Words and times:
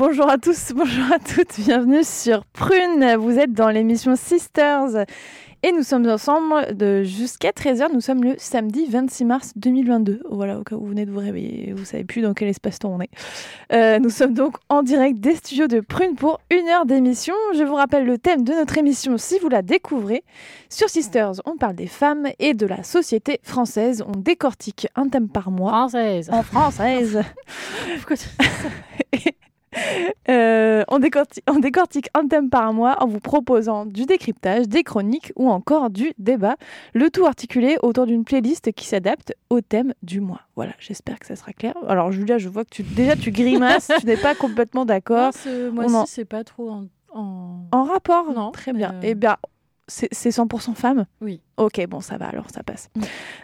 Bonjour 0.00 0.30
à 0.30 0.38
tous, 0.38 0.72
bonjour 0.74 1.12
à 1.12 1.18
toutes, 1.18 1.60
bienvenue 1.60 2.02
sur 2.04 2.46
Prune. 2.46 3.16
Vous 3.18 3.38
êtes 3.38 3.52
dans 3.52 3.68
l'émission 3.68 4.16
Sisters 4.16 5.04
et 5.62 5.72
nous 5.72 5.82
sommes 5.82 6.08
ensemble 6.08 6.74
de 6.74 7.02
jusqu'à 7.02 7.50
13h. 7.50 7.92
Nous 7.92 8.00
sommes 8.00 8.24
le 8.24 8.34
samedi 8.38 8.86
26 8.86 9.24
mars 9.26 9.52
2022. 9.56 10.22
Voilà, 10.30 10.58
au 10.58 10.62
cas 10.62 10.76
où 10.76 10.80
vous 10.80 10.86
venez 10.86 11.04
de 11.04 11.10
vous 11.10 11.18
réveiller, 11.18 11.74
vous 11.76 11.84
savez 11.84 12.04
plus 12.04 12.22
dans 12.22 12.32
quel 12.32 12.48
espace-temps 12.48 12.94
on 12.96 13.02
est. 13.02 13.10
Euh, 13.74 13.98
nous 13.98 14.08
sommes 14.08 14.32
donc 14.32 14.56
en 14.70 14.82
direct 14.82 15.20
des 15.20 15.34
studios 15.34 15.66
de 15.66 15.80
Prune 15.80 16.14
pour 16.14 16.40
une 16.50 16.66
heure 16.68 16.86
d'émission. 16.86 17.34
Je 17.54 17.62
vous 17.62 17.74
rappelle 17.74 18.06
le 18.06 18.16
thème 18.16 18.42
de 18.42 18.54
notre 18.54 18.78
émission 18.78 19.18
si 19.18 19.38
vous 19.38 19.50
la 19.50 19.60
découvrez. 19.60 20.24
Sur 20.70 20.88
Sisters, 20.88 21.42
on 21.44 21.58
parle 21.58 21.74
des 21.74 21.88
femmes 21.88 22.26
et 22.38 22.54
de 22.54 22.64
la 22.64 22.84
société 22.84 23.38
française. 23.42 24.02
On 24.08 24.18
décortique 24.18 24.88
un 24.96 25.10
thème 25.10 25.28
par 25.28 25.50
mois. 25.50 25.72
Française. 25.72 26.30
En 26.32 26.42
française. 26.42 27.20
Euh, 30.28 30.84
on, 30.88 31.00
décortique, 31.00 31.42
on, 31.48 31.58
décortique, 31.58 32.08
un 32.14 32.28
thème 32.28 32.50
par 32.50 32.72
mois 32.72 33.02
en 33.02 33.06
vous 33.06 33.18
proposant 33.18 33.84
du 33.84 34.04
décryptage, 34.04 34.68
des 34.68 34.84
chroniques 34.84 35.32
ou 35.34 35.50
encore 35.50 35.90
du 35.90 36.12
débat, 36.18 36.56
le 36.94 37.10
tout 37.10 37.26
articulé 37.26 37.78
autour 37.82 38.06
d'une 38.06 38.24
playlist 38.24 38.70
qui 38.72 38.86
s'adapte 38.86 39.34
au 39.48 39.60
thème 39.60 39.92
du 40.02 40.20
mois. 40.20 40.42
Voilà, 40.54 40.72
j'espère 40.78 41.18
que 41.18 41.26
ça 41.26 41.34
sera 41.34 41.52
clair. 41.52 41.74
Alors 41.88 42.12
Julia, 42.12 42.38
je 42.38 42.48
vois 42.48 42.64
que 42.64 42.70
tu, 42.70 42.84
déjà 42.84 43.16
tu 43.16 43.32
grimaces, 43.32 43.90
tu 44.00 44.06
n'es 44.06 44.16
pas 44.16 44.36
complètement 44.36 44.84
d'accord. 44.84 45.32
Moi 45.72 45.86
aussi, 45.86 46.12
c'est 46.12 46.24
pas 46.24 46.44
trop 46.44 46.70
en, 46.70 46.84
en... 47.12 47.66
en... 47.72 47.84
rapport. 47.84 48.32
Non. 48.32 48.52
Très 48.52 48.72
bien. 48.72 48.92
Euh... 48.94 49.00
Eh 49.02 49.14
bien, 49.14 49.36
c'est 49.90 50.30
100% 50.30 50.74
femme? 50.74 51.04
Oui. 51.20 51.42
Ok, 51.56 51.84
bon, 51.86 52.00
ça 52.00 52.16
va, 52.16 52.28
alors 52.28 52.48
ça 52.50 52.62
passe. 52.62 52.88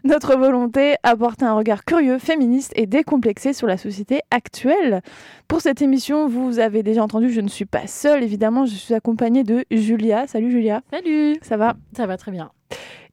Notre 0.04 0.36
volonté, 0.36 0.94
apporter 1.02 1.44
un 1.44 1.54
regard 1.54 1.84
curieux, 1.84 2.18
féministe 2.18 2.72
et 2.76 2.86
décomplexé 2.86 3.52
sur 3.52 3.66
la 3.66 3.76
société 3.76 4.20
actuelle. 4.30 5.02
Pour 5.48 5.60
cette 5.60 5.82
émission, 5.82 6.28
vous 6.28 6.58
avez 6.58 6.82
déjà 6.82 7.02
entendu, 7.02 7.30
je 7.30 7.40
ne 7.40 7.48
suis 7.48 7.66
pas 7.66 7.86
seule, 7.86 8.22
évidemment, 8.22 8.64
je 8.64 8.74
suis 8.74 8.94
accompagnée 8.94 9.44
de 9.44 9.64
Julia. 9.70 10.26
Salut 10.26 10.50
Julia. 10.50 10.82
Salut. 10.90 11.36
Ça 11.42 11.56
va? 11.56 11.74
Ça 11.96 12.06
va 12.06 12.16
très 12.16 12.30
bien. 12.30 12.50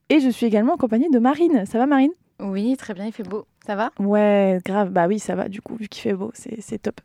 Et 0.09 0.20
je 0.20 0.30
suis 0.30 0.45
également 0.45 0.75
accompagnée 0.75 1.09
de 1.09 1.20
Marine. 1.20 1.66
Ça 1.66 1.78
va 1.80 1.88
Marine? 1.88 2.12
Oui, 2.40 2.75
très 2.78 2.94
bien, 2.94 3.06
il 3.06 3.12
fait 3.12 3.23
beau. 3.23 3.45
Ça 3.66 3.75
va? 3.75 3.92
Ouais, 4.00 4.59
grave. 4.66 4.90
Bah 4.90 5.08
oui, 5.08 5.20
ça 5.20 5.36
va, 5.36 5.50
du 5.50 5.62
coup, 5.62 5.75
vu 5.75 5.88
qu'il 5.88 6.02
fait 6.02 6.14
beau, 6.14 6.31
c'est 6.34 6.81
top. 6.81 7.00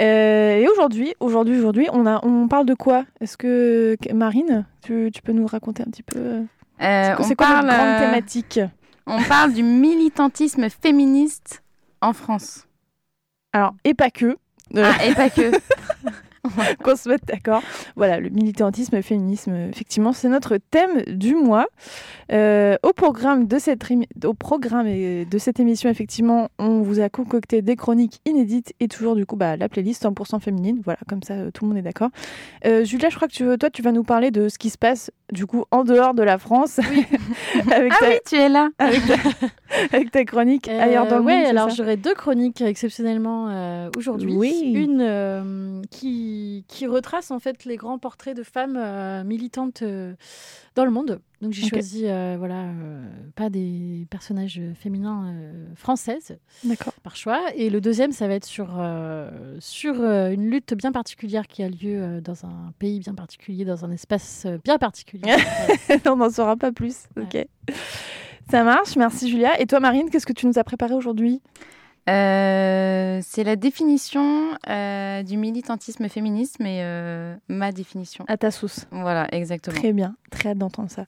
Euh, 0.00 0.56
et 0.56 0.68
aujourd'hui, 0.68 1.14
aujourd'hui, 1.20 1.58
aujourd'hui, 1.58 1.88
on, 1.92 2.06
a, 2.06 2.24
on 2.24 2.48
parle 2.48 2.66
de 2.66 2.74
quoi? 2.74 3.04
Est-ce 3.20 3.36
que 3.36 3.96
Marine, 4.12 4.66
tu, 4.82 5.10
tu, 5.12 5.22
peux 5.22 5.32
nous 5.32 5.46
raconter 5.46 5.82
un 5.82 5.90
petit 5.90 6.02
peu 6.02 6.18
euh, 6.82 7.14
C'est 7.22 7.34
quoi 7.34 7.46
parle, 7.46 7.66
grande 7.66 7.98
thématique? 7.98 8.60
On 9.06 9.22
parle 9.22 9.52
du 9.52 9.62
militantisme 9.62 10.68
féministe 10.70 11.62
en 12.00 12.12
France. 12.12 12.66
Alors, 13.52 13.74
et 13.84 13.94
pas 13.94 14.10
que. 14.10 14.36
Ah, 14.76 15.04
et 15.04 15.14
pas 15.14 15.28
que. 15.28 15.52
qu'on 16.84 16.96
se 16.96 17.08
mette 17.08 17.24
d'accord. 17.26 17.62
Voilà, 17.96 18.18
le 18.18 18.28
militantisme 18.28 18.96
le 18.96 19.02
féminisme, 19.02 19.54
effectivement, 19.70 20.12
c'est 20.12 20.28
notre 20.28 20.56
thème 20.56 21.02
du 21.06 21.34
mois. 21.34 21.66
Euh, 22.32 22.76
au, 22.82 22.92
programme 22.92 23.46
de 23.46 23.58
cette 23.58 23.82
au 24.24 24.34
programme 24.34 24.86
de 24.86 25.38
cette 25.38 25.60
émission, 25.60 25.88
effectivement, 25.90 26.48
on 26.58 26.82
vous 26.82 27.00
a 27.00 27.08
concocté 27.08 27.62
des 27.62 27.76
chroniques 27.76 28.20
inédites 28.24 28.74
et 28.80 28.88
toujours, 28.88 29.14
du 29.14 29.26
coup, 29.26 29.36
bah, 29.36 29.56
la 29.56 29.68
playlist 29.68 30.04
100% 30.04 30.40
féminine. 30.40 30.80
Voilà, 30.84 30.98
comme 31.08 31.22
ça, 31.22 31.50
tout 31.52 31.64
le 31.64 31.68
monde 31.68 31.78
est 31.78 31.82
d'accord. 31.82 32.10
Euh, 32.66 32.84
Julia, 32.84 33.08
je 33.08 33.16
crois 33.16 33.28
que 33.28 33.32
tu 33.32 33.58
toi, 33.58 33.70
tu 33.70 33.82
vas 33.82 33.92
nous 33.92 34.04
parler 34.04 34.30
de 34.30 34.48
ce 34.48 34.58
qui 34.58 34.70
se 34.70 34.78
passe, 34.78 35.10
du 35.32 35.46
coup, 35.46 35.64
en 35.70 35.82
dehors 35.82 36.14
de 36.14 36.22
la 36.22 36.38
France. 36.38 36.78
Oui. 36.90 37.04
avec 37.72 37.92
ah 37.94 37.96
ta, 37.98 38.08
oui, 38.10 38.14
tu 38.26 38.36
es 38.36 38.48
là. 38.48 38.68
Avec 38.78 39.00
ta, 39.06 39.14
avec 39.96 40.10
ta 40.10 40.24
chronique 40.24 40.68
euh, 40.68 40.80
ailleurs 40.80 41.06
dans 41.06 41.18
le 41.18 41.24
ouais, 41.24 41.38
monde. 41.38 41.46
alors 41.46 41.70
j'aurai 41.70 41.96
deux 41.96 42.14
chroniques 42.14 42.60
exceptionnellement 42.60 43.48
euh, 43.48 43.90
aujourd'hui. 43.96 44.34
Oui. 44.34 44.72
Une 44.74 45.00
euh, 45.00 45.82
qui, 45.90 46.64
qui 46.68 46.86
retrace 46.86 47.30
en 47.30 47.38
fait 47.38 47.64
les 47.64 47.76
grands 47.76 47.98
portraits 47.98 48.36
de 48.36 48.42
femmes 48.42 48.76
euh, 48.76 49.24
militantes 49.24 49.82
euh, 49.82 50.12
dans 50.74 50.84
le 50.84 50.90
monde. 50.90 51.20
Donc 51.42 51.52
j'ai 51.52 51.66
choisi 51.66 52.04
euh, 52.06 52.36
voilà 52.38 52.66
euh, 52.66 53.04
pas 53.34 53.50
des 53.50 54.06
personnages 54.10 54.60
féminins 54.76 55.26
euh, 55.26 55.66
françaises 55.74 56.38
D'accord. 56.62 56.92
par 57.02 57.16
choix. 57.16 57.40
Et 57.56 57.68
le 57.68 57.80
deuxième, 57.80 58.12
ça 58.12 58.28
va 58.28 58.34
être 58.34 58.44
sur 58.44 58.76
euh, 58.78 59.56
sur 59.58 60.00
euh, 60.00 60.30
une 60.30 60.48
lutte 60.48 60.72
bien 60.74 60.92
particulière 60.92 61.48
qui 61.48 61.64
a 61.64 61.68
lieu 61.68 62.00
euh, 62.00 62.20
dans 62.20 62.44
un 62.44 62.72
pays 62.78 63.00
bien 63.00 63.14
particulier, 63.14 63.64
dans 63.64 63.84
un 63.84 63.90
espace 63.90 64.44
euh, 64.46 64.58
bien 64.62 64.78
particulier. 64.78 65.34
On 66.06 66.14
n'en 66.14 66.30
saura 66.30 66.54
pas 66.54 66.70
plus. 66.70 67.06
Ok. 67.20 67.44
Ça 68.48 68.62
marche, 68.62 68.94
merci 68.94 69.28
Julia. 69.28 69.60
Et 69.60 69.66
toi, 69.66 69.80
Marine, 69.80 70.10
qu'est-ce 70.10 70.26
que 70.26 70.32
tu 70.32 70.46
nous 70.46 70.60
as 70.60 70.64
préparé 70.64 70.94
aujourd'hui? 70.94 71.40
Euh, 72.08 73.20
c'est 73.22 73.44
la 73.44 73.54
définition 73.54 74.56
euh, 74.68 75.22
du 75.22 75.36
militantisme 75.36 76.08
féministe, 76.08 76.56
mais 76.58 76.80
euh, 76.82 77.36
ma 77.48 77.70
définition. 77.70 78.24
À 78.26 78.36
ta 78.36 78.50
sauce. 78.50 78.86
Voilà, 78.90 79.28
exactement. 79.32 79.78
Très 79.78 79.92
bien, 79.92 80.16
très 80.32 80.48
hâte 80.48 80.58
d'entendre 80.58 80.90
ça. 80.90 81.04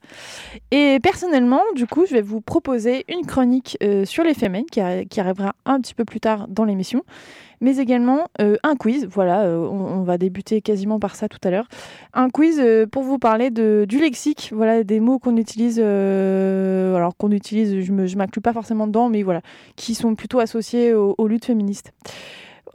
Et 0.70 1.00
personnellement, 1.02 1.60
du 1.74 1.86
coup, 1.86 2.06
je 2.06 2.12
vais 2.14 2.22
vous 2.22 2.40
proposer 2.40 3.04
une 3.08 3.26
chronique 3.26 3.76
euh, 3.82 4.04
sur 4.04 4.22
les 4.22 4.34
femmes 4.34 4.64
qui, 4.70 4.80
arri- 4.80 5.08
qui 5.08 5.20
arrivera 5.20 5.54
un 5.64 5.80
petit 5.80 5.94
peu 5.94 6.04
plus 6.04 6.20
tard 6.20 6.46
dans 6.48 6.64
l'émission, 6.64 7.02
mais 7.60 7.78
également 7.78 8.28
euh, 8.40 8.56
un 8.62 8.76
quiz. 8.76 9.06
Voilà, 9.10 9.42
euh, 9.42 9.66
on, 9.66 10.02
va 10.02 10.18
débuter 10.18 10.60
quasiment 10.60 11.00
par 11.00 11.16
ça 11.16 11.28
tout 11.28 11.38
à 11.42 11.50
l'heure. 11.50 11.66
Un 12.12 12.30
quiz 12.30 12.62
pour 12.92 13.02
vous 13.02 13.18
parler 13.18 13.50
de, 13.50 13.86
du 13.88 13.98
lexique, 13.98 14.52
voilà, 14.54 14.84
des 14.84 15.00
mots 15.00 15.18
qu'on 15.18 15.36
utilise, 15.36 15.80
alors 15.80 17.16
qu'on 17.16 17.32
utilise, 17.32 17.80
je 17.80 17.92
ne 17.92 18.14
m'inclus 18.14 18.42
pas 18.42 18.52
forcément 18.52 18.86
dedans, 18.86 19.08
mais 19.08 19.22
voilà, 19.22 19.40
qui 19.76 19.94
sont 19.94 20.14
plutôt 20.14 20.38
associés 20.38 20.92
aux 20.92 21.26
luttes 21.26 21.46
féministes. 21.46 21.92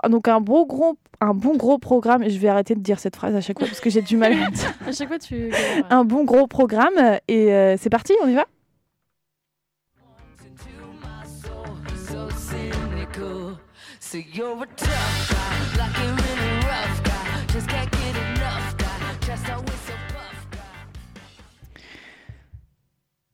Donc 0.07 0.27
un 0.27 0.39
beau 0.39 0.65
gros, 0.65 0.97
un 1.19 1.33
bon 1.33 1.57
gros 1.57 1.77
programme. 1.77 2.27
Je 2.29 2.37
vais 2.37 2.47
arrêter 2.47 2.75
de 2.75 2.79
dire 2.79 2.99
cette 2.99 3.15
phrase 3.15 3.35
à 3.35 3.41
chaque 3.41 3.59
fois 3.59 3.67
parce 3.67 3.79
que 3.79 3.89
j'ai 3.89 4.01
du 4.01 4.15
mal 4.17 4.33
à 4.33 4.49
dire 4.49 4.73
à 4.87 4.91
chaque 4.91 5.07
fois, 5.07 5.19
tu 5.19 5.51
un 5.89 6.05
bon 6.05 6.23
gros 6.23 6.47
programme 6.47 7.19
et 7.27 7.53
euh, 7.53 7.75
c'est 7.77 7.89
parti, 7.89 8.13
on 8.23 8.27
y 8.27 8.35
va? 8.35 8.45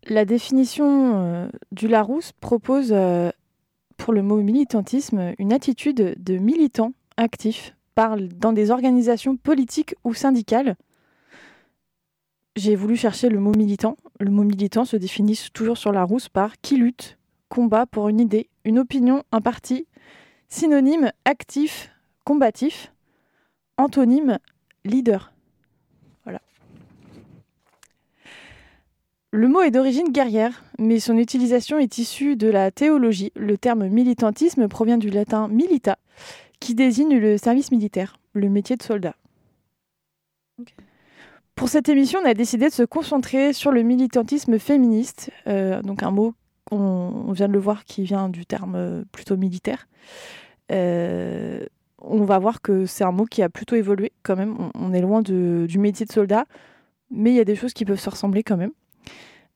La 0.07 0.25
définition 0.25 1.13
euh, 1.15 1.47
du 1.71 1.87
Larousse 1.87 2.31
propose 2.39 2.89
euh, 2.91 3.31
pour 3.97 4.13
le 4.13 4.21
mot 4.21 4.37
militantisme 4.37 5.33
une 5.37 5.53
attitude 5.53 6.15
de 6.17 6.37
militant 6.37 6.93
actif 7.17 7.75
parle 7.95 8.27
dans 8.27 8.53
des 8.53 8.71
organisations 8.71 9.37
politiques 9.37 9.95
ou 10.03 10.13
syndicales. 10.13 10.75
J'ai 12.55 12.75
voulu 12.75 12.95
chercher 12.95 13.29
le 13.29 13.39
mot 13.39 13.51
militant. 13.51 13.97
Le 14.19 14.31
mot 14.31 14.43
militant 14.43 14.85
se 14.85 14.97
définit 14.97 15.39
toujours 15.53 15.77
sur 15.77 15.91
Larousse 15.91 16.29
par 16.29 16.55
qui 16.61 16.77
lutte, 16.77 17.17
combat 17.49 17.85
pour 17.85 18.07
une 18.09 18.19
idée, 18.19 18.49
une 18.63 18.79
opinion, 18.79 19.23
un 19.31 19.41
parti. 19.41 19.87
Synonyme 20.47 21.11
actif, 21.25 21.91
combatif. 22.23 22.93
Antonyme 23.77 24.39
leader. 24.85 25.34
Le 29.35 29.49
mot 29.49 29.61
est 29.61 29.71
d'origine 29.71 30.13
guerrière, 30.13 30.63
mais 30.79 31.01
son 31.01 31.17
utilisation 31.17 31.77
est 31.77 31.97
issue 31.97 32.37
de 32.37 32.47
la 32.47 32.71
théologie. 32.71 33.33
Le 33.35 33.57
terme 33.57 33.89
militantisme 33.89 34.69
provient 34.69 34.97
du 34.97 35.09
latin 35.09 35.49
milita, 35.49 35.97
qui 36.61 36.73
désigne 36.73 37.17
le 37.17 37.37
service 37.37 37.69
militaire, 37.69 38.17
le 38.31 38.47
métier 38.47 38.77
de 38.77 38.81
soldat. 38.81 39.13
Pour 41.53 41.67
cette 41.67 41.89
émission, 41.89 42.19
on 42.23 42.25
a 42.25 42.33
décidé 42.33 42.69
de 42.69 42.73
se 42.73 42.83
concentrer 42.83 43.51
sur 43.51 43.71
le 43.73 43.83
militantisme 43.83 44.57
féministe, 44.57 45.31
euh, 45.47 45.81
donc 45.81 46.01
un 46.03 46.11
mot 46.11 46.33
qu'on 46.63 46.77
on 47.27 47.31
vient 47.33 47.49
de 47.49 47.53
le 47.53 47.59
voir 47.59 47.83
qui 47.83 48.03
vient 48.03 48.29
du 48.29 48.45
terme 48.45 48.75
euh, 48.75 49.03
plutôt 49.11 49.35
militaire. 49.35 49.89
Euh, 50.71 51.65
on 52.01 52.23
va 52.23 52.39
voir 52.39 52.61
que 52.61 52.85
c'est 52.85 53.03
un 53.03 53.11
mot 53.11 53.25
qui 53.25 53.43
a 53.43 53.49
plutôt 53.49 53.75
évolué 53.75 54.13
quand 54.23 54.37
même. 54.37 54.55
On, 54.57 54.71
on 54.75 54.93
est 54.93 55.01
loin 55.01 55.21
de- 55.21 55.65
du 55.67 55.77
métier 55.77 56.05
de 56.05 56.11
soldat, 56.13 56.45
mais 57.11 57.31
il 57.31 57.35
y 57.35 57.41
a 57.41 57.45
des 57.45 57.57
choses 57.57 57.73
qui 57.73 57.83
peuvent 57.83 57.99
se 57.99 58.09
ressembler 58.09 58.41
quand 58.41 58.55
même. 58.55 58.71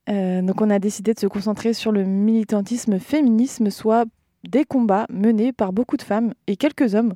Euh, 0.09 0.41
donc 0.41 0.61
on 0.61 0.69
a 0.69 0.79
décidé 0.79 1.13
de 1.13 1.19
se 1.19 1.27
concentrer 1.27 1.73
sur 1.73 1.91
le 1.91 2.03
militantisme 2.03 2.99
féminisme, 2.99 3.69
soit 3.69 4.05
des 4.47 4.65
combats 4.65 5.05
menés 5.09 5.51
par 5.51 5.73
beaucoup 5.73 5.97
de 5.97 6.01
femmes 6.01 6.33
et 6.47 6.55
quelques 6.55 6.95
hommes 6.95 7.13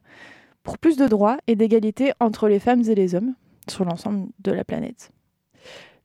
pour 0.63 0.78
plus 0.78 0.98
de 0.98 1.07
droits 1.07 1.38
et 1.48 1.56
d'égalité 1.56 2.13
entre 2.19 2.48
les 2.48 2.60
femmes 2.60 2.84
et 2.88 2.95
les 2.95 3.16
hommes 3.16 3.34
sur 3.68 3.86
l'ensemble 3.86 4.28
de 4.40 4.51
la 4.51 4.63
planète. 4.63 5.12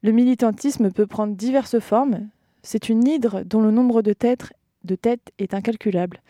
Le 0.02 0.12
militantisme 0.12 0.90
peut 0.90 1.06
prendre 1.06 1.34
diverses 1.34 1.80
formes. 1.80 2.28
C'est 2.62 2.88
une 2.88 3.06
hydre 3.06 3.42
dont 3.44 3.60
le 3.60 3.70
nombre 3.70 4.02
de 4.02 4.12
têtes, 4.12 4.52
de 4.84 4.94
têtes 4.94 5.32
est 5.38 5.54
incalculable. 5.54 6.22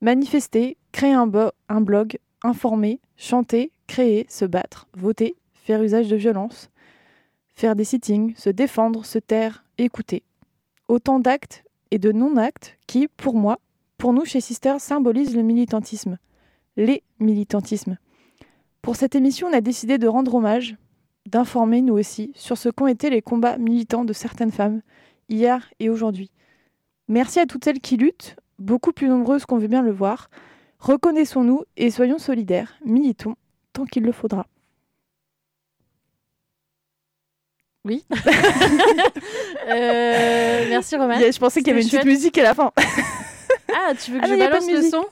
Manifester, 0.00 0.76
créer 0.92 1.12
un, 1.12 1.30
un 1.68 1.80
blog, 1.80 2.18
informer, 2.42 3.00
chanter, 3.16 3.70
créer, 3.86 4.26
se 4.28 4.44
battre, 4.44 4.88
voter, 4.96 5.36
faire 5.54 5.82
usage 5.82 6.08
de 6.08 6.16
violence, 6.16 6.70
faire 7.58 7.74
des 7.74 7.82
sittings, 7.84 8.36
se 8.36 8.50
défendre, 8.50 9.04
se 9.04 9.18
taire, 9.18 9.64
écouter. 9.78 10.22
Autant 10.86 11.18
d'actes 11.18 11.64
et 11.90 11.98
de 11.98 12.12
non-actes 12.12 12.78
qui, 12.86 13.08
pour 13.08 13.34
moi, 13.34 13.58
pour 13.96 14.12
nous 14.12 14.24
chez 14.24 14.40
Sisters, 14.40 14.80
symbolisent 14.80 15.34
le 15.34 15.42
militantisme. 15.42 16.18
Les 16.76 17.02
militantismes. 17.18 17.98
Pour 18.80 18.94
cette 18.94 19.16
émission, 19.16 19.48
on 19.48 19.52
a 19.52 19.60
décidé 19.60 19.98
de 19.98 20.06
rendre 20.06 20.36
hommage, 20.36 20.76
d'informer 21.26 21.82
nous 21.82 21.94
aussi 21.94 22.30
sur 22.36 22.56
ce 22.56 22.68
qu'ont 22.68 22.86
été 22.86 23.10
les 23.10 23.22
combats 23.22 23.58
militants 23.58 24.04
de 24.04 24.12
certaines 24.12 24.52
femmes, 24.52 24.80
hier 25.28 25.68
et 25.80 25.90
aujourd'hui. 25.90 26.30
Merci 27.08 27.40
à 27.40 27.46
toutes 27.46 27.64
celles 27.64 27.80
qui 27.80 27.96
luttent, 27.96 28.36
beaucoup 28.60 28.92
plus 28.92 29.08
nombreuses 29.08 29.46
qu'on 29.46 29.58
veut 29.58 29.66
bien 29.66 29.82
le 29.82 29.90
voir. 29.90 30.30
Reconnaissons-nous 30.78 31.64
et 31.76 31.90
soyons 31.90 32.18
solidaires, 32.18 32.74
militons 32.84 33.34
tant 33.72 33.84
qu'il 33.84 34.04
le 34.04 34.12
faudra. 34.12 34.46
Oui. 37.84 38.04
Euh, 39.70 40.64
merci 40.70 40.96
Romain. 40.96 41.18
Je 41.20 41.38
pensais 41.38 41.60
qu'il 41.60 41.68
y 41.68 41.70
avait 41.72 41.82
une 41.82 41.88
petite 41.88 42.04
musique 42.06 42.38
à 42.38 42.42
la 42.42 42.54
fin. 42.54 42.72
Ah, 43.70 43.92
tu 43.94 44.12
veux 44.12 44.18
que 44.20 44.24
Ah 44.24 44.28
je 44.28 44.34
balance 44.38 44.66
le 44.70 44.82
son? 44.90 45.04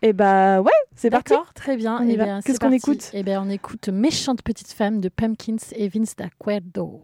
Et 0.00 0.12
bah 0.14 0.60
ouais, 0.62 0.70
c'est 0.96 1.10
parti. 1.10 1.32
D'accord, 1.34 1.52
très 1.52 1.76
bien. 1.76 1.98
On 2.00 2.06
y 2.08 2.12
Eh 2.12 2.16
va. 2.16 2.24
bien, 2.24 2.40
Qu'est-ce 2.42 2.58
qu'on 2.58 2.72
écoute? 2.72 3.10
Eh 3.12 3.22
bien, 3.22 3.42
on 3.44 3.50
écoute 3.50 3.88
Méchante 3.90 4.42
petite 4.42 4.72
femme 4.72 5.00
de 5.00 5.08
Pumpkins 5.10 5.56
et 5.76 5.88
Vince 5.88 6.16
d'Acuerdo. 6.16 7.02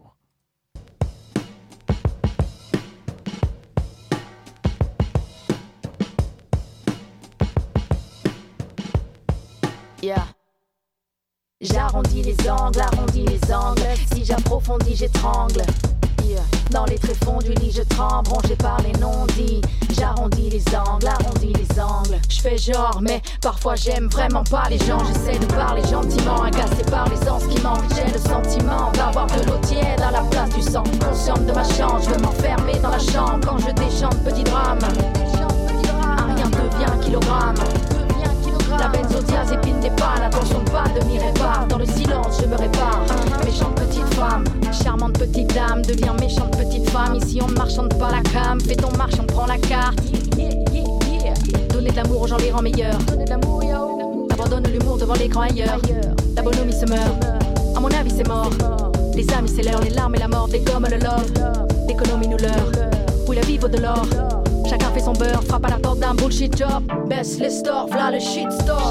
Yeah. 10.01 10.25
J'arrondis 11.61 12.23
les 12.23 12.49
angles, 12.49 12.81
arrondis 12.81 13.25
les 13.27 13.53
angles. 13.53 13.83
Si 14.11 14.25
j'approfondis, 14.25 14.95
j'étrangle. 14.95 15.61
Dans 16.71 16.85
les 16.85 16.97
tréfonds 16.97 17.37
du 17.37 17.51
lit, 17.53 17.71
je 17.71 17.83
tremble, 17.83 18.29
rongé 18.29 18.55
par 18.55 18.77
les 18.81 18.97
non-dits. 18.99 19.61
J'arrondis 19.95 20.49
les 20.49 20.63
angles, 20.75 21.07
arrondis 21.07 21.53
les 21.53 21.79
angles. 21.79 22.19
Je 22.29 22.41
fais 22.41 22.57
genre, 22.57 22.99
mais 23.01 23.21
parfois 23.41 23.75
j'aime 23.75 24.07
vraiment 24.07 24.43
pas 24.45 24.63
les 24.69 24.79
gens. 24.79 24.97
J'essaie 25.05 25.37
de 25.37 25.45
parler 25.53 25.83
gentiment, 25.83 26.41
agacé 26.41 26.83
par 26.89 27.07
les 27.09 27.29
anses 27.29 27.45
qui 27.45 27.61
manquent. 27.61 27.93
J'ai 27.93 28.11
le 28.11 28.17
sentiment 28.17 28.91
d'avoir 28.93 29.27
de 29.27 29.45
l'eau 29.45 29.59
tiède 29.67 30.01
à 30.01 30.11
la 30.11 30.21
place 30.21 30.49
du 30.49 30.61
sang. 30.61 30.83
Consciente 31.05 31.45
de 31.45 31.51
ma 31.51 31.63
chance, 31.63 32.05
je 32.05 32.09
veux 32.11 32.21
m'enfermer 32.21 32.79
dans 32.81 32.89
la 32.89 32.99
chambre 32.99 33.45
quand 33.45 33.59
je 33.59 33.71
déchante 33.73 34.17
petit 34.23 34.43
drame. 34.43 34.79
Un 36.17 36.33
rien 36.33 36.49
devient 36.49 37.05
kilogramme. 37.05 37.55
La 38.81 38.87
benzodiazépine 38.87 39.59
épine 39.59 39.79
des 39.79 39.91
pannes, 39.91 40.23
attention 40.25 40.59
de 40.63 40.69
pas 40.71 40.85
de 40.99 41.05
m'y 41.05 41.19
répare. 41.19 41.67
Dans 41.69 41.77
le 41.77 41.85
silence, 41.85 42.41
je 42.41 42.47
me 42.47 42.55
répare. 42.55 43.05
Méchante 43.45 43.75
petite 43.75 44.11
femme, 44.15 44.43
charmante 44.71 45.19
petite 45.19 45.53
dame, 45.53 45.83
devient 45.83 46.13
méchante 46.19 46.57
petite 46.57 46.89
femme. 46.89 47.13
Ici, 47.13 47.39
on 47.43 47.47
ne 47.47 47.53
marchande 47.53 47.93
pas 47.99 48.09
la 48.09 48.21
cam. 48.31 48.59
Fais 48.59 48.75
ton 48.75 48.91
marche, 48.97 49.13
on 49.21 49.25
prend 49.27 49.45
la 49.45 49.59
carte. 49.59 49.99
Yeah, 50.35 50.49
yeah, 50.73 50.83
yeah. 51.21 51.67
Donner 51.71 51.91
de 51.91 51.95
l'amour 51.95 52.23
aux 52.23 52.27
gens 52.27 52.37
les 52.37 52.49
rend 52.49 52.63
meilleurs. 52.63 52.97
Abandonne 54.31 54.67
l'humour 54.67 54.97
devant 54.97 55.13
l'écran 55.13 55.41
ailleurs. 55.41 55.79
La 56.35 56.41
bonhomie 56.41 56.73
se 56.73 56.87
meurt. 56.87 57.23
À 57.75 57.79
mon 57.79 57.89
avis, 57.91 58.11
c'est 58.17 58.27
mort. 58.27 58.49
Les 59.13 59.31
amis, 59.31 59.53
c'est 59.55 59.61
l'heure, 59.61 59.81
les 59.81 59.91
larmes 59.91 60.15
et 60.15 60.19
la 60.19 60.27
mort 60.27 60.47
dégomment 60.47 60.89
le 60.89 60.97
love. 60.97 61.31
L'économie 61.87 62.27
nous 62.27 62.37
leurre. 62.37 62.71
Oui, 63.27 63.35
la 63.35 63.43
vie 63.43 63.59
vaut 63.59 63.67
de 63.67 63.77
l'or. 63.77 64.07
Chacun 64.71 64.89
fait 64.93 65.01
son 65.01 65.11
beurre, 65.11 65.43
frappe 65.43 65.65
à 65.65 65.69
la 65.71 65.79
porte 65.79 65.99
d'un 65.99 66.13
bullshit 66.13 66.57
job. 66.57 66.83
Baisse 67.05 67.39
les 67.39 67.49
stores, 67.49 67.87
v'là 67.87 68.09
le 68.09 68.19
shitstorm. 68.21 68.90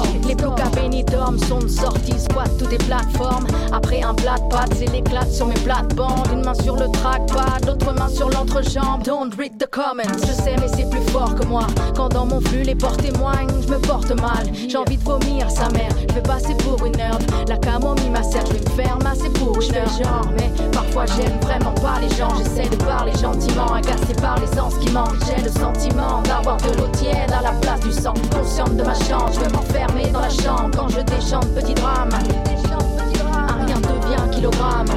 Benidorm 1.01 1.39
sont 1.39 1.59
de 1.59 1.67
sortie, 1.67 2.19
squat 2.19 2.49
toutes 2.59 2.71
les 2.71 2.77
plateformes. 2.77 3.47
Après 3.71 4.03
un 4.03 4.13
plat 4.13 4.35
de 4.35 4.47
pâtes, 4.49 4.73
c'est 4.77 4.91
l'éclat 4.91 5.25
sur 5.25 5.47
mes 5.47 5.55
plates-bandes. 5.55 6.27
Une 6.31 6.43
main 6.43 6.53
sur 6.53 6.75
le 6.75 6.87
trackpad, 6.91 7.65
l'autre 7.65 7.93
main 7.93 8.07
sur 8.07 8.29
l'entrejambe. 8.29 9.03
Don't 9.03 9.31
read 9.37 9.57
the 9.57 9.67
comments, 9.69 10.21
je 10.27 10.31
sais, 10.31 10.55
mais 10.59 10.67
c'est 10.67 10.89
plus 10.89 11.01
fort 11.11 11.35
que 11.35 11.45
moi. 11.45 11.65
Quand 11.95 12.09
dans 12.09 12.25
mon 12.25 12.39
flux, 12.41 12.63
les 12.63 12.75
portes 12.75 13.01
témoignent, 13.01 13.49
je 13.61 13.73
me 13.73 13.79
porte 13.79 14.11
mal. 14.11 14.45
J'ai 14.53 14.77
envie 14.77 14.97
de 14.97 15.03
vomir 15.03 15.49
sa 15.49 15.69
mère, 15.69 15.91
je 16.07 16.13
vais 16.13 16.21
passer 16.21 16.53
pour 16.55 16.85
une 16.85 16.99
herbe. 16.99 17.21
La 17.47 17.57
camomille 17.57 18.09
m'assère, 18.09 18.45
je 18.45 18.53
vais 18.53 18.59
me 18.59 18.83
faire 18.83 18.97
masser 19.03 19.29
pour 19.29 19.59
une 19.59 19.75
heure. 19.75 19.87
genre, 19.87 20.29
mais 20.37 20.51
parfois 20.71 21.05
j'aime 21.05 21.39
vraiment 21.41 21.73
pas 21.73 21.99
les 21.99 22.15
gens. 22.15 22.33
J'essaie 22.37 22.69
de 22.69 22.75
parler 22.83 23.13
gentiment, 23.19 23.73
agacé 23.73 24.13
par 24.21 24.39
les 24.39 24.47
sens 24.55 24.75
qui 24.79 24.91
manquent. 24.91 25.17
J'ai 25.25 25.41
le 25.41 25.49
sentiment 25.49 26.21
d'avoir 26.23 26.57
de 26.57 26.77
l'eau 26.77 26.87
tiède 26.93 27.31
à 27.31 27.41
la 27.41 27.53
place 27.59 27.79
du 27.79 27.91
sang. 27.91 28.13
Consciente 28.31 28.75
de 28.75 28.83
ma 28.83 28.93
chance, 28.93 29.35
je 29.35 29.39
veux 29.39 29.51
m'enfermer 29.51 30.07
dans 30.11 30.21
la 30.21 30.29
chambre 30.29 30.69
quand 30.75 30.90
je 30.91 31.01
déchante 31.01 31.47
petit 31.55 31.73
drame. 31.73 32.09
Un 32.13 33.65
rien 33.65 33.79
devient 33.79 34.35
kilogramme. 34.35 34.87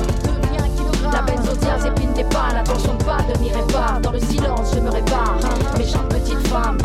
La 1.12 1.22
benzodiazépine 1.22 2.12
des 2.14 2.24
pannes, 2.24 2.56
attention 2.56 2.94
de 2.94 3.04
pas 3.04 3.18
de 3.22 3.38
m'y 3.38 3.50
répare. 3.52 4.00
Dans 4.00 4.12
le 4.12 4.18
silence, 4.20 4.74
je 4.74 4.80
me 4.80 4.90
répare. 4.90 5.38
Méchante 5.78 6.08
petite 6.08 6.46
femme. 6.48 6.78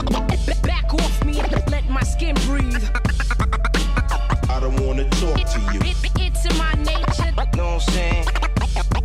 Back 0.63 0.93
off 0.93 1.25
me, 1.25 1.33
let 1.71 1.83
my 1.89 2.03
skin 2.03 2.35
breathe. 2.47 2.83
I 4.49 4.59
don't 4.59 4.79
wanna 4.81 5.05
talk 5.21 5.35
to 5.35 5.59
you. 5.73 5.79
It, 5.81 5.97
it's 6.19 6.45
in 6.45 6.57
my 6.57 6.73
nature. 6.83 7.31
Know 7.55 7.75
what 7.75 7.87
I'm 7.87 7.93
saying? 7.93 8.25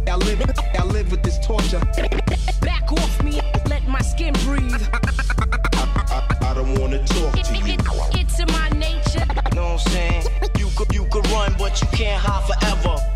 I 0.07 0.17
live, 0.17 0.43
I 0.79 0.85
live 0.85 1.11
with 1.11 1.23
this 1.23 1.39
torture. 1.39 1.81
Back 2.61 2.93
off 2.93 3.23
me, 3.23 3.41
let 3.69 3.87
my 3.89 4.03
skin 4.03 4.35
breathe. 4.45 4.74
You 11.81 11.88
can't 11.88 12.23
hide 12.23 12.44
forever. 12.44 13.13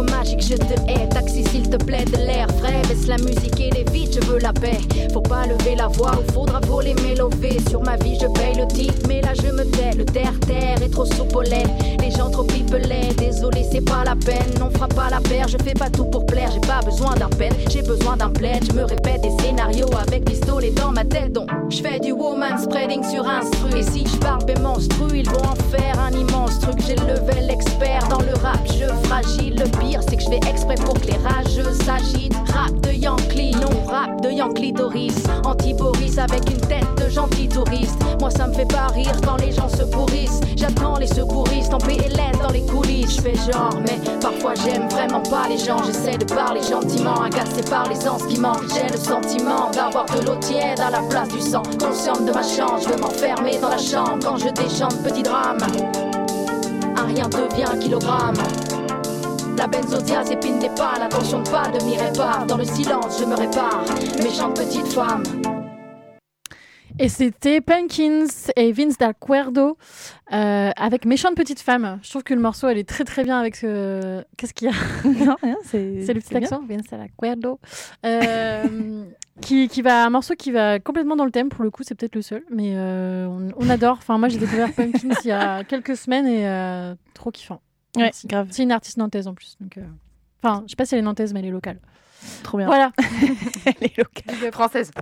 Magique, 0.00 0.42
je 0.42 0.56
te 0.56 0.74
hais. 0.88 1.08
Taxi, 1.08 1.44
s'il 1.44 1.68
te 1.68 1.76
plaît, 1.76 2.04
de 2.04 2.16
l'air 2.16 2.46
frais. 2.58 2.80
Baisse 2.88 3.06
la 3.06 3.18
musique 3.18 3.60
et 3.60 3.70
les 3.70 3.84
vides, 3.92 4.14
je 4.14 4.26
veux 4.26 4.38
la 4.38 4.52
paix. 4.52 4.78
Faut 5.12 5.20
pas 5.20 5.46
lever 5.46 5.76
la 5.76 5.88
voix 5.88 6.12
ou 6.18 6.32
faudra 6.32 6.60
voler 6.60 6.94
mes 7.04 7.14
lovés. 7.14 7.58
Sur 7.68 7.82
ma 7.82 7.96
vie, 7.96 8.18
je 8.20 8.26
paye 8.26 8.54
le 8.56 8.66
titre, 8.66 9.06
mais 9.08 9.20
là 9.20 9.32
je 9.34 9.52
me 9.52 9.64
tais. 9.64 9.96
Le 9.96 10.04
terre-terre 10.04 10.82
est 10.82 10.88
trop 10.88 11.04
lait. 11.42 11.66
Les 12.00 12.10
gens 12.10 12.30
trop 12.30 12.44
pipelets. 12.44 13.14
Désolé, 13.16 13.64
c'est 13.70 13.80
pas 13.84 14.04
la 14.04 14.16
peine. 14.16 14.52
On 14.62 14.70
fera 14.70 14.88
pas 14.88 15.10
la 15.10 15.20
paire, 15.20 15.48
je 15.48 15.56
fais 15.62 15.74
pas 15.74 15.90
tout 15.90 16.04
pour 16.04 16.26
plaire. 16.26 16.50
J'ai 16.52 16.60
pas 16.60 16.80
besoin 16.84 17.14
d'un 17.14 17.28
pen, 17.28 17.52
j'ai 17.70 17.82
besoin 17.82 18.16
d'un 18.16 18.30
plaid. 18.30 18.64
Je 18.68 18.72
me 18.72 18.84
répète 18.84 19.22
des 19.22 19.30
scénarios 19.42 19.90
avec 20.00 20.24
pistolet 20.24 20.70
dans 20.70 20.92
ma 20.92 21.04
tête. 21.04 21.32
Donc, 21.32 21.48
je 21.70 21.82
fais 21.82 21.98
du 22.00 22.12
woman 22.12 22.58
spreading 22.58 23.02
sur 23.04 23.26
instru. 23.26 23.78
Et 23.78 23.82
si 23.82 24.06
je 24.06 24.46
ben 24.46 24.60
monstru, 24.60 25.08
ils 25.14 25.28
vont 25.28 25.42
en 25.42 25.56
faire 25.70 25.98
un 25.98 26.12
immense 26.12 26.58
truc. 26.60 26.76
J'ai 26.86 26.96
le 26.96 27.14
level 27.14 27.50
expert 27.50 28.06
dans 28.08 28.20
le 28.20 28.34
rap, 28.42 28.60
je 28.66 28.86
fragile. 29.06 29.56
Le 29.56 29.68
pire, 29.82 30.00
c'est 30.08 30.16
que 30.16 30.22
je 30.22 30.28
fais 30.28 30.40
exprès 30.48 30.74
pour 30.76 30.94
que 30.94 31.06
les 31.06 31.18
rageux 31.18 31.72
s'agitent. 31.84 32.36
Rap 32.52 32.72
de 32.80 32.92
Yankee, 32.92 33.52
non 33.52 33.84
rap 33.86 34.20
de 34.20 34.30
Yankee 34.30 34.72
Doris. 34.72 35.24
Anti-Boris 35.44 36.18
avec 36.18 36.48
une 36.50 36.60
tête 36.60 36.86
de 37.04 37.10
gentil 37.10 37.48
touriste. 37.48 37.98
Moi, 38.20 38.30
ça 38.30 38.46
me 38.46 38.52
fait 38.52 38.66
pas 38.66 38.88
rire 38.88 39.14
quand 39.24 39.36
les 39.36 39.52
gens 39.52 39.68
se 39.68 39.82
pourrissent. 39.84 40.40
J'attends 40.56 40.96
les 40.98 41.06
secouristes 41.06 41.72
en 41.74 41.78
PLS 41.78 42.38
dans 42.42 42.50
les 42.50 42.64
coulisses. 42.66 43.16
Je 43.16 43.20
fais 43.20 43.34
genre, 43.34 43.78
mais 43.80 43.98
parfois 44.20 44.54
j'aime 44.54 44.88
vraiment 44.88 45.22
pas 45.22 45.48
les 45.48 45.58
gens. 45.58 45.82
J'essaie 45.84 46.18
de 46.18 46.24
parler 46.24 46.62
gentiment, 46.62 47.22
agacé 47.22 47.62
par 47.68 47.88
les 47.88 47.96
sens 47.96 48.24
qui 48.26 48.38
manquent. 48.38 48.68
J'ai 48.74 48.88
le 48.92 48.98
sentiment 48.98 49.70
d'avoir 49.70 50.06
de 50.06 50.24
l'eau 50.24 50.36
tiède 50.36 50.80
à 50.80 50.90
la 50.90 51.00
place 51.02 51.28
du 51.28 51.40
sang. 51.40 51.62
Consciente 51.78 52.24
de 52.24 52.32
ma 52.32 52.42
chance, 52.42 52.84
je 52.84 52.88
veux 52.90 53.00
m'enfermer 53.00 53.58
dans 53.58 53.70
la 53.70 53.78
chambre 53.78 54.18
quand 54.22 54.36
je 54.36 54.48
déchante 54.48 55.02
petit 55.02 55.22
drame. 55.22 55.58
Un 56.96 57.06
rien 57.06 57.28
devient 57.28 57.78
kilogramme. 57.80 58.36
La 59.62 59.68
benzodiazépine 59.68 60.58
des 60.58 60.70
pannes, 60.70 61.02
attention 61.02 61.40
de 61.40 61.48
pas 61.48 61.68
de 61.68 61.84
m'y 61.84 61.96
répare. 61.96 62.44
Dans 62.48 62.56
le 62.56 62.64
silence, 62.64 63.20
je 63.20 63.24
me 63.24 63.36
répare. 63.36 63.84
Méchante 64.20 64.56
petite 64.56 64.88
femme. 64.88 65.22
Et 66.98 67.08
c'était 67.08 67.60
Pumpkins 67.60 68.26
et 68.56 68.72
Vince 68.72 68.98
d'Acuerdo 68.98 69.78
euh, 70.32 70.70
avec 70.74 71.04
Méchante 71.04 71.36
petite 71.36 71.60
femme. 71.60 72.00
Je 72.02 72.10
trouve 72.10 72.24
que 72.24 72.34
le 72.34 72.40
morceau, 72.40 72.66
elle 72.66 72.78
est 72.78 72.88
très 72.88 73.04
très 73.04 73.22
bien 73.22 73.38
avec 73.38 73.54
ce. 73.54 74.24
Qu'est-ce 74.36 74.52
qu'il 74.52 74.66
y 74.66 74.70
a? 74.72 74.74
Non, 75.24 75.36
rien, 75.40 75.56
c'est. 75.62 76.06
C'est 76.06 76.12
le 76.12 76.20
petit 76.20 76.30
bien. 76.34 76.42
accent, 76.42 76.60
Vince 76.68 76.90
d'Acuerdo. 76.90 77.60
Euh, 78.04 79.04
qui, 79.40 79.68
qui 79.68 79.80
va 79.80 80.04
un 80.04 80.10
morceau 80.10 80.34
qui 80.34 80.50
va 80.50 80.80
complètement 80.80 81.14
dans 81.14 81.24
le 81.24 81.30
thème 81.30 81.50
pour 81.50 81.62
le 81.62 81.70
coup, 81.70 81.84
c'est 81.84 81.94
peut-être 81.94 82.16
le 82.16 82.22
seul, 82.22 82.42
mais 82.50 82.72
euh, 82.74 83.28
on, 83.28 83.50
on 83.56 83.70
adore. 83.70 83.98
Enfin, 83.98 84.18
moi 84.18 84.28
j'ai 84.28 84.38
découvert 84.38 84.72
Pumpkins 84.72 85.14
il 85.22 85.28
y 85.28 85.30
a 85.30 85.62
quelques 85.62 85.96
semaines 85.96 86.26
et 86.26 86.48
euh, 86.48 86.96
trop 87.14 87.30
kiffant. 87.30 87.60
Ouais, 87.96 88.04
Merci. 88.04 88.26
grave. 88.26 88.48
C'est 88.50 88.62
une 88.62 88.72
artiste 88.72 88.96
nantaise 88.96 89.26
en 89.28 89.34
plus. 89.34 89.56
Donc, 89.60 89.76
euh, 89.78 89.82
Enfin, 90.42 90.62
je 90.66 90.70
sais 90.70 90.76
pas 90.76 90.84
si 90.86 90.94
elle 90.94 91.00
est 91.00 91.02
nantaise, 91.04 91.32
mais 91.34 91.40
elle 91.40 91.46
est 91.46 91.50
locale. 91.50 91.78
Trop 92.42 92.58
bien. 92.58 92.66
Voilà. 92.66 92.92
Elle 93.66 93.84
est 93.88 93.96
locale. 93.98 94.52
Française. 94.52 94.90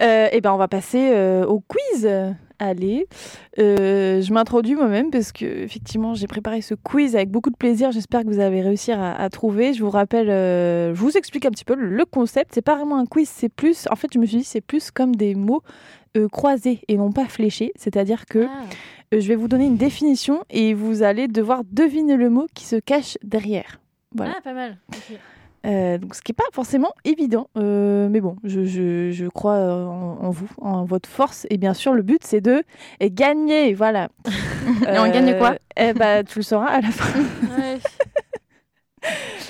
Euh, 0.00 0.28
et 0.32 0.40
ben 0.40 0.52
on 0.54 0.56
va 0.56 0.68
passer 0.68 1.10
euh, 1.12 1.44
au 1.44 1.60
quiz. 1.60 2.08
Allez, 2.58 3.06
Euh, 3.58 4.22
je 4.22 4.32
m'introduis 4.32 4.74
moi-même 4.74 5.10
parce 5.10 5.32
que 5.32 5.44
effectivement 5.44 6.14
j'ai 6.14 6.26
préparé 6.26 6.62
ce 6.62 6.74
quiz 6.74 7.14
avec 7.14 7.28
beaucoup 7.30 7.50
de 7.50 7.56
plaisir. 7.56 7.92
J'espère 7.92 8.22
que 8.22 8.28
vous 8.28 8.38
avez 8.40 8.62
réussi 8.62 8.90
à, 8.92 9.12
à 9.14 9.28
trouver. 9.28 9.74
Je 9.74 9.84
vous 9.84 9.90
rappelle, 9.90 10.28
je 10.28 10.92
vous 10.98 11.14
explique 11.18 11.44
un 11.44 11.50
petit 11.50 11.66
peu 11.66 11.74
le 11.74 12.04
concept. 12.06 12.52
C'est 12.54 12.62
pas 12.62 12.76
vraiment 12.76 12.96
un 12.98 13.04
quiz, 13.04 13.28
c'est 13.28 13.50
plus. 13.50 13.86
En 13.90 13.96
fait, 13.96 14.08
je 14.14 14.18
me 14.18 14.24
suis 14.24 14.38
dit 14.38 14.44
c'est 14.44 14.62
plus 14.62 14.90
comme 14.90 15.14
des 15.14 15.34
mots 15.34 15.62
croisés 16.30 16.80
et 16.88 16.96
non 16.96 17.12
pas 17.12 17.26
fléchés. 17.26 17.72
C'est-à-dire 17.76 18.24
que 18.24 18.46
Ah. 18.46 18.64
Euh, 19.12 19.20
je 19.20 19.28
vais 19.28 19.34
vous 19.36 19.48
donner 19.48 19.66
une 19.66 19.76
définition 19.76 20.44
et 20.50 20.74
vous 20.74 21.02
allez 21.02 21.28
devoir 21.28 21.62
deviner 21.70 22.16
le 22.16 22.30
mot 22.30 22.46
qui 22.54 22.64
se 22.64 22.76
cache 22.76 23.18
derrière. 23.22 23.80
Voilà. 24.14 24.34
Ah, 24.38 24.40
pas 24.42 24.52
mal. 24.52 24.76
Euh, 25.64 25.96
donc, 25.96 26.14
ce 26.16 26.22
qui 26.22 26.32
n'est 26.32 26.36
pas 26.36 26.44
forcément 26.52 26.92
évident. 27.04 27.48
Euh, 27.56 28.08
mais 28.10 28.20
bon, 28.20 28.36
je, 28.42 28.64
je- 28.64 29.10
je 29.12 29.26
crois 29.26 29.58
en, 29.58 30.18
en 30.20 30.30
vous, 30.30 30.48
en 30.60 30.84
votre 30.84 31.08
force. 31.08 31.46
Et 31.50 31.56
bien 31.56 31.72
sûr, 31.72 31.94
le 31.94 32.02
but, 32.02 32.20
c'est 32.24 32.40
de 32.40 32.64
gagner. 33.00 33.72
Voilà. 33.74 34.08
Et 34.88 34.98
on 34.98 35.08
gagne 35.10 35.38
quoi 35.38 35.54
Eh 35.76 35.92
ben, 35.92 36.24
tu 36.24 36.40
le 36.40 36.42
sauras 36.42 36.66
à 36.66 36.80
la 36.80 36.90
fin. 36.90 37.20
Ouais. 37.20 37.78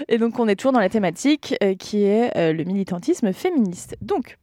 Et 0.09 0.19
donc, 0.19 0.39
on 0.39 0.49
est 0.49 0.57
toujours 0.57 0.73
dans 0.73 0.81
la 0.81 0.89
thématique 0.89 1.55
qui 1.79 2.03
est 2.05 2.53
le 2.53 2.65
militantisme 2.65 3.33
féministe. 3.33 3.97
Donc, 4.01 4.39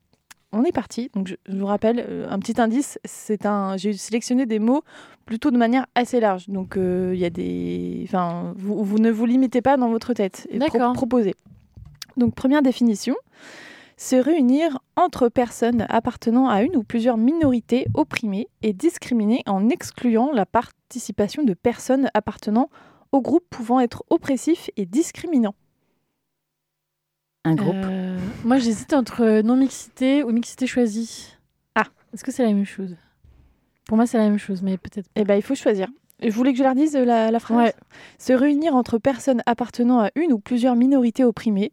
on 0.51 0.63
est 0.63 0.71
parti. 0.71 1.09
Donc, 1.13 1.27
je, 1.27 1.35
vous 1.57 1.65
rappelle, 1.65 2.05
euh, 2.07 2.27
un 2.29 2.39
petit 2.39 2.59
indice, 2.59 2.99
c'est 3.05 3.45
un. 3.45 3.77
J'ai 3.77 3.93
sélectionné 3.93 4.45
des 4.45 4.59
mots 4.59 4.81
plutôt 5.25 5.51
de 5.51 5.57
manière 5.57 5.85
assez 5.95 6.19
large. 6.19 6.49
Donc, 6.49 6.77
euh, 6.77 7.11
il 7.13 7.19
y 7.19 7.25
a 7.25 7.29
des. 7.29 8.01
Enfin, 8.05 8.53
vous, 8.57 8.83
vous 8.83 8.99
ne 8.99 9.11
vous 9.11 9.25
limitez 9.25 9.61
pas 9.61 9.77
dans 9.77 9.89
votre 9.89 10.13
tête. 10.13 10.47
Et 10.49 10.59
pro- 10.59 10.93
proposez. 10.93 11.35
Donc, 12.17 12.35
première 12.35 12.61
définition 12.61 13.15
se 13.97 14.15
réunir 14.15 14.79
entre 14.95 15.27
personnes 15.27 15.85
appartenant 15.89 16.47
à 16.47 16.63
une 16.63 16.77
ou 16.77 16.83
plusieurs 16.83 17.17
minorités 17.17 17.85
opprimées 17.93 18.47
et 18.61 18.71
discriminées 18.71 19.43
en 19.45 19.67
excluant 19.67 20.31
la 20.31 20.45
participation 20.45 21.43
de 21.43 21.53
personnes 21.53 22.09
appartenant 22.13 22.69
au 23.11 23.21
groupe 23.21 23.43
pouvant 23.49 23.81
être 23.81 24.03
oppressif 24.09 24.69
et 24.77 24.85
discriminant. 24.85 25.53
Un 27.45 27.55
groupe. 27.55 27.75
Euh, 27.75 28.17
moi, 28.43 28.57
j'hésite 28.57 28.93
entre 28.93 29.41
non-mixité 29.41 30.23
ou 30.23 30.31
mixité 30.31 30.67
choisie. 30.67 31.35
Ah. 31.75 31.85
Est-ce 32.13 32.23
que 32.23 32.31
c'est 32.31 32.43
la 32.43 32.53
même 32.53 32.65
chose? 32.65 32.95
Pour 33.85 33.97
moi, 33.97 34.05
c'est 34.05 34.17
la 34.17 34.25
même 34.25 34.37
chose, 34.37 34.61
mais 34.61 34.77
peut-être 34.77 35.07
pas. 35.09 35.21
Eh 35.21 35.23
ben, 35.23 35.35
il 35.35 35.41
faut 35.41 35.55
choisir. 35.55 35.87
Vous 36.21 36.31
voulez 36.31 36.51
que 36.51 36.57
je 36.57 36.63
la 36.63 36.71
redise, 36.71 36.95
euh, 36.95 37.05
la, 37.05 37.31
la 37.31 37.39
phrase? 37.39 37.57
Ouais. 37.57 37.73
Se 38.17 38.33
réunir 38.33 38.75
entre 38.75 38.97
personnes 38.97 39.41
appartenant 39.45 40.01
à 40.01 40.09
une 40.15 40.33
ou 40.33 40.39
plusieurs 40.39 40.75
minorités 40.75 41.23
opprimées 41.23 41.71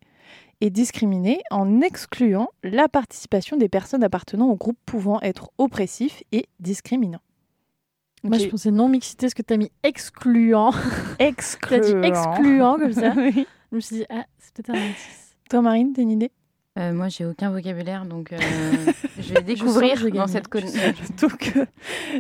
et 0.61 0.71
discriminées 0.71 1.41
en 1.51 1.81
excluant 1.81 2.49
la 2.63 2.89
participation 2.89 3.57
des 3.57 3.69
personnes 3.69 4.05
appartenant 4.05 4.47
au 4.47 4.55
groupe 4.55 4.79
pouvant 4.87 5.21
être 5.21 5.51
oppressif 5.59 6.23
et 6.33 6.47
discriminant. 6.61 7.21
Moi, 8.23 8.39
je 8.39 8.47
pensais 8.49 8.71
non-mixité, 8.71 9.27
parce 9.27 9.35
que 9.35 9.43
tu 9.43 9.55
as 9.55 9.57
mis 9.57 9.71
excluant. 9.83 10.73
Tu 10.73 10.79
as 11.25 11.27
excluant. 11.29 12.01
dit 12.01 12.07
excluant 12.07 12.79
comme 12.79 12.93
ça. 12.93 13.13
Oui. 13.17 13.47
Je 13.73 13.77
me 13.77 13.81
suis 13.81 13.97
dit, 13.97 14.05
ah, 14.09 14.25
c'est 14.39 14.55
peut-être 14.55 14.79
un. 14.79 14.93
Toi, 15.51 15.63
Marine, 15.63 15.93
t'as 15.93 16.03
une 16.03 16.11
idée? 16.11 16.31
Euh, 16.79 16.93
moi, 16.93 17.09
j'ai 17.09 17.25
aucun 17.25 17.51
vocabulaire, 17.51 18.05
donc 18.05 18.33
euh, 18.33 18.37
je 19.19 19.33
vais 19.33 19.43
découvrir 19.43 19.97
je 19.97 20.09
dans 20.09 20.27
cette 20.27 20.49
con- 20.49 20.61
Donc, 21.23 21.53
euh, 21.57 21.65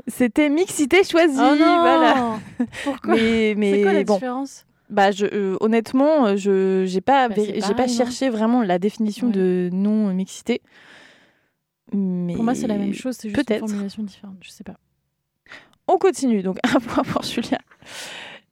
c'était 0.06 0.48
mixité 0.48 1.04
choisie. 1.04 1.36
Oh 1.38 1.54
non 1.56 1.78
voilà. 1.80 2.38
Pourquoi? 2.84 3.14
Mais, 3.14 3.54
mais 3.56 3.72
C'est 3.72 3.82
quoi 3.82 3.92
la 3.92 4.04
bon, 4.04 4.14
différence? 4.14 4.64
Bah, 4.88 5.10
je, 5.10 5.56
honnêtement, 5.62 6.36
je 6.36 6.84
j'ai 6.86 7.00
pas, 7.00 7.28
Bah, 7.28 7.34
j'ai 7.36 7.74
pas 7.74 7.88
cherché 7.88 8.30
vraiment 8.30 8.62
la 8.62 8.78
définition 8.78 9.26
Ouais. 9.26 9.32
de 9.32 9.68
non 9.72 10.14
mixité. 10.14 10.62
Mais 11.92 12.34
Pour 12.34 12.44
moi, 12.44 12.54
c'est 12.54 12.66
la 12.68 12.78
même 12.78 12.94
chose, 12.94 13.16
c'est 13.20 13.28
juste 13.28 13.50
une 13.50 13.58
formulation 13.58 14.02
différente. 14.04 14.36
Je 14.40 14.50
sais 14.50 14.64
pas. 14.64 14.76
On 15.88 15.98
continue, 15.98 16.42
donc 16.42 16.58
un 16.64 16.80
point 16.80 17.02
pour 17.04 17.22
Julia. 17.22 17.58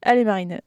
Allez 0.03 0.25
Marine. 0.25 0.61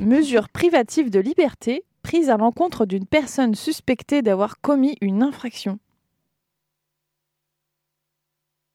Mesure 0.00 0.48
privative 0.48 1.10
de 1.10 1.20
liberté 1.20 1.84
prise 2.02 2.30
à 2.30 2.36
l'encontre 2.36 2.86
d'une 2.86 3.06
personne 3.06 3.54
suspectée 3.54 4.22
d'avoir 4.22 4.60
commis 4.60 4.96
une 5.00 5.22
infraction. 5.22 5.78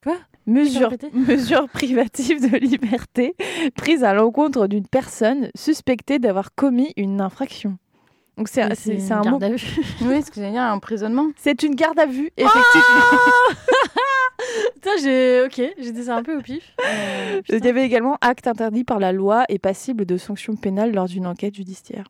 Quoi? 0.03 0.17
Mesure, 0.45 1.67
privative 1.73 2.39
de 2.49 2.55
liberté 2.57 3.35
prise 3.75 4.05
à 4.05 4.13
l'encontre 4.13 4.67
d'une 4.67 4.87
personne 4.87 5.49
suspectée 5.55 6.19
d'avoir 6.19 6.55
commis 6.55 6.93
une 6.95 7.19
infraction. 7.19 7.77
Donc 8.37 8.47
c'est 8.47 8.61
un 8.61 8.69
mot. 9.23 9.39
garde 9.39 9.43
à 9.43 9.49
vue. 9.49 9.57
Oui, 10.01 10.21
ce 10.21 10.29
que 10.29 10.35
j'allais 10.35 10.51
dire, 10.51 10.61
un 10.61 10.73
emprisonnement. 10.73 11.27
C'est 11.35 11.63
une 11.63 11.75
garde 11.75 11.99
à 11.99 12.05
vue, 12.05 12.29
effectivement. 12.37 13.01
Putain, 14.75 14.91
j'ai. 15.01 15.43
Ok, 15.43 15.61
j'ai 15.79 15.91
dit 15.91 16.03
ça 16.03 16.15
un 16.15 16.23
peu 16.23 16.37
au 16.37 16.41
pif. 16.41 16.73
Euh, 16.85 17.41
Il 17.49 17.65
y 17.65 17.67
avait 17.67 17.83
également 17.83 18.17
acte 18.21 18.47
interdit 18.47 18.83
par 18.83 18.99
la 18.99 19.11
loi 19.11 19.43
et 19.49 19.57
passible 19.57 20.05
de 20.05 20.17
sanctions 20.17 20.55
pénales 20.55 20.93
lors 20.93 21.07
d'une 21.07 21.25
enquête 21.25 21.55
judiciaire. 21.55 22.05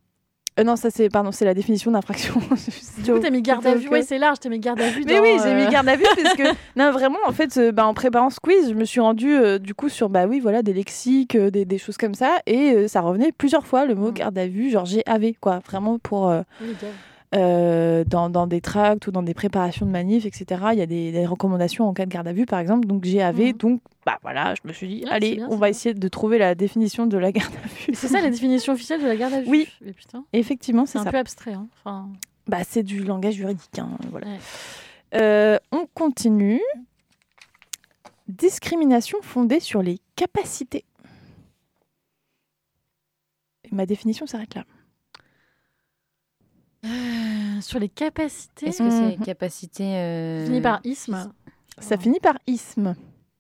Euh, 0.60 0.64
non, 0.64 0.76
ça 0.76 0.90
c'est 0.90 1.10
pardon, 1.10 1.32
c'est 1.32 1.46
la 1.46 1.54
définition 1.54 1.92
d'infraction. 1.92 2.36
Du 3.04 3.14
coup, 3.14 3.20
t'as 3.20 3.30
mis 3.30 3.42
garde 3.44 3.66
à 3.66 3.76
vue. 3.76 3.88
Ouais, 3.90 4.02
c'est 4.02 4.18
large, 4.18 4.40
t'as 4.40 4.50
mis 4.50 4.60
garde 4.60 4.82
à 4.82 4.90
vue. 4.90 5.04
Mais 5.06 5.18
dans, 5.18 5.22
oui, 5.22 5.30
j'ai 5.42 5.50
euh, 5.50 5.66
mis 5.66 5.72
garde 5.72 5.88
à 5.88 5.96
vue 5.96 6.04
parce 6.22 6.36
que 6.36 6.44
non 6.76 6.92
vraiment 6.92 7.20
en 7.28 7.32
fait 7.32 7.56
euh, 7.58 7.72
bah, 7.72 7.86
en 7.86 7.94
préparant 7.94 8.30
ce 8.32 8.40
quiz, 8.40 8.70
je 8.70 8.74
me 8.74 8.86
suis 8.86 9.00
rendue 9.00 9.34
euh, 9.34 9.60
du 9.60 9.74
coup 9.76 9.88
sur 9.88 10.10
bah 10.10 10.26
oui 10.26 10.40
voilà 10.40 10.64
des 10.64 10.74
lexiques, 10.74 11.38
des, 11.38 11.64
des 11.64 11.78
choses 11.78 11.98
comme 11.98 12.16
ça 12.16 12.38
et 12.48 12.88
ça 12.88 13.02
revenait 13.02 13.32
plusieurs 13.32 13.66
fois 13.68 13.86
le 13.86 13.94
mot 13.96 14.10
Mm. 14.10 14.14
garde 14.14 14.38
à 14.38 14.48
vue, 14.48 14.70
genre 14.72 14.86
GAV 14.86 15.34
quoi, 15.40 15.60
vraiment 15.66 16.00
pour 16.00 16.34
oui. 16.62 16.68
Euh, 17.36 18.04
dans, 18.06 18.30
dans 18.30 18.48
des 18.48 18.62
tracts 18.62 19.06
ou 19.08 19.12
dans 19.12 19.22
des 19.24 19.34
préparations 19.34 19.86
de 19.86 19.92
manifs, 19.92 20.26
etc. 20.26 20.62
Il 20.74 20.80
y 20.80 20.82
a 20.82 20.86
des, 20.86 21.12
des 21.12 21.26
recommandations 21.26 21.88
en 21.88 21.94
cas 21.94 22.06
de 22.06 22.12
garde 22.12 22.28
à 22.28 22.34
vue, 22.34 22.46
par 22.46 22.60
exemple. 22.60 22.88
Donc 22.88 23.02
GAV, 23.04 23.40
Mhm. 23.40 23.52
donc 23.54 23.82
bah 24.06 24.18
voilà, 24.22 24.54
je 24.56 24.62
me 24.68 24.72
suis 24.74 24.88
dit, 24.88 25.04
Ouais, 25.06 25.12
allez, 25.12 25.36
bien, 25.36 25.48
on 25.48 25.56
va 25.58 25.68
bien. 25.68 25.68
essayer 25.68 25.94
de 25.94 26.08
trouver 26.08 26.38
la 26.38 26.56
définition 26.56 27.06
de 27.06 27.18
la 27.18 27.32
garde 27.34 27.54
à 27.54 27.68
vue. 27.68 27.94
C'est 27.94 28.08
ça 28.08 28.22
la 28.22 28.30
définition 28.32 28.72
officielle 28.74 29.02
de 29.02 29.08
la 29.08 29.16
garde 29.18 29.34
à 29.34 29.42
vue 29.42 29.50
Oui. 29.50 29.68
Putain, 29.96 30.24
Effectivement, 30.32 30.86
c'est 30.86 30.94
c'est 30.94 31.00
un 31.00 31.04
ça. 31.04 31.12
peu 31.12 31.18
abstrait. 31.18 31.54
Hein. 31.54 31.68
Enfin, 31.84 32.08
Bah, 32.48 32.60
c'est 32.64 32.84
du 32.84 33.04
langage 33.04 33.34
juridique. 33.36 33.78
hein, 33.80 33.90
voilà. 34.12 34.28
Ouais. 34.28 34.38
Euh, 35.16 35.58
on 35.74 35.86
continue. 35.94 36.62
Discrimination 38.30 39.20
fondée 39.22 39.60
sur 39.62 39.82
les 39.82 40.00
capacités. 40.16 40.84
Et 43.64 43.74
ma 43.76 43.86
définition 43.86 44.26
s'arrête 44.28 44.56
là. 44.56 44.66
Euh, 46.86 47.62
sur 47.62 47.80
les 47.80 47.90
capacités. 47.90 48.68
Est-ce 48.68 48.80
que 48.84 48.90
c'est 48.90 49.18
Mhm. 49.18 49.26
capacité. 49.26 49.84
euh, 49.96 50.46
Fini 50.46 50.62
par 50.62 50.80
isme. 50.84 51.32
Ça 51.80 51.98
finit 51.98 52.20
par 52.20 52.38
isme. 52.48 52.96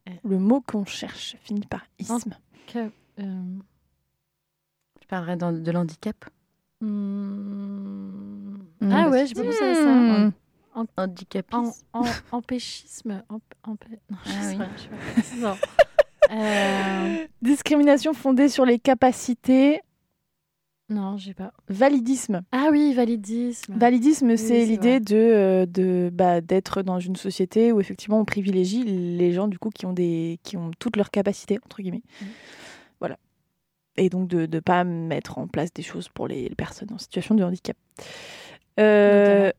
Ouais. 0.07 0.19
Le 0.23 0.39
mot 0.39 0.61
qu'on 0.61 0.85
cherche 0.85 1.35
finit 1.41 1.65
par 1.65 1.85
isme. 1.99 2.31
Cap- 2.67 2.91
euh, 3.19 3.43
Je 5.01 5.07
parlerais 5.07 5.37
dans- 5.37 5.51
de 5.51 5.71
l'handicap. 5.71 6.15
hmm, 6.81 8.57
Hmm. 8.79 8.91
Ah 8.91 9.09
ouais, 9.09 9.25
j'ai 9.25 9.33
pas 9.33 9.43
pensé 9.43 9.63
à 9.63 9.73
ça. 9.73 9.93
Hmm. 9.93 10.31
Handicapisme. 10.97 11.71
En, 11.93 12.01
en, 12.01 12.05
empêchisme. 12.31 13.23
emp- 13.29 13.41
empê- 13.65 13.99
Non, 14.11 14.17
je 14.25 14.31
Ah 14.31 14.41
sais 14.43 14.49
oui. 14.49 14.57
pas. 14.57 14.67
je 15.17 15.21
sais 15.21 15.35
pas. 15.41 15.47
Non. 15.49 15.55
Euh, 16.29 17.25
Discrimination 17.41 18.13
fondée 18.13 18.49
sur 18.49 18.65
les 18.65 18.79
capacités. 18.79 19.79
Non, 20.89 21.17
j'ai 21.17 21.33
pas. 21.33 21.51
Validisme. 21.67 22.43
Ah 22.53 22.69
oui, 22.71 22.93
validisme. 22.93 23.73
Validisme, 23.77 24.29
Oui, 24.29 24.37
c'est 24.37 24.65
l'idée 24.65 25.01
de, 25.01 25.15
euh, 25.15 25.65
de 25.65 26.09
bah, 26.13 26.39
d'être 26.39 26.81
dans 26.81 26.99
une 26.99 27.17
société 27.17 27.73
où 27.73 27.81
effectivement 27.81 28.19
on 28.21 28.25
privilégie 28.25 28.83
les 28.85 29.33
gens 29.33 29.49
du 29.49 29.59
coup 29.59 29.69
qui 29.69 29.85
ont 29.85 29.91
des 29.91 30.39
qui 30.43 30.55
ont 30.55 30.71
toutes 30.79 30.95
leurs 30.95 31.11
capacités 31.11 31.59
entre 31.65 31.81
guillemets. 31.81 32.03
Mhm. 32.21 32.27
Voilà. 32.99 33.17
Et 33.97 34.09
donc 34.09 34.29
de 34.29 34.45
ne 34.45 34.59
pas 34.61 34.85
mettre 34.85 35.37
en 35.39 35.47
place 35.47 35.73
des 35.73 35.83
choses 35.83 36.07
pour 36.07 36.27
les, 36.27 36.47
les 36.47 36.55
personnes 36.55 36.93
en 36.93 36.97
situation 36.97 37.35
de 37.35 37.43
handicap. 37.43 37.75
Euh, 38.79 39.51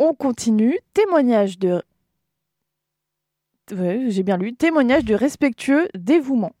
on 0.00 0.12
continue. 0.12 0.76
Témoignage 0.92 1.58
de 1.58 1.82
Ouais, 3.70 4.06
j'ai 4.08 4.22
bien 4.22 4.38
lu. 4.38 4.54
Témoignage 4.54 5.04
de 5.04 5.14
respectueux 5.14 5.88
dévouement. 5.94 6.52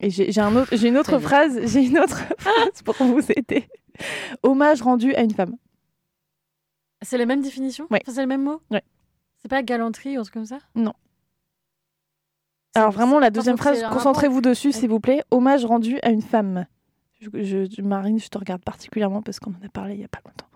Et 0.00 0.10
j'ai 0.10 0.30
j'ai 0.30 0.40
un 0.40 0.54
autre, 0.56 0.74
j'ai 0.76 0.88
une 0.88 0.96
autre 0.98 1.18
phrase, 1.18 1.58
j'ai 1.64 1.84
une 1.84 1.98
autre 1.98 2.18
phrase 2.38 2.82
pour 2.84 2.94
vous 3.06 3.20
aider. 3.36 3.68
Hommage 4.42 4.82
rendu 4.82 5.14
à 5.14 5.22
une 5.22 5.32
femme. 5.32 5.56
C'est 7.02 7.18
la 7.18 7.26
même 7.26 7.40
définition? 7.42 7.86
Ouais. 7.90 8.00
Enfin, 8.02 8.12
C'est 8.14 8.20
le 8.22 8.26
même 8.26 8.42
mot? 8.42 8.60
Ouais. 8.70 8.82
C'est 9.38 9.48
pas 9.48 9.62
galanterie 9.62 10.16
ou 10.16 10.20
un 10.20 10.22
truc 10.24 10.34
comme 10.34 10.46
ça? 10.46 10.58
Non. 10.74 10.92
Alors 12.74 12.90
vraiment 12.90 13.18
la 13.18 13.30
deuxième 13.30 13.56
phrase, 13.56 13.82
concentrez-vous 13.90 14.40
dessus 14.42 14.72
s'il 14.72 14.90
vous 14.90 15.00
plaît. 15.00 15.22
Hommage 15.30 15.64
rendu 15.64 15.98
à 16.02 16.10
une 16.10 16.20
femme. 16.22 16.66
Je, 17.20 17.28
je- 17.42 17.64
je- 17.74 17.80
Marine, 17.82 18.18
je 18.18 18.28
te 18.28 18.36
regarde 18.36 18.62
particulièrement 18.62 19.22
parce 19.22 19.40
qu'on 19.40 19.50
en 19.52 19.64
a 19.64 19.68
parlé 19.70 19.94
il 19.94 20.00
y 20.00 20.04
a 20.04 20.08
pas 20.08 20.20
longtemps. 20.26 20.46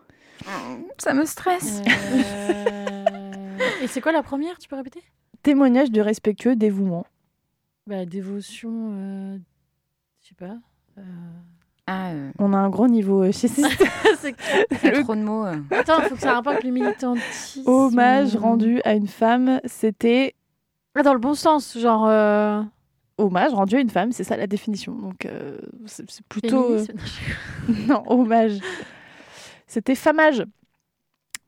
Ça 0.99 1.15
me 1.15 1.25
stresse. 1.25 1.81
Euh, 1.87 3.59
Et 3.83 3.87
c'est 3.87 4.01
quoi 4.03 4.13
la 4.13 4.23
première? 4.23 4.59
Tu 4.59 4.69
peux 4.69 4.77
répéter? 4.77 5.03
Témoignage 5.43 5.91
de 5.91 6.01
respectueux 6.03 6.57
dévouement. 6.57 7.07
Bah, 7.91 8.07
Dévotion. 8.07 8.71
euh, 8.95 9.39
Je 10.23 10.29
sais 10.29 10.35
pas. 10.35 10.57
euh, 10.99 11.03
Ah, 11.87 12.11
euh, 12.13 12.31
On 12.39 12.53
a 12.53 12.57
un 12.57 12.71
gros 12.71 12.89
niveau 12.89 13.23
euh, 13.25 13.33
chez 13.33 13.49
il 13.59 14.89
a 14.89 15.03
trop 15.03 15.15
de 15.15 15.23
mots. 15.23 15.45
euh. 15.45 15.57
Attends, 15.73 16.03
faut 16.03 16.15
que 16.15 16.21
ça 16.21 16.35
rapporte 16.35 16.63
le 16.65 16.71
militantisme. 16.71 17.63
Hommage 17.69 18.37
rendu 18.37 18.81
à 18.85 18.95
une 18.95 19.09
femme, 19.09 19.61
c'était 19.65 20.35
Ah, 20.95 21.03
dans 21.03 21.13
le 21.15 21.19
bon 21.21 21.35
sens, 21.35 21.77
genre. 21.79 22.07
euh, 22.07 22.63
hommage 23.19 23.53
rendu 23.53 23.77
à 23.77 23.81
une 23.81 23.91
femme, 23.91 24.13
c'est 24.13 24.25
ça 24.25 24.37
la 24.37 24.47
définition. 24.47 24.95
Donc 24.95 25.27
euh, 25.27 25.59
c'est 25.87 26.07
plutôt 26.29 26.73
euh, 26.73 26.85
non 27.89 28.03
hommage. 28.07 28.59
C'était 29.67 29.95
famage. 29.95 30.45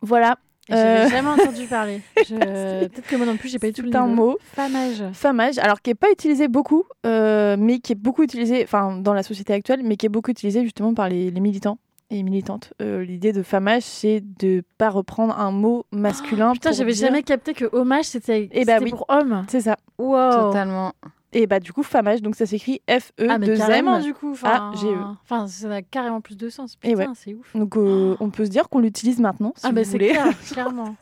Voilà, 0.00 0.38
J'avais 0.72 1.06
Euh. 1.06 1.08
jamais 1.10 1.28
entendu 1.28 1.66
parler. 1.66 2.00
Je- 2.28 2.86
Peut-être 2.88 3.06
que 3.06 3.16
moi 3.16 3.26
non 3.26 3.36
plus, 3.36 3.48
j'ai 3.48 3.58
pas 3.58 3.68
eu 3.68 3.72
tout 3.72 3.82
le 3.82 3.90
c'est 3.90 3.96
un 3.96 4.06
mot. 4.06 4.38
Famage. 4.54 5.02
Famage, 5.12 5.58
alors 5.58 5.80
qui 5.82 5.90
est 5.90 5.94
pas 5.94 6.10
utilisé 6.10 6.48
beaucoup, 6.48 6.84
euh, 7.06 7.56
mais 7.58 7.78
qui 7.78 7.92
est 7.92 7.96
beaucoup 7.96 8.22
utilisé, 8.22 8.62
enfin 8.64 8.96
dans 8.96 9.14
la 9.14 9.22
société 9.22 9.52
actuelle, 9.52 9.80
mais 9.84 9.96
qui 9.96 10.06
est 10.06 10.08
beaucoup 10.08 10.30
utilisé 10.30 10.62
justement 10.64 10.94
par 10.94 11.08
les, 11.08 11.30
les 11.30 11.40
militants 11.40 11.78
et 12.10 12.22
militantes. 12.22 12.72
Euh, 12.82 13.02
L'idée 13.04 13.32
de 13.32 13.42
famage, 13.42 13.82
c'est 13.84 14.22
de 14.38 14.62
pas 14.78 14.90
reprendre 14.90 15.38
un 15.38 15.50
mot 15.50 15.86
masculin. 15.92 16.52
Putain, 16.52 16.72
j'avais 16.72 16.92
dire- 16.92 17.06
jamais 17.08 17.22
capté 17.22 17.54
que 17.54 17.64
hommage 17.72 18.04
c'était 18.04 18.48
Eh 18.52 18.64
bah 18.64 18.78
oui. 18.82 18.90
pour 18.90 19.06
homme. 19.08 19.44
C'est 19.48 19.62
ça. 19.62 19.76
Wow. 19.98 20.48
Totalement. 20.48 20.92
Et 21.34 21.46
bah 21.46 21.60
du 21.60 21.72
coup 21.72 21.82
famage, 21.82 22.20
donc 22.20 22.36
ça 22.36 22.44
s'écrit 22.44 22.82
F 22.88 23.12
E 23.20 23.26
Ah, 23.28 23.38
mais 23.38 23.46
2 23.46 23.56
carrément, 23.56 23.96
M. 23.96 24.02
du 24.02 24.12
coup. 24.14 24.32
Enfin, 24.32 24.72
A, 24.74 24.76
G, 24.76 24.86
E. 24.86 24.96
Enfin, 25.24 25.46
ça 25.48 25.72
a 25.72 25.82
carrément 25.82 26.20
plus 26.20 26.36
de 26.36 26.48
sens. 26.48 26.76
Et 26.82 26.90
Putain, 26.92 27.08
ouais. 27.08 27.14
c'est 27.14 27.34
ouf. 27.34 27.56
Donc 27.56 27.76
euh, 27.76 28.16
on 28.20 28.30
peut 28.30 28.44
se 28.44 28.50
dire 28.50 28.68
qu'on 28.68 28.80
l'utilise 28.80 29.18
maintenant, 29.18 29.54
si 29.56 29.64
ah, 29.64 29.70
vous 29.70 29.74
bah 29.74 29.84
c'est 29.84 29.98
clair, 29.98 30.26
clairement. 30.52 30.94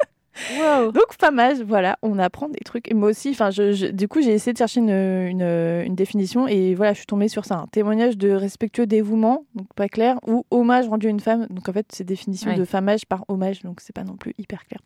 Wow. 0.58 0.92
Donc 0.92 1.12
famage, 1.20 1.58
voilà, 1.60 1.98
on 2.02 2.18
apprend 2.18 2.48
des 2.48 2.60
trucs. 2.64 2.90
Et 2.90 2.94
moi 2.94 3.10
aussi, 3.10 3.30
enfin, 3.30 3.50
je, 3.50 3.72
je- 3.72 3.86
du 3.86 4.06
coup, 4.08 4.20
j'ai 4.22 4.32
essayé 4.32 4.52
de 4.52 4.58
chercher 4.58 4.80
une, 4.80 4.88
une, 4.90 5.42
une 5.42 5.94
définition 5.94 6.46
et 6.46 6.74
voilà, 6.74 6.92
je 6.92 6.98
suis 6.98 7.06
tombée 7.06 7.28
sur 7.28 7.44
ça. 7.44 7.56
Un 7.56 7.66
témoignage 7.66 8.16
de 8.16 8.30
respectueux 8.30 8.86
dévouement, 8.86 9.44
donc 9.54 9.66
pas 9.74 9.88
clair, 9.88 10.18
ou 10.26 10.44
hommage 10.50 10.88
rendu 10.88 11.08
à 11.08 11.10
une 11.10 11.20
femme. 11.20 11.46
Donc 11.50 11.68
en 11.68 11.72
fait, 11.72 11.86
c'est 11.92 12.04
définition 12.04 12.50
Ouais. 12.50 12.56
de 12.56 12.64
famage 12.64 13.06
par 13.06 13.24
hommage, 13.28 13.62
donc 13.62 13.80
c'est 13.80 13.92
pas 13.94 14.04
non 14.04 14.16
plus 14.16 14.34
hyper 14.38 14.64
clair. 14.66 14.80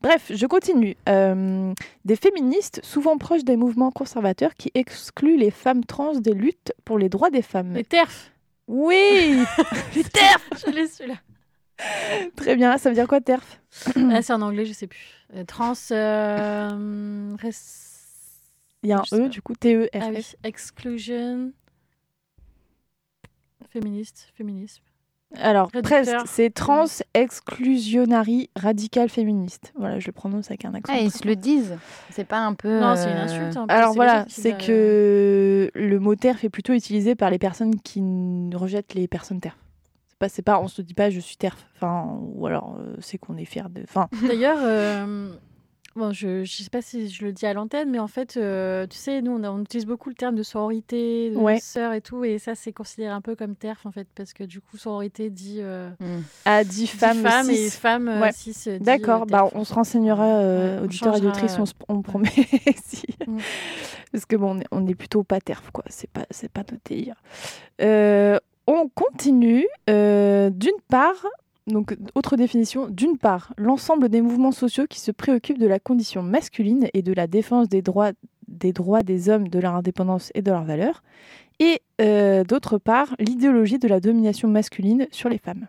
Bref, 0.00 0.30
je 0.32 0.46
continue. 0.46 0.96
Euh, 1.08 1.72
des 2.04 2.16
féministes, 2.16 2.80
souvent 2.84 3.18
proches 3.18 3.44
des 3.44 3.56
mouvements 3.56 3.90
conservateurs, 3.90 4.54
qui 4.54 4.70
excluent 4.74 5.36
les 5.36 5.50
femmes 5.50 5.84
trans 5.84 6.14
des 6.14 6.32
luttes 6.34 6.72
pour 6.84 6.98
les 6.98 7.08
droits 7.08 7.30
des 7.30 7.42
femmes. 7.42 7.74
Les 7.74 7.84
terfs. 7.84 8.30
Oui, 8.68 9.38
les 9.96 10.04
terfs. 10.04 10.48
Je 10.64 10.70
l'ai 10.70 10.86
celui-là. 10.86 11.16
Très 12.36 12.56
bien. 12.56 12.76
Ça 12.78 12.88
veut 12.88 12.94
dire 12.94 13.06
quoi, 13.08 13.20
terf? 13.20 13.60
Ah, 14.10 14.22
c'est 14.22 14.32
en 14.32 14.42
anglais, 14.42 14.64
je 14.66 14.72
sais 14.72 14.86
plus. 14.86 15.10
Euh, 15.34 15.44
trans. 15.44 15.72
euh, 15.92 17.34
res- 17.36 17.94
Il 18.82 18.90
y 18.90 18.92
a 18.92 18.98
un 19.00 19.04
Je 19.04 19.14
E, 19.16 19.18
pas. 19.22 19.28
du 19.28 19.42
coup, 19.42 19.54
T 19.54 19.74
E 19.76 19.86
F 19.86 19.88
Ah 20.00 20.08
oui, 20.14 20.24
exclusion. 20.44 21.52
Féministe, 23.70 24.30
féminisme. 24.34 24.82
Alors, 25.36 25.70
presque, 25.82 26.16
c'est 26.24 26.48
trans 26.48 26.86
exclusionary 27.12 28.48
radical 28.56 29.10
féministe. 29.10 29.74
Voilà, 29.76 29.98
je 30.00 30.06
le 30.06 30.12
prononce 30.12 30.46
avec 30.50 30.64
un 30.64 30.72
accent. 30.72 30.90
Ah, 30.96 31.00
ils 31.00 31.10
se 31.10 31.26
le 31.26 31.36
disent. 31.36 31.76
C'est 32.10 32.24
pas 32.24 32.38
un 32.38 32.54
peu. 32.54 32.80
Non, 32.80 32.96
c'est 32.96 33.10
une 33.10 33.16
euh, 33.18 33.24
insulte. 33.24 33.56
hein, 33.58 33.66
Alors 33.68 33.90
les 33.90 33.96
voilà, 33.96 34.24
c'est 34.28 34.56
que 34.56 35.70
le 35.74 35.98
mot 35.98 36.14
TERF 36.14 36.44
est 36.44 36.48
plutôt 36.48 36.72
utilisé 36.72 37.14
par 37.14 37.28
les 37.28 37.38
personnes 37.38 37.78
qui 37.80 38.00
rejettent 38.54 38.94
les 38.94 39.06
personnes 39.06 39.40
TERF. 39.40 39.54
C'est 40.18 40.26
pas, 40.26 40.28
c'est 40.28 40.42
pas, 40.42 40.60
on 40.60 40.66
se 40.66 40.82
dit 40.82 40.94
pas 40.94 41.10
je 41.10 41.20
suis 41.20 41.36
TERF. 41.36 41.64
Enfin, 41.76 42.18
ou 42.34 42.44
alors 42.46 42.76
euh, 42.80 42.96
c'est 43.00 43.18
qu'on 43.18 43.36
est 43.36 43.44
fier 43.44 43.70
de. 43.70 43.82
Enfin, 43.84 44.08
D'ailleurs, 44.26 44.58
euh, 44.60 45.32
bon, 45.94 46.12
je 46.12 46.40
ne 46.40 46.44
sais 46.44 46.70
pas 46.70 46.82
si 46.82 47.08
je 47.08 47.24
le 47.24 47.32
dis 47.32 47.46
à 47.46 47.52
l'antenne, 47.52 47.88
mais 47.88 48.00
en 48.00 48.08
fait, 48.08 48.36
euh, 48.36 48.88
tu 48.88 48.96
sais, 48.96 49.22
nous, 49.22 49.30
on, 49.30 49.44
a- 49.44 49.50
on 49.52 49.60
utilise 49.60 49.86
beaucoup 49.86 50.08
le 50.08 50.16
terme 50.16 50.34
de 50.34 50.42
sororité, 50.42 51.30
de 51.30 51.36
Ouais. 51.36 51.60
sœur 51.60 51.92
et 51.92 52.00
tout, 52.00 52.24
et 52.24 52.38
ça, 52.40 52.56
c'est 52.56 52.72
considéré 52.72 53.12
un 53.12 53.20
peu 53.20 53.36
comme 53.36 53.54
TERF, 53.54 53.86
en 53.86 53.92
fait, 53.92 54.08
parce 54.16 54.32
que 54.32 54.42
du 54.42 54.60
coup, 54.60 54.76
sororité 54.76 55.30
dit, 55.30 55.58
euh, 55.60 55.88
à 56.44 56.64
10 56.64 56.68
dit 56.68 56.86
femmes, 56.88 57.18
femme 57.22 57.50
et 57.50 57.70
femme 57.70 58.08
Ouais. 58.20 58.30
euh, 58.66 58.78
D'accord, 58.80 59.24
bah, 59.26 59.48
on 59.54 59.62
se 59.64 59.72
renseignera, 59.74 60.26
euh, 60.38 60.74
Ouais, 60.74 60.80
on 60.80 60.84
auditeurs 60.84 61.14
et 61.14 61.18
auditrices, 61.18 61.56
on, 61.60 61.66
se- 61.66 61.74
on 61.88 62.02
promet. 62.02 62.28
si. 62.84 63.06
Mm. 63.24 63.38
Parce 64.10 64.24
que 64.26 64.34
bon, 64.34 64.56
on 64.56 64.60
est, 64.60 64.66
on 64.72 64.84
est 64.88 64.94
plutôt 64.96 65.22
pas 65.22 65.40
TERF, 65.40 65.70
quoi. 65.70 65.84
C'est 65.88 66.10
pas, 66.10 66.26
c'est 66.32 66.50
pas 66.50 66.62
notre 66.62 66.82
délire. 66.84 67.22
On 68.70 68.88
continue. 68.88 69.66
euh, 69.88 70.50
d'une 70.50 70.78
part, 70.88 71.26
donc 71.66 71.96
autre 72.14 72.36
définition, 72.36 72.86
d'une 72.88 73.16
part, 73.16 73.54
l'ensemble 73.56 74.10
des 74.10 74.20
mouvements 74.20 74.52
sociaux 74.52 74.86
qui 74.86 75.00
se 75.00 75.10
préoccupent 75.10 75.58
de 75.58 75.66
la 75.66 75.78
condition 75.78 76.22
masculine 76.22 76.88
et 76.92 77.00
de 77.00 77.12
la 77.14 77.26
défense 77.26 77.68
des 77.70 77.80
droits 77.82 78.12
des 78.46 78.72
droits 78.72 79.02
des 79.02 79.28
hommes, 79.28 79.48
de 79.48 79.58
leur 79.58 79.74
indépendance 79.74 80.30
et 80.34 80.40
de 80.42 80.50
leurs 80.50 80.64
valeurs. 80.64 81.02
Et 81.60 81.80
euh, 82.00 82.44
d'autre 82.44 82.78
part, 82.78 83.14
l'idéologie 83.18 83.78
de 83.78 83.88
la 83.88 84.00
domination 84.00 84.48
masculine 84.48 85.06
sur 85.10 85.28
les 85.28 85.38
femmes. 85.38 85.66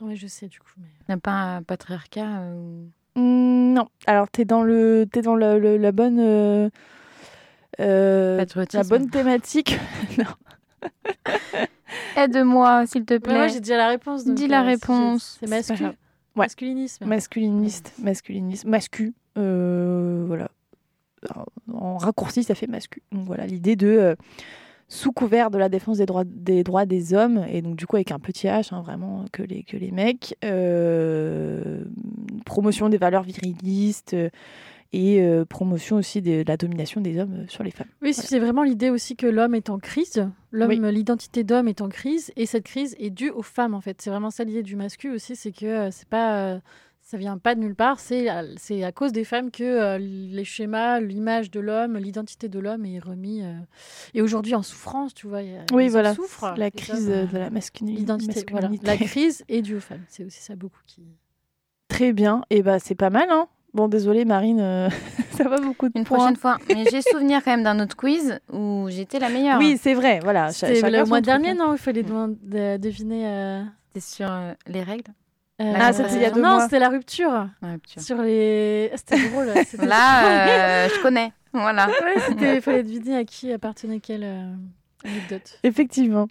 Ouais, 0.00 0.16
je 0.16 0.26
sais, 0.26 0.48
du 0.48 0.58
coup. 0.58 0.72
Mais... 0.78 0.88
Il 1.00 1.04
n'y 1.10 1.14
a 1.14 1.18
pas 1.18 1.32
un 1.56 1.62
patriarcat 1.62 2.26
euh, 2.40 2.54
ou- 2.56 2.90
Hmm, 3.20 3.74
non. 3.74 3.88
Alors, 4.06 4.28
t'es 4.28 4.44
dans, 4.44 4.62
le, 4.62 5.06
t'es 5.10 5.22
dans 5.22 5.36
le- 5.36 5.58
le- 5.58 5.76
la 5.76 5.92
bonne. 5.92 6.18
euh, 6.20 6.68
euh, 7.80 8.44
la 8.72 8.82
bonne 8.84 9.08
thématique. 9.10 9.78
non. 10.18 10.24
Aide-moi, 12.16 12.86
s'il 12.86 13.04
te 13.04 13.18
plaît. 13.18 13.34
moi, 13.34 13.48
j'ai 13.48 13.60
déjà 13.60 13.76
la 13.76 13.88
réponse. 13.88 14.24
donc, 14.24 14.34
Dis 14.36 14.46
la 14.48 14.60
euh, 14.62 14.64
j'ai- 14.64 14.70
réponse. 14.72 15.36
C'est 15.40 15.48
masculin. 15.48 15.88
Ouais. 15.88 15.94
Masculinisme. 16.36 17.04
Masculiniste, 17.04 17.92
masculiniste, 18.02 18.64
mascu. 18.66 19.14
euh, 19.38 20.24
voilà. 20.26 20.48
En, 21.72 21.96
raccourci, 21.96 22.42
ça 22.44 22.54
fait 22.54 22.66
mascu. 22.66 23.02
Donc 23.12 23.24
voilà, 23.26 23.46
l'idée 23.46 23.76
de. 23.76 23.86
euh, 23.88 24.14
sous 24.88 25.12
couvert 25.12 25.50
de 25.50 25.56
la 25.56 25.70
défense 25.70 25.96
des 25.96 26.04
droits 26.06 26.24
des, 26.26 26.62
droits 26.62 26.84
des 26.84 27.14
hommes, 27.14 27.44
et 27.50 27.62
donc 27.62 27.74
du 27.76 27.86
coup 27.86 27.96
avec 27.96 28.10
un 28.12 28.18
petit 28.18 28.46
H, 28.48 28.74
hein, 28.74 28.82
vraiment, 28.82 29.24
que 29.32 29.42
les, 29.42 29.62
que 29.64 29.78
les 29.78 29.90
mecs, 29.90 30.36
promotion 32.44 32.88
des 32.90 32.98
valeurs 32.98 33.22
virilistes 33.22 34.14
et 34.94 35.20
euh, 35.20 35.44
promotion 35.44 35.96
aussi 35.96 36.22
de, 36.22 36.44
la 36.46 36.56
domination 36.56 37.00
des 37.00 37.18
hommes 37.18 37.34
euh, 37.40 37.48
sur 37.48 37.64
les 37.64 37.72
femmes. 37.72 37.88
Oui, 38.00 38.12
Voilà. 38.12 38.28
c'est 38.28 38.38
vraiment 38.38 38.62
l'idée 38.62 38.90
aussi 38.90 39.16
que 39.16 39.26
l'homme 39.26 39.56
est 39.56 39.68
en 39.68 39.78
crise. 39.80 40.28
L'homme, 40.52 40.68
Oui. 40.70 40.92
l'identité 40.92 41.42
d'homme 41.42 41.66
est 41.66 41.80
en 41.80 41.88
crise, 41.88 42.32
et 42.36 42.46
cette 42.46 42.64
crise 42.64 42.94
est 43.00 43.10
due 43.10 43.30
aux 43.30 43.42
femmes 43.42 43.74
en 43.74 43.80
fait. 43.80 44.00
C'est 44.00 44.10
vraiment 44.10 44.30
ça 44.30 44.44
l'idée 44.44 44.62
du 44.62 44.76
masculin 44.76 45.14
aussi, 45.14 45.34
c'est 45.34 45.50
que 45.50 45.66
euh, 45.66 45.90
c'est 45.90 46.08
pas, 46.08 46.36
euh, 46.54 46.58
ça 47.02 47.18
vient 47.18 47.38
pas 47.38 47.56
de 47.56 47.60
nulle 47.60 47.74
part. 47.74 47.98
C'est, 47.98 48.30
euh, 48.30 48.54
c'est 48.56 48.84
à 48.84 48.92
cause 48.92 49.10
des 49.10 49.24
femmes 49.24 49.50
que 49.50 49.98
les 49.98 50.44
schémas, 50.44 51.00
l'image 51.00 51.50
de 51.50 51.58
l'homme, 51.58 51.96
l'identité 51.98 52.48
de 52.48 52.60
l'homme 52.60 52.84
est 52.86 53.00
remis. 53.00 53.42
et 54.14 54.22
aujourd'hui 54.22 54.54
en 54.54 54.62
souffrance, 54.62 55.12
tu 55.12 55.26
vois. 55.26 55.42
il 55.42 55.50
y 55.52 55.56
a- 55.56 55.64
Oui, 55.72 55.88
voilà, 55.88 56.14
souffrent, 56.14 56.54
la 56.56 56.70
crise 56.70 57.10
hommes, 57.10 57.26
de 57.32 57.38
la 57.38 57.50
masculinité. 57.50 57.98
l'identité. 57.98 58.44
Voilà. 58.48 58.68
masculinité. 58.68 58.86
La 58.86 58.96
crise 58.96 59.44
est 59.48 59.62
due 59.62 59.74
aux 59.76 59.80
femmes. 59.80 60.04
C'est 60.08 60.24
aussi 60.24 60.40
ça 60.40 60.54
beaucoup 60.54 60.80
qui. 60.86 61.02
Très 61.88 62.12
bien, 62.12 62.42
et 62.50 62.62
bah 62.62 62.78
c'est 62.78 62.94
pas 62.94 63.10
mal, 63.10 63.26
hein. 63.30 63.48
Bon, 63.74 63.88
désolé 63.88 64.24
Marine, 64.24 64.60
euh, 64.60 64.88
ça 65.36 65.44
va 65.48 65.58
beaucoup 65.58 65.88
de 65.88 65.98
Une 65.98 66.04
points. 66.04 66.18
prochaine 66.18 66.36
fois. 66.36 66.58
Mais 66.68 66.84
j'ai 66.90 67.02
souvenir 67.02 67.42
quand 67.44 67.50
même 67.50 67.64
d'un 67.64 67.80
autre 67.80 67.96
quiz 67.96 68.38
où 68.52 68.86
j'étais 68.88 69.18
la 69.18 69.28
meilleure. 69.28 69.58
Oui, 69.58 69.76
c'est 69.82 69.94
vrai, 69.94 70.20
voilà. 70.22 70.52
C'était 70.52 70.88
le 70.90 71.04
mois 71.04 71.20
dernier, 71.20 71.54
non 71.54 71.72
Il 71.74 71.78
fallait 71.78 72.04
de- 72.04 72.76
deviner. 72.76 73.26
euh, 73.26 73.62
C'était 73.88 74.06
sur 74.06 74.30
euh, 74.30 74.52
les 74.68 74.82
règles. 74.82 75.10
euh, 75.60 75.72
Ah, 75.76 75.92
c'était 75.92 76.14
il 76.14 76.22
y 76.22 76.24
a 76.24 76.30
deux 76.30 76.40
non, 76.40 76.50
mois. 76.50 76.60
c'était 76.62 76.78
la 76.78 76.88
rupture. 76.88 77.48
La 77.62 77.68
rupture. 77.72 78.00
Sur 78.00 78.22
les. 78.22 78.90
Ah, 78.92 78.96
C'était 78.96 79.28
drôle. 79.28 79.48
c'était- 79.66 79.86
Là, 79.86 80.28
euh, 80.86 80.88
je 80.94 81.02
connais. 81.02 81.32
Voilà. 81.52 81.88
Ouais. 81.88 82.54
Il 82.56 82.62
fallait 82.62 82.82
deviner 82.84 83.16
à 83.16 83.24
qui 83.24 83.52
appartenait 83.52 83.98
quelle 84.00 84.22
euh, 84.24 84.52
anecdote. 85.04 85.58
Effectivement. 85.64 86.28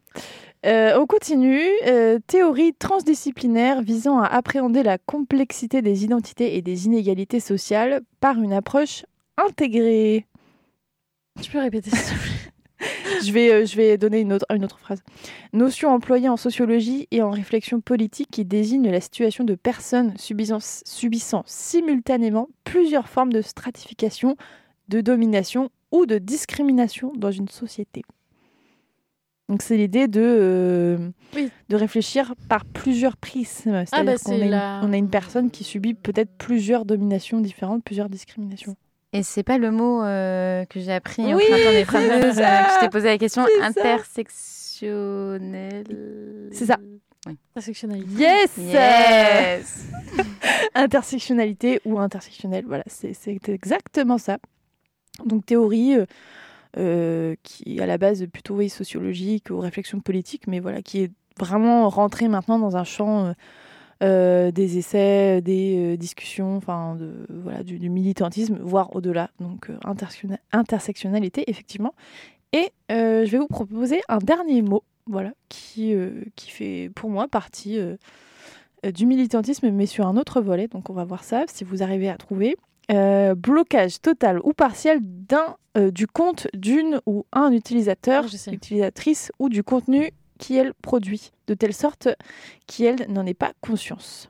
Euh, 0.66 0.98
on 0.98 1.06
continue. 1.06 1.62
Euh, 1.86 2.20
théorie 2.26 2.74
transdisciplinaire 2.74 3.82
visant 3.82 4.20
à 4.20 4.28
appréhender 4.28 4.82
la 4.84 4.98
complexité 4.98 5.82
des 5.82 6.06
identités 6.06 6.56
et 6.56 6.62
des 6.62 6.86
inégalités 6.86 7.42
sociales 7.42 8.02
par 8.22 8.42
une 8.42 8.54
approche 8.54 9.06
intégrée. 9.38 10.26
Tu 11.42 11.52
peux 11.52 11.60
répéter 11.60 11.90
s'il 11.90 12.18
te 12.18 12.22
plaît? 12.22 12.32
Je 13.24 13.32
vais, 13.32 13.54
euh, 13.54 13.66
je 13.66 13.78
vais 13.78 13.98
donner 13.98 14.20
une 14.20 14.34
autre, 14.34 14.46
une 14.54 14.66
autre 14.66 14.80
phrase. 14.80 15.02
Notion 15.54 15.90
employée 15.90 16.28
en 16.28 16.36
sociologie 16.36 17.08
et 17.12 17.22
en 17.22 17.30
réflexion 17.30 17.80
politique 17.80 18.30
qui 18.30 18.44
désigne 18.44 18.90
la 18.90 19.00
situation 19.00 19.46
de 19.46 19.56
personnes 19.56 20.14
subissant, 20.18 20.58
subissant 20.60 21.44
simultanément 21.46 22.50
plusieurs 22.66 23.08
formes 23.08 23.32
de 23.32 23.42
stratification, 23.42 24.36
de 24.90 25.00
domination 25.00 25.70
ou 25.92 26.06
de 26.06 26.18
discrimination 26.18 27.14
dans 27.16 27.32
une 27.32 27.48
société. 27.48 28.04
Donc 29.54 29.62
c'est 29.62 29.78
l'idée 29.78 30.08
de, 30.08 30.20
euh, 30.20 30.98
Oui. 31.36 31.52
de 31.70 31.76
réfléchir 31.76 32.34
par 32.50 32.66
plusieurs 32.66 33.16
prismes. 33.18 33.86
C'est-à-dire 33.86 34.14
bah, 34.14 34.18
qu'on 34.18 34.32
c'est 34.32 34.42
a, 34.42 34.46
une- 34.46 34.50
la- 34.50 34.82
on 34.84 34.92
a 34.92 34.98
une 34.98 35.12
personne 35.12 35.52
qui 35.52 35.64
subit 35.64 35.94
peut-être 35.94 36.32
plusieurs 36.40 36.86
dominations 36.86 37.40
différentes, 37.40 37.84
plusieurs 37.84 38.10
discriminations. 38.10 38.76
Et 39.14 39.22
c'est 39.22 39.44
pas 39.44 39.60
le 39.60 39.70
mot 39.70 40.02
euh, 40.02 40.66
que 40.66 40.80
j'ai 40.80 40.92
appris 40.92 41.36
au 41.36 41.38
Oui, 41.38 41.44
printemps 41.48 41.72
des 41.72 41.86
ça. 41.86 42.00
euh, 42.00 42.64
que 42.64 42.74
je 42.74 42.80
t'ai 42.80 42.90
posé 42.90 43.10
la 43.10 43.20
question 43.20 43.46
C'est 43.46 43.60
ça. 43.62 43.68
intersectionnel. 43.68 45.84
C'est 46.52 46.66
ça. 46.66 46.78
Intersectionnalité. 47.28 48.10
Yes 48.18 48.58
Yes. 48.58 49.86
intersectionnalité 50.74 51.80
ou 51.86 52.00
intersectionnel. 52.00 52.66
Voilà, 52.68 52.86
c'est 52.88 53.14
c'est 53.14 53.38
exactement 53.50 54.18
ça. 54.18 54.40
Donc 55.24 55.46
théorie 55.46 55.96
euh, 56.78 57.36
qui 57.44 57.78
est 57.78 57.82
à 57.82 57.86
la 57.86 57.98
base 57.98 58.26
plutôt 58.28 58.68
sociologique 58.68 59.50
ou 59.50 59.60
réflexion 59.60 60.00
politique, 60.00 60.48
mais 60.48 60.60
voilà, 60.60 60.82
qui 60.82 61.00
est 61.00 61.12
vraiment 61.40 61.90
rentrer 61.90 62.28
maintenant 62.28 62.60
dans 62.60 62.78
un 62.78 62.84
champ 62.84 63.26
euh, 63.26 63.34
euh, 64.02 64.52
des 64.52 64.78
essais, 64.78 65.42
des 65.42 65.98
discussions, 65.98 66.58
enfin 66.58 66.98
voilà 67.30 67.64
du, 67.64 67.80
du 67.80 67.90
militantisme, 67.90 68.58
voire 68.62 68.96
au-delà. 68.96 69.30
Donc 69.40 69.70
intersectionna- 69.84 70.40
intersectionnalité 70.52 71.44
effectivement. 71.48 71.94
Et 72.52 72.72
je 72.90 73.30
vais 73.30 73.38
vous 73.38 73.48
proposer 73.48 74.02
un 74.10 74.20
dernier 74.20 74.62
mot, 74.62 74.84
voilà, 75.08 75.34
qui 75.50 75.96
qui 76.36 76.52
fait 76.52 76.92
pour 76.94 77.10
moi 77.10 77.28
partie 77.28 77.80
du 78.84 79.06
militantisme, 79.06 79.72
mais 79.72 79.86
sur 79.86 80.06
un 80.08 80.18
autre 80.18 80.42
volet. 80.42 80.68
Donc 80.68 80.90
on 80.90 80.94
va 80.94 81.06
voir 81.06 81.24
ça 81.24 81.46
si 81.48 81.64
vous 81.64 81.82
arrivez 81.82 82.10
à 82.10 82.18
trouver. 82.18 82.58
Euh, 82.92 83.34
blocage 83.34 84.02
total 84.02 84.40
ou 84.44 84.52
partiel 84.54 85.00
d'un 85.02 85.56
euh, 85.78 85.90
du 85.90 86.06
compte 86.06 86.48
d'une 86.54 87.00
ou 87.06 87.26
un 87.32 87.52
utilisateur, 87.54 88.26
Ah, 88.28 88.52
utilisatrice 88.52 89.32
ou 89.40 89.48
du 89.50 89.64
contenu 89.64 90.12
qui 90.38 90.58
elle 90.58 90.74
produit, 90.74 91.32
de 91.48 91.54
telle 91.54 91.74
sorte 91.74 92.10
qu'elle 92.68 93.06
n'en 93.10 93.26
ait 93.26 93.34
pas 93.34 93.54
conscience. 93.62 94.30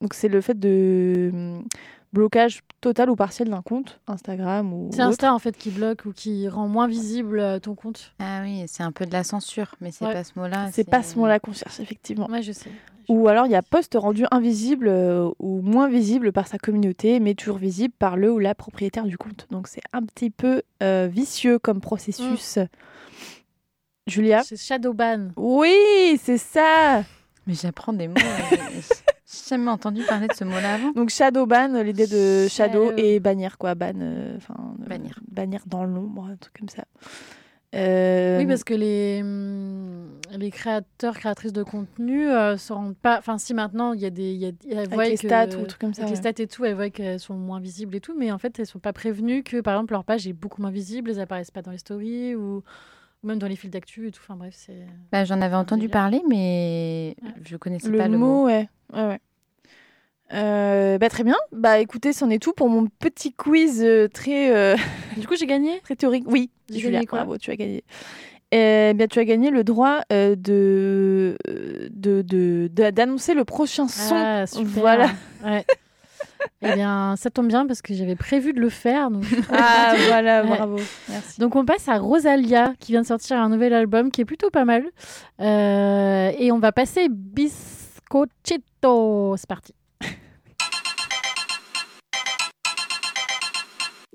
Donc 0.00 0.14
c'est 0.14 0.28
le 0.28 0.40
fait 0.40 0.58
de 0.58 1.30
hum, 1.32 1.64
blocage 2.12 2.60
total 2.80 3.10
ou 3.10 3.16
partiel 3.16 3.50
d'un 3.50 3.62
compte, 3.62 4.00
Instagram 4.06 4.72
ou 4.72 4.90
C'est. 4.92 5.02
Insta 5.02 5.34
en 5.34 5.38
fait 5.40 5.56
qui 5.58 5.70
bloque 5.70 6.04
ou 6.06 6.12
qui 6.12 6.48
rend 6.48 6.68
moins 6.68 6.86
visible 6.86 7.40
euh, 7.40 7.58
ton 7.58 7.74
compte. 7.74 8.14
Ah 8.20 8.40
oui, 8.44 8.62
c'est 8.68 8.84
un 8.84 8.92
peu 8.92 9.04
de 9.06 9.12
la 9.12 9.24
censure, 9.24 9.74
mais 9.80 9.90
c'est 9.90 10.06
Ouais. 10.06 10.12
pas 10.12 10.24
ce 10.24 10.38
mot-là. 10.38 10.70
C'est 10.72 10.88
pas 10.88 11.02
ce 11.02 11.18
mot-là 11.18 11.40
qu'on 11.40 11.52
cherche 11.52 11.80
effectivement. 11.80 12.28
Ouais, 12.30 12.42
je 12.42 12.52
sais. 12.52 12.70
Ou 13.10 13.26
alors 13.26 13.46
il 13.46 13.50
y 13.50 13.56
a 13.56 13.62
poste 13.62 13.96
rendu 13.98 14.24
invisible 14.30 14.86
euh, 14.88 15.28
ou 15.40 15.60
moins 15.62 15.88
visible 15.88 16.30
par 16.30 16.46
sa 16.46 16.58
communauté, 16.58 17.18
mais 17.18 17.34
toujours 17.34 17.58
visible 17.58 17.92
par 17.98 18.16
le 18.16 18.30
ou 18.30 18.38
la 18.38 18.54
propriétaire 18.54 19.04
du 19.04 19.18
compte. 19.18 19.48
Donc 19.50 19.66
c'est 19.66 19.82
un 19.92 20.02
petit 20.04 20.30
peu 20.30 20.62
euh, 20.80 21.08
vicieux 21.10 21.58
comme 21.58 21.80
processus. 21.80 22.60
Julia 24.06 24.44
C'est 24.44 24.56
Shadowban. 24.56 25.30
Oui, 25.36 25.74
c'est 26.22 26.38
ça 26.38 27.02
Mais 27.48 27.54
j'apprends 27.54 27.92
des 27.92 28.06
mots. 28.06 28.14
J'ai 29.32 29.48
jamais 29.56 29.70
entendu 29.70 30.02
parler 30.08 30.28
de 30.28 30.34
ce 30.34 30.44
mot-là 30.44 30.74
avant. 30.74 30.92
Donc 30.92 31.10
Shadowban, 31.10 31.82
l'idée 31.82 32.06
de 32.06 32.46
shadow 32.48 32.90
Shadow. 32.90 32.96
et 32.96 33.18
bannière 33.18 33.58
quoi, 33.58 33.74
ban, 33.74 33.92
euh, 34.00 34.36
enfin 34.36 34.54
euh, 34.80 34.88
Bannir. 34.88 35.18
bannière 35.28 35.62
dans 35.66 35.84
l'ombre, 35.84 36.28
un 36.32 36.36
truc 36.36 36.54
comme 36.58 36.68
ça. 36.68 36.84
Euh, 37.74 38.38
Oui, 38.38 38.46
parce 38.46 38.64
que 38.64 38.74
les, 38.74 39.20
hum, 39.22 40.08
les 40.36 40.50
créateurs, 40.50 41.14
créatrices 41.16 41.52
de 41.52 41.62
contenu 41.62 42.28
euh, 42.28 42.56
se 42.56 42.72
rendent 42.72 42.96
pas. 42.96 43.18
Enfin, 43.18 43.38
si 43.38 43.54
maintenant 43.54 43.92
il 43.92 44.00
y 44.00 44.06
a 44.06 44.10
des. 44.10 44.32
il 44.32 44.38
Y 44.40 44.46
a, 44.46 44.50
elles 44.70 44.78
avec 44.78 44.92
voient 44.92 45.04
les 45.04 45.14
que- 45.16 45.28
stats 45.28 45.56
ou 45.56 45.66
trucs 45.66 45.80
comme 45.80 45.94
ça. 45.94 46.02
Avec 46.02 46.10
les 46.16 46.20
ouais. 46.20 46.32
stats 46.32 46.42
et 46.42 46.46
tout, 46.48 46.64
elles 46.64 46.74
voient 46.74 46.90
qu'elles 46.90 47.20
sont 47.20 47.34
moins 47.34 47.60
visibles 47.60 47.94
et 47.94 48.00
tout, 48.00 48.14
mais 48.18 48.32
en 48.32 48.38
fait, 48.38 48.58
elles 48.58 48.66
sont 48.66 48.80
pas 48.80 48.92
prévenues 48.92 49.44
que, 49.44 49.60
par 49.60 49.74
exemple, 49.74 49.92
leur 49.92 50.04
page 50.04 50.26
est 50.26 50.32
beaucoup 50.32 50.60
moins 50.60 50.72
visible, 50.72 51.10
elles 51.10 51.20
apparaissent 51.20 51.52
pas 51.52 51.62
dans 51.62 51.70
les 51.70 51.78
stories 51.78 52.34
ou, 52.34 52.64
ou 53.22 53.26
même 53.26 53.38
dans 53.38 53.46
les 53.46 53.54
fils 53.56 53.70
d'actu 53.70 54.08
et 54.08 54.10
tout. 54.10 54.20
Enfin 54.24 54.34
bref, 54.36 54.54
c'est. 54.56 54.86
Bah, 55.12 55.24
J'en 55.24 55.40
avais 55.40 55.54
entendu 55.56 55.88
parler, 55.88 56.22
mais 56.28 57.14
Ouais. 57.22 57.30
je 57.44 57.56
connaissais 57.56 57.88
Le 57.88 57.98
pas 57.98 58.08
le 58.08 58.18
mot, 58.18 58.26
mot. 58.40 58.46
ouais. 58.46 58.68
ouais, 58.94 59.06
ouais. 59.06 59.20
Euh, 60.32 60.98
bah, 60.98 61.08
très 61.08 61.24
bien. 61.24 61.36
Bah 61.52 61.78
écoutez, 61.80 62.12
c'en 62.12 62.30
est 62.30 62.38
tout 62.40 62.52
pour 62.52 62.68
mon 62.68 62.86
petit 62.86 63.32
quiz 63.32 63.82
euh, 63.84 64.06
très 64.08 64.54
euh, 64.54 64.76
Du 65.16 65.26
coup, 65.26 65.34
j'ai 65.36 65.46
gagné. 65.46 65.80
très 65.82 65.96
théorique. 65.96 66.24
Oui, 66.28 66.50
J'ai 66.70 66.78
Julia, 66.78 67.00
bravo, 67.08 67.36
tu 67.38 67.50
as 67.50 67.56
gagné. 67.56 67.82
Eh 68.52 68.92
bien, 68.94 69.06
tu 69.08 69.18
as 69.20 69.24
gagné 69.24 69.50
le 69.50 69.62
droit 69.64 70.00
euh, 70.12 70.34
de 70.36 71.36
de- 71.90 72.22
de- 72.22 72.68
de- 72.72 72.90
d'annoncer 72.90 73.34
le 73.34 73.44
prochain 73.44 73.86
son. 73.88 74.14
Ah, 74.14 74.46
super. 74.46 74.66
Voilà. 74.80 75.10
Ouais. 75.44 75.64
eh 76.62 76.72
bien, 76.74 77.14
ça 77.16 77.30
tombe 77.30 77.46
bien 77.48 77.66
parce 77.66 77.80
que 77.82 77.94
j'avais 77.94 78.16
prévu 78.16 78.52
de 78.52 78.60
le 78.60 78.68
faire. 78.70 79.10
Donc... 79.10 79.24
Ah 79.52 79.94
voilà, 80.08 80.42
Ouais. 80.44 80.48
bravo. 80.56 80.76
Merci. 81.08 81.40
Donc 81.40 81.54
on 81.56 81.64
passe 81.64 81.88
à 81.88 81.98
Rosalia 81.98 82.72
qui 82.80 82.92
vient 82.92 83.02
de 83.02 83.06
sortir 83.06 83.36
un 83.38 83.48
nouvel 83.48 83.72
album 83.72 84.10
qui 84.10 84.20
est 84.20 84.24
plutôt 84.24 84.50
pas 84.50 84.64
mal. 84.64 84.84
Et 85.40 86.50
on 86.52 86.58
va 86.58 86.72
passer 86.72 87.08
Biscochito. 88.10 89.36
C'est 89.36 89.48
parti. 89.48 89.74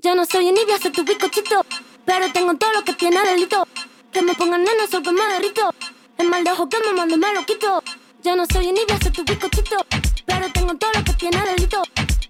Yo 0.06 0.14
no 0.14 0.24
soy 0.24 0.46
envidia, 0.46 0.78
soy 0.80 0.92
tu 0.92 1.02
bizcochito. 1.02 1.66
Pero 2.04 2.30
tengo 2.32 2.54
todo 2.54 2.72
lo 2.74 2.84
que 2.84 2.92
tiene 2.92 3.20
delito. 3.24 3.66
Que 4.12 4.22
me 4.22 4.36
pongan 4.36 4.62
nena, 4.62 4.86
sol 4.88 5.02
que 5.02 5.10
me 5.10 5.20
derrito. 5.32 5.74
El 6.16 6.28
mal 6.28 6.44
de 6.44 6.52
ojo 6.52 6.68
que 6.68 6.76
me 6.78 6.92
mando 6.92 7.16
me 7.16 7.34
lo 7.34 7.44
quito. 7.44 7.82
Yo 8.22 8.36
no 8.36 8.46
soy 8.46 8.68
envidia, 8.68 8.96
soy 9.02 9.10
tu 9.10 9.24
bizcochito. 9.24 9.84
Pero 10.24 10.52
tengo 10.52 10.76
todo 10.76 10.92
lo 10.94 11.02
que 11.02 11.12
tiene 11.14 11.44
delito. 11.44 11.82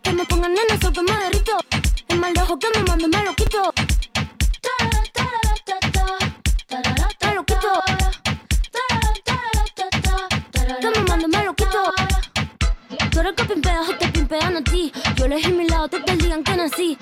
Que 0.02 0.10
me 0.10 0.24
pongan 0.24 0.54
nena, 0.54 0.80
sol 0.80 0.90
que 0.90 1.02
me 1.02 1.18
derrito. 1.18 1.58
El 2.08 2.18
mal 2.18 2.32
de 2.32 2.40
ojo 2.40 2.58
que 2.58 2.68
me 2.74 2.82
mando 2.84 3.08
me 3.08 3.22
lo 3.22 3.34
quito. 3.34 3.74
Me 7.20 7.34
lo 7.34 7.44
quito. 7.44 7.84
Que 10.80 10.88
me 10.88 11.00
mando 11.10 11.28
me 11.28 11.44
lo 11.44 11.54
quito. 11.54 11.92
Tú 13.10 13.20
eres 13.20 13.34
que 13.34 13.44
pimpea, 13.44 13.82
o 13.82 13.94
te 13.98 14.08
pimpean 14.08 14.56
a 14.56 14.64
ti. 14.64 14.90
Yo 15.16 15.26
elegí 15.26 15.52
mi 15.52 15.68
lado, 15.68 15.88
te 15.88 16.16
digan 16.16 16.42
que 16.42 16.56
nací. 16.56 16.96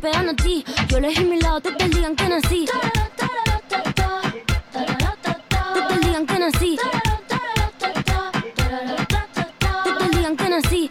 Tú 0.00 0.06
eres 0.06 0.20
el 0.20 0.26
que 0.26 0.28
pimpea, 0.28 0.28
o 0.28 0.28
te 0.28 0.28
pimpean 0.28 0.28
a 0.28 0.34
ti. 0.34 0.64
Yo 0.88 0.98
elegí 0.98 1.24
mi 1.24 1.40
lado, 1.40 1.60
te 1.60 1.72
te 1.72 1.88
digan 1.88 2.14
que 2.14 2.28
nací. 2.28 2.66
Te 5.74 5.82
te 5.82 5.98
digan 6.06 6.26
que 6.26 6.38
nací. 6.38 6.78
Te 9.84 10.18
digan 10.18 10.36
que 10.36 10.48
nací. 10.48 10.90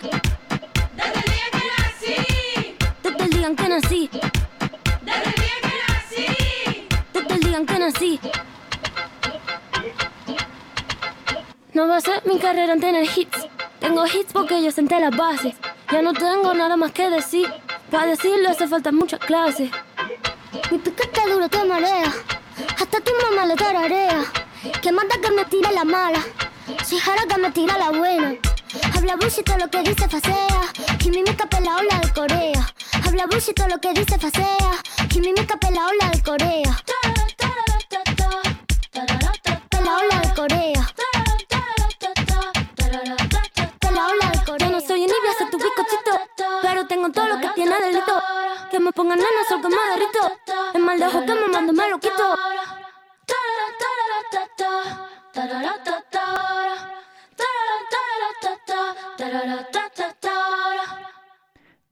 Te 3.02 3.12
te 3.12 3.28
digan 3.28 3.56
que 3.56 3.70
nací. 3.70 4.10
Te 7.13 7.22
te 7.22 7.38
digan 7.38 7.65
que 7.65 7.80
nací. 7.80 8.20
No 11.74 11.88
va 11.88 11.98
a 11.98 12.02
ser 12.02 12.24
mi 12.26 12.39
carrera 12.39 12.74
en 12.74 12.82
tener 12.82 13.06
hits. 13.06 13.48
Tengo 13.80 14.06
hits 14.06 14.34
porque 14.34 14.62
yo 14.63 14.72
senté 14.72 15.00
las 15.00 15.15
bases. 15.15 15.56
Ya 15.91 16.02
no 16.02 16.13
tengo 16.13 16.54
nada 16.54 16.76
más 16.76 16.91
que 16.91 17.10
decir. 17.10 17.48
Para 17.91 18.08
decirlo 18.08 18.50
hace 18.50 18.67
falta 18.67 18.91
mucha 18.91 19.17
clase. 19.17 19.71
Mi 20.71 20.78
piquete 20.78 21.21
duro 21.30 21.47
te 21.47 21.63
marea. 21.63 22.13
Hasta 22.80 23.00
tu 23.00 23.12
mamá 23.23 23.45
le 23.45 23.56
tararea. 23.56 24.26
Que 24.82 24.91
manda 24.91 25.15
que 25.21 25.32
me 25.32 25.45
tire 25.45 25.71
la 25.71 25.86
mala. 25.86 26.19
Si 26.84 27.00
jara 27.00 27.23
que 27.26 27.38
me 27.38 27.50
tira 27.52 27.78
la 27.78 27.91
buena. 27.91 28.36
Habla 28.93 29.15
bullshit 29.15 29.45
todo 29.45 29.58
lo 29.58 29.69
que 29.69 29.84
dice 29.84 30.08
facea. 30.10 30.62
Y 31.06 31.10
mímica 31.10 31.47
la 31.63 31.78
ola 31.78 32.00
de 32.02 32.13
Corea. 32.13 32.73
Habla 33.06 33.26
bullshit 33.28 33.56
todo 33.56 33.69
lo 33.69 33.78
que 33.80 33.93
dice 33.93 34.19
facea. 34.19 34.71
Y 35.15 35.19
mímica 35.21 35.58
la 35.73 35.88
ola 35.88 36.10
de 36.12 36.23
Corea. 36.23 36.84
La 39.86 39.95
ola 39.95 40.21
de 40.21 40.34
Corea. 40.36 40.93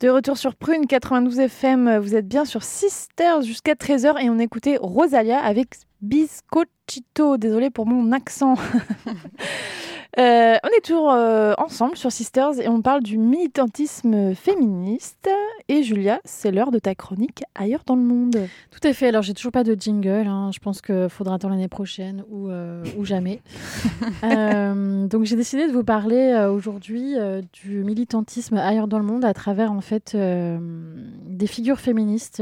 De 0.01 0.09
retour 0.09 0.37
sur 0.37 0.55
Prune 0.55 0.85
92 0.85 1.39
FM, 1.39 1.97
vous 1.99 2.15
êtes 2.15 2.27
bien 2.27 2.43
sur 2.43 2.63
Sisters 2.63 3.41
jusqu'à 3.41 3.73
13h 3.73 4.21
et 4.21 4.29
on 4.29 4.37
écoutait 4.39 4.77
Rosalia 4.81 5.39
avec 5.39 5.75
Biscochito. 6.01 7.37
Désolée 7.37 7.69
pour 7.69 7.85
mon 7.85 8.11
accent. 8.11 8.55
Euh, 10.17 10.55
on 10.63 10.67
est 10.77 10.81
toujours 10.81 11.11
euh, 11.11 11.53
ensemble 11.57 11.97
sur 11.97 12.11
Sisters 12.11 12.59
et 12.61 12.69
on 12.69 12.81
parle 12.81 13.03
du 13.03 13.17
militantisme 13.17 14.33
féministe. 14.33 15.29
Et 15.67 15.83
Julia, 15.83 16.19
c'est 16.23 16.51
l'heure 16.51 16.71
de 16.71 16.79
ta 16.79 16.95
chronique 16.95 17.43
ailleurs 17.53 17.83
dans 17.85 17.95
le 17.95 18.01
monde. 18.01 18.37
Tout 18.71 18.87
à 18.87 18.93
fait. 18.93 19.07
Alors, 19.09 19.23
j'ai 19.23 19.33
toujours 19.33 19.51
pas 19.51 19.63
de 19.63 19.75
jingle. 19.75 20.27
hein. 20.27 20.51
Je 20.53 20.59
pense 20.59 20.81
qu'il 20.81 21.07
faudra 21.09 21.35
attendre 21.35 21.53
l'année 21.53 21.67
prochaine 21.67 22.23
ou, 22.29 22.49
euh, 22.49 22.83
ou 22.97 23.03
jamais. 23.03 23.41
Donc, 24.21 25.25
j'ai 25.25 25.35
décidé 25.35 25.67
de 25.67 25.73
vous 25.73 25.83
parler 25.83 26.47
aujourd'hui 26.49 27.15
du 27.53 27.83
militantisme 27.83 28.57
ailleurs 28.57 28.87
dans 28.87 28.99
le 28.99 29.05
monde 29.05 29.25
à 29.25 29.33
travers 29.33 29.71
en 29.71 29.81
fait 29.81 30.15
des 30.15 31.47
figures 31.47 31.79
féministes 31.79 32.41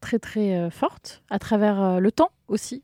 très 0.00 0.18
très 0.18 0.70
fortes, 0.70 1.22
à 1.30 1.38
travers 1.38 2.00
le 2.00 2.12
temps 2.12 2.30
aussi. 2.48 2.82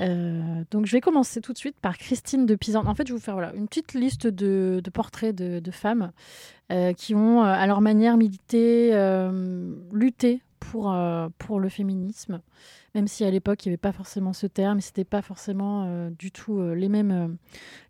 Euh, 0.00 0.62
donc, 0.70 0.86
je 0.86 0.92
vais 0.92 1.00
commencer 1.00 1.40
tout 1.40 1.52
de 1.52 1.58
suite 1.58 1.76
par 1.80 1.98
Christine 1.98 2.46
de 2.46 2.54
Pisan. 2.54 2.84
En 2.86 2.94
fait, 2.94 3.06
je 3.06 3.12
vais 3.12 3.18
vous 3.18 3.24
faire 3.24 3.34
voilà, 3.34 3.52
une 3.54 3.66
petite 3.66 3.94
liste 3.94 4.26
de, 4.26 4.80
portraits 4.92 5.34
de, 5.34 5.70
femmes 5.70 6.12
euh, 6.70 6.92
qui 6.92 7.14
ont, 7.14 7.42
euh, 7.42 7.46
à 7.46 7.66
leur 7.66 7.80
manière, 7.80 8.16
milité, 8.16 8.92
lutté 9.92 10.40
pour, 10.60 10.92
euh, 10.92 11.28
pour 11.38 11.60
le 11.60 11.68
féminisme, 11.68 12.40
même 12.94 13.06
si 13.08 13.24
à 13.24 13.30
l'époque 13.30 13.64
il 13.64 13.68
n'y 13.68 13.72
avait 13.72 13.76
pas 13.78 13.92
forcément 13.92 14.32
ce 14.32 14.46
terme, 14.46 14.78
et 14.78 14.80
c'était 14.80 15.04
pas 15.04 15.22
forcément 15.22 15.84
euh, 15.86 16.10
du 16.10 16.30
tout 16.32 16.58
euh, 16.58 16.74
les, 16.74 16.88
mêmes, 16.88 17.36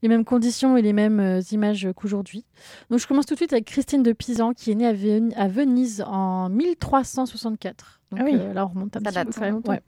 les 0.03 0.09
mêmes 0.09 0.25
conditions 0.25 0.77
et 0.77 0.83
les 0.83 0.93
mêmes 0.93 1.41
images 1.53 1.89
qu'aujourd'hui. 1.97 2.45
Donc 2.91 2.99
je 3.01 3.07
commence 3.07 3.27
tout 3.27 3.35
de 3.35 3.39
suite 3.39 3.53
avec 3.53 3.65
Christine 3.65 4.03
de 4.03 4.13
Pisan 4.13 4.53
qui 4.53 4.71
est 4.71 4.75
née 4.75 4.87
à, 4.87 4.93
Ven- 4.93 5.33
à 5.37 5.49
Venise 5.49 6.03
en 6.07 6.49
1364. 6.49 8.01
Donc 8.11 8.21
Ah 8.23 8.25
oui. 8.25 8.39
là 8.55 8.65
on 8.65 8.69
remonte 8.69 8.97
un 8.97 9.01
Ça 9.01 9.25
petit 9.25 9.39
peu. 9.39 9.71
Ouais. 9.71 9.83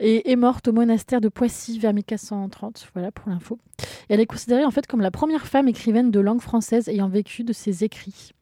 Et 0.00 0.30
est 0.30 0.36
morte 0.36 0.68
au 0.68 0.72
monastère 0.72 1.20
de 1.20 1.28
Poissy 1.28 1.78
vers 1.78 1.94
1430. 1.94 2.88
Voilà 2.94 3.10
pour 3.12 3.30
l'info. 3.30 3.58
Elle 4.08 4.20
est 4.20 4.26
considérée 4.26 4.64
en 4.64 4.70
fait 4.70 4.86
comme 4.86 5.00
la 5.00 5.10
première 5.10 5.46
femme 5.46 5.68
écrivaine 5.68 6.10
de 6.10 6.20
langue 6.20 6.40
française 6.40 6.88
ayant 6.88 7.08
vécu 7.08 7.44
de 7.44 7.52
ses 7.52 7.82
écrits. 7.84 8.32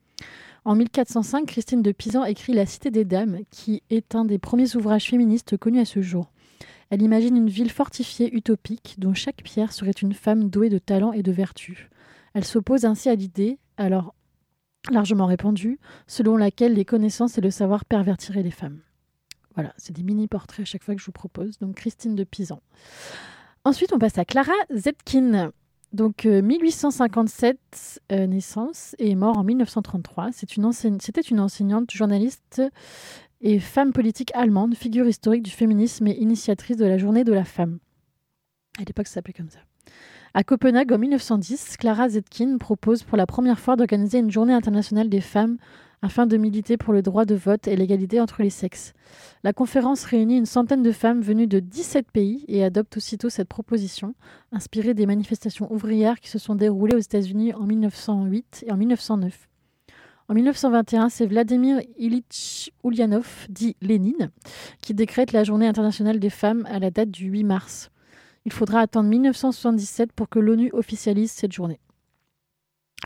En 0.67 0.77
1405, 0.77 1.45
Christine 1.45 1.83
de 1.83 1.93
Pisan 1.93 2.25
écrit 2.25 2.55
La 2.55 2.65
Cité 2.65 2.91
des 2.91 3.05
Dames, 3.05 3.41
qui 3.51 3.83
est 3.91 4.15
un 4.15 4.25
des 4.25 4.39
premiers 4.39 4.77
ouvrages 4.77 5.11
féministes 5.11 5.59
connus 5.59 5.81
à 5.81 5.85
ce 5.85 6.01
jour. 6.01 6.33
Elle 6.89 7.03
imagine 7.03 7.37
une 7.37 7.51
ville 7.51 7.71
fortifiée 7.71 8.35
utopique 8.35 8.95
dont 8.97 9.13
chaque 9.13 9.43
pierre 9.43 9.73
serait 9.73 9.91
une 9.91 10.15
femme 10.15 10.49
douée 10.49 10.71
de 10.71 10.79
talent 10.79 11.13
et 11.13 11.23
de 11.23 11.33
vertu. 11.33 11.91
Elle 12.33 12.47
s'oppose 12.47 12.87
ainsi 12.87 13.11
à 13.11 13.15
l'idée, 13.15 13.59
alors 13.77 14.15
largement 14.91 15.27
répandue, 15.27 15.79
selon 16.07 16.39
laquelle 16.39 16.73
les 16.73 16.87
connaissances 16.87 17.37
et 17.37 17.43
le 17.43 17.51
savoir 17.51 17.85
pervertiraient 17.85 18.43
les 18.43 18.51
femmes. 18.51 18.81
Voilà, 19.55 19.75
c'est 19.77 19.95
des 19.95 20.03
mini-portraits 20.03 20.63
à 20.63 20.65
chaque 20.65 20.83
fois 20.83 20.95
que 20.95 21.01
je 21.01 21.07
vous 21.07 21.13
propose. 21.13 21.59
Donc 21.59 21.77
Christine 21.77 22.15
de 22.15 22.25
Pisan. 22.25 22.63
Ensuite, 23.65 23.93
on 23.93 23.99
passe 23.99 24.17
à 24.17 24.25
Clara 24.25 24.53
Zetkin. 24.75 25.53
Donc 25.95 26.27
euh, 26.27 26.43
1857 26.43 28.01
euh, 28.11 28.27
naissance 28.27 28.97
et 28.99 29.15
mort 29.15 29.39
en 29.39 29.45
1933. 29.45 30.31
C'est 30.33 30.57
une 30.57 30.65
enseigne- 30.65 30.99
C'était 31.01 31.21
une 31.21 31.39
enseignante, 31.39 31.93
journaliste 31.93 32.61
et 33.41 33.61
femme 33.61 33.93
politique 33.93 34.33
allemande, 34.35 34.75
figure 34.75 35.07
historique 35.07 35.45
du 35.45 35.53
féminisme 35.53 36.09
et 36.09 36.17
initiatrice 36.19 36.77
de 36.77 36.85
la 36.85 36.99
journée 36.99 37.23
de 37.23 37.33
la 37.33 37.45
femme. 37.45 37.79
À 38.81 38.83
l'époque, 38.85 39.07
ça 39.07 39.15
s'appelait 39.15 39.35
comme 39.35 39.51
ça. 39.51 39.61
À 40.35 40.43
Copenhague, 40.43 40.93
en 40.93 40.99
1910, 40.99 41.77
Clara 41.77 42.09
Zetkin 42.09 42.59
propose 42.59 43.05
pour 43.05 43.17
la 43.17 43.27
première 43.27 43.61
fois 43.61 43.77
d'organiser 43.77 44.19
une 44.19 44.33
journée 44.33 44.53
internationale 44.53 45.09
des 45.09 45.21
femmes 45.21 45.59
afin 46.05 46.27
de 46.27 46.37
militer 46.37 46.77
pour 46.77 46.93
le 46.93 47.01
droit 47.01 47.25
de 47.25 47.35
vote 47.35 47.67
et 47.67 47.77
l'égalité 47.77 48.21
entre 48.21 48.43
les 48.43 48.51
sexes. 48.51 48.93
La 49.43 49.55
conférence 49.55 50.05
réunit 50.05 50.37
une 50.37 50.45
centaine 50.45 50.83
de 50.83 50.93
femmes 50.93 51.23
venues 51.23 51.47
de 51.47 51.61
17 51.61 52.11
pays 52.11 52.45
et 52.47 52.63
adopte 52.63 52.99
aussitôt 52.99 53.31
cette 53.31 53.49
proposition, 53.49 54.15
inspirée 54.53 54.93
des 54.93 55.07
manifestations 55.07 55.73
ouvrières 55.73 56.21
qui 56.21 56.29
se 56.29 56.39
sont 56.39 56.57
déroulées 56.57 56.95
aux 56.95 56.99
États-Unis 56.99 57.55
en 57.55 57.65
1908 57.65 58.65
et 58.67 58.73
en 58.73 58.77
1909. 58.77 59.49
En 60.29 60.35
1921, 60.35 61.09
c'est 61.09 61.27
Vladimir 61.27 61.81
Ilyich 61.97 62.71
Ulyanov, 62.85 63.47
dit 63.49 63.75
Lénine, 63.81 64.31
qui 64.83 64.93
décrète 64.93 65.33
la 65.33 65.43
journée 65.43 65.67
internationale 65.67 66.19
des 66.19 66.31
femmes 66.31 66.67
à 66.71 66.81
la 66.81 66.91
date 66.91 67.11
du 67.11 67.29
8 67.29 67.45
mars. 67.45 67.91
Il 68.45 68.53
faudra 68.53 68.81
attendre 68.81 69.09
1977 69.09 70.13
pour 70.13 70.29
que 70.29 70.39
l'ONU 70.39 70.69
officialise 70.75 71.31
cette 71.31 71.53
journée. 71.53 71.81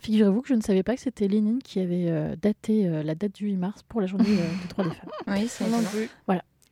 Figurez-vous 0.03 0.43
que 0.43 0.49
je 0.49 0.55
ne 0.55 0.61
savais 0.61 0.83
pas 0.83 0.95
que 0.95 1.01
c'était 1.01 1.29
Lénine 1.29 1.61
qui 1.63 1.81
avait 1.81 2.07
euh, 2.09 2.37
daté 2.41 2.87
euh, 2.87 3.03
la 3.03 3.15
date 3.15 3.35
du 3.35 3.47
8 3.47 3.57
mars 3.57 3.83
pour 3.89 4.01
la 4.01 4.07
journée 4.07 4.27
euh, 4.29 4.63
des 4.63 4.69
droits 4.69 4.85
des 4.85 4.95
femmes. 4.95 5.11
Oui, 5.27 5.49
c'est 5.49 5.69
Non 5.69 5.83
plus. 5.83 6.09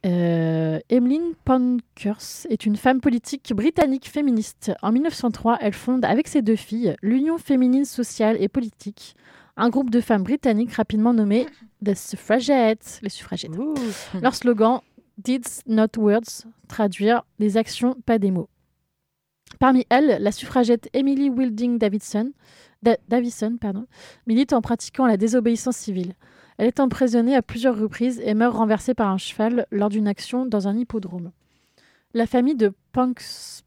Euh, 0.04 0.78
Emmeline 0.88 1.32
Pankhurst 1.44 2.46
est 2.48 2.64
une 2.64 2.76
femme 2.76 3.00
politique 3.00 3.52
britannique 3.54 4.08
féministe. 4.08 4.70
En 4.80 4.92
1903, 4.92 5.58
elle 5.60 5.72
fonde 5.72 6.04
avec 6.04 6.28
ses 6.28 6.42
deux 6.42 6.54
filles 6.54 6.94
l'Union 7.02 7.38
féminine 7.38 7.84
sociale 7.84 8.36
et 8.40 8.48
politique, 8.48 9.16
un 9.56 9.68
groupe 9.68 9.90
de 9.90 10.00
femmes 10.00 10.22
britanniques 10.22 10.74
rapidement 10.74 11.12
nommé 11.12 11.46
The 11.84 11.94
Suffragettes, 11.94 13.00
les 13.02 13.08
suffragettes. 13.08 13.56
Ouh. 13.58 13.74
Leur 14.22 14.34
slogan 14.34 14.80
Deeds 15.18 15.62
not 15.66 15.96
words, 15.96 16.44
traduire 16.68 17.24
des 17.38 17.56
actions, 17.56 17.96
pas 18.04 18.18
des 18.18 18.30
mots. 18.30 18.48
Parmi 19.58 19.86
elles, 19.90 20.18
la 20.20 20.32
suffragette 20.32 20.88
Emily 20.92 21.30
Wilding 21.30 21.78
Davidson, 21.78 22.32
Da- 22.82 22.98
Davison 23.08 23.56
milite 24.26 24.52
en 24.52 24.60
pratiquant 24.60 25.06
la 25.06 25.16
désobéissance 25.16 25.76
civile. 25.76 26.14
Elle 26.58 26.66
est 26.68 26.80
emprisonnée 26.80 27.34
à 27.34 27.42
plusieurs 27.42 27.78
reprises 27.78 28.20
et 28.24 28.34
meurt 28.34 28.54
renversée 28.56 28.94
par 28.94 29.08
un 29.10 29.18
cheval 29.18 29.66
lors 29.70 29.88
d'une 29.88 30.08
action 30.08 30.46
dans 30.46 30.68
un 30.68 30.76
hippodrome. 30.76 31.32
La 32.14 32.26
famille 32.26 32.54
de 32.54 32.72
Pankhurst 32.92 33.64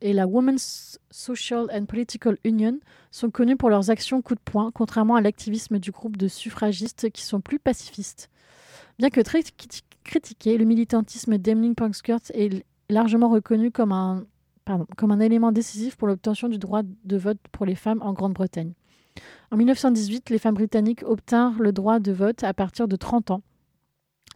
et 0.00 0.12
la 0.12 0.26
Women's 0.26 0.98
Social 1.10 1.66
and 1.72 1.86
Political 1.86 2.38
Union 2.44 2.78
sont 3.10 3.30
connues 3.30 3.56
pour 3.56 3.70
leurs 3.70 3.90
actions 3.90 4.22
coup 4.22 4.34
de 4.34 4.40
poing, 4.40 4.70
contrairement 4.72 5.16
à 5.16 5.20
l'activisme 5.20 5.78
du 5.78 5.90
groupe 5.90 6.16
de 6.16 6.28
suffragistes 6.28 7.10
qui 7.10 7.22
sont 7.22 7.40
plus 7.40 7.58
pacifistes. 7.58 8.30
Bien 8.98 9.10
que 9.10 9.20
très 9.20 9.40
criti- 9.40 9.82
critiqué, 10.04 10.58
le 10.58 10.64
militantisme 10.64 11.38
d'Emmeline 11.38 11.74
Pankhurst 11.74 12.32
est 12.34 12.64
largement 12.90 13.28
reconnu 13.28 13.70
comme 13.70 13.92
un, 13.92 14.26
comme 14.96 15.10
un 15.10 15.20
élément 15.20 15.52
décisif 15.52 15.96
pour 15.96 16.08
l'obtention 16.08 16.48
du 16.48 16.58
droit 16.58 16.82
de 16.82 17.16
vote 17.16 17.38
pour 17.52 17.66
les 17.66 17.74
femmes 17.74 18.00
en 18.02 18.12
Grande-Bretagne. 18.12 18.72
En 19.50 19.56
1918, 19.56 20.30
les 20.30 20.38
femmes 20.38 20.54
britanniques 20.54 21.02
obtinrent 21.04 21.60
le 21.60 21.72
droit 21.72 21.98
de 21.98 22.12
vote 22.12 22.44
à 22.44 22.54
partir 22.54 22.86
de 22.86 22.96
30 22.96 23.32
ans. 23.32 23.42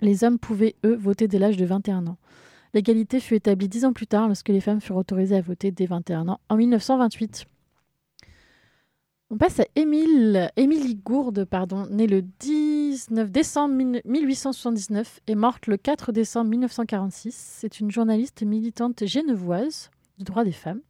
Les 0.00 0.24
hommes 0.24 0.38
pouvaient, 0.38 0.74
eux, 0.84 0.96
voter 0.96 1.28
dès 1.28 1.38
l'âge 1.38 1.56
de 1.56 1.64
21 1.64 2.06
ans. 2.08 2.18
L'égalité 2.74 3.20
fut 3.20 3.36
établie 3.36 3.68
dix 3.68 3.84
ans 3.84 3.92
plus 3.92 4.08
tard 4.08 4.26
lorsque 4.26 4.48
les 4.48 4.60
femmes 4.60 4.80
furent 4.80 4.96
autorisées 4.96 5.36
à 5.36 5.40
voter 5.40 5.70
dès 5.70 5.86
21 5.86 6.28
ans, 6.28 6.40
en 6.48 6.56
1928. 6.56 7.46
On 9.34 9.36
passe 9.36 9.58
à 9.58 9.64
Émilie 9.74 10.94
Gourde, 10.94 11.44
pardon, 11.44 11.88
née 11.90 12.06
le 12.06 12.22
19 12.22 13.32
décembre 13.32 13.74
1879 14.04 15.22
et 15.26 15.34
morte 15.34 15.66
le 15.66 15.76
4 15.76 16.12
décembre 16.12 16.50
1946. 16.50 17.34
C'est 17.34 17.80
une 17.80 17.90
journaliste 17.90 18.44
militante 18.44 19.04
genevoise 19.04 19.90
du 20.18 20.24
droit 20.24 20.44
des 20.44 20.52
femmes, 20.52 20.82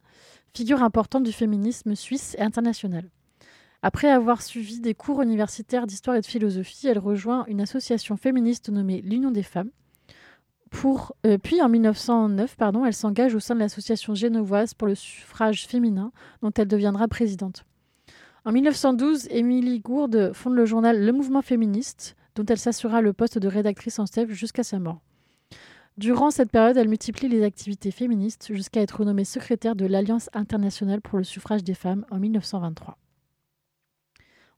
figure 0.53 0.83
importante 0.83 1.23
du 1.23 1.31
féminisme 1.31 1.95
suisse 1.95 2.35
et 2.37 2.43
international. 2.43 3.09
Après 3.81 4.11
avoir 4.11 4.43
suivi 4.43 4.79
des 4.79 4.93
cours 4.93 5.23
universitaires 5.23 5.87
d'histoire 5.87 6.15
et 6.15 6.21
de 6.21 6.27
philosophie, 6.27 6.85
elle 6.85 6.99
rejoint 6.99 7.45
une 7.47 7.61
association 7.61 8.15
féministe 8.15 8.69
nommée 8.69 9.01
l'Union 9.01 9.31
des 9.31 9.41
femmes. 9.41 9.71
Pour, 10.69 11.15
euh, 11.25 11.39
puis 11.39 11.63
en 11.63 11.69
1909, 11.69 12.57
pardon, 12.57 12.85
elle 12.85 12.93
s'engage 12.93 13.33
au 13.33 13.39
sein 13.39 13.55
de 13.55 13.61
l'association 13.61 14.13
genevoise 14.13 14.75
pour 14.75 14.87
le 14.87 14.93
suffrage 14.93 15.65
féminin, 15.65 16.11
dont 16.43 16.51
elle 16.55 16.67
deviendra 16.67 17.07
présidente. 17.07 17.65
En 18.47 18.51
1912, 18.51 19.27
Émilie 19.31 19.79
Gourde 19.79 20.31
fonde 20.33 20.53
le 20.53 20.65
journal 20.65 21.03
Le 21.03 21.11
Mouvement 21.11 21.41
féministe, 21.41 22.15
dont 22.35 22.45
elle 22.45 22.59
s'assura 22.59 23.01
le 23.01 23.11
poste 23.11 23.39
de 23.39 23.47
rédactrice 23.47 23.97
en 23.97 24.05
chef 24.05 24.29
jusqu'à 24.29 24.61
sa 24.61 24.77
mort. 24.77 25.01
Durant 25.97 26.29
cette 26.29 26.51
période, 26.51 26.77
elle 26.77 26.87
multiplie 26.87 27.27
les 27.27 27.41
activités 27.41 27.89
féministes 27.89 28.53
jusqu'à 28.53 28.81
être 28.81 29.03
nommée 29.03 29.25
secrétaire 29.25 29.75
de 29.75 29.87
l'Alliance 29.87 30.29
internationale 30.33 31.01
pour 31.01 31.17
le 31.17 31.23
suffrage 31.23 31.63
des 31.63 31.73
femmes 31.73 32.05
en 32.11 32.19
1923. 32.19 32.99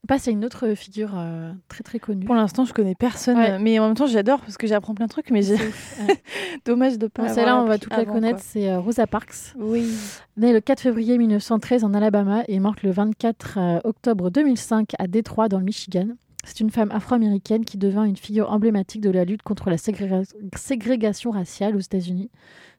On 0.03 0.07
passe 0.07 0.27
à 0.27 0.31
une 0.31 0.45
autre 0.45 0.73
figure 0.75 1.11
euh, 1.15 1.51
très 1.67 1.83
très 1.83 1.99
connue. 1.99 2.25
Pour 2.25 2.35
l'instant, 2.35 2.63
je 2.65 2.73
connais 2.73 2.95
personne, 2.95 3.37
Ouais. 3.37 3.59
mais 3.59 3.77
en 3.79 3.87
même 3.87 3.95
temps, 3.95 4.05
j'adore 4.05 4.39
parce 4.39 4.55
que 4.57 4.65
j'apprends 4.67 4.93
plein 4.95 5.07
de 5.07 5.11
trucs. 5.11 5.31
Mais 5.31 5.41
j'ai 5.41 5.57
dommage 6.65 6.97
de 6.97 7.07
pas. 7.07 7.27
Bon, 7.27 7.33
Celle-là, 7.33 7.61
on 7.61 7.65
va 7.65 7.77
toutes 7.77 7.95
la 7.95 8.05
connaître, 8.05 8.39
c'est 8.41 8.69
euh, 8.69 8.79
Rosa 8.79 9.07
Parks. 9.07 9.53
Oui. 9.57 9.91
Née 10.37 10.53
le 10.53 10.61
4 10.61 10.79
février 10.79 11.17
1913 11.17 11.83
en 11.83 11.93
Alabama 11.93 12.43
et 12.47 12.59
morte 12.59 12.83
le 12.83 12.91
24 12.91 13.57
euh, 13.57 13.79
octobre 13.83 14.29
2005 14.29 14.91
à 14.99 15.07
Détroit, 15.07 15.49
dans 15.49 15.59
le 15.59 15.65
Michigan. 15.65 16.07
C'est 16.45 16.61
une 16.61 16.69
femme 16.69 16.91
afro-américaine 16.91 17.65
qui 17.65 17.77
devint 17.77 18.05
une 18.05 18.15
figure 18.15 18.49
emblématique 18.51 19.01
de 19.01 19.09
la 19.09 19.25
lutte 19.25 19.41
contre 19.43 19.69
la 19.69 19.75
ségréga- 19.75 20.23
ségrégation 20.55 21.31
raciale 21.31 21.75
aux 21.75 21.79
États-Unis, 21.81 22.29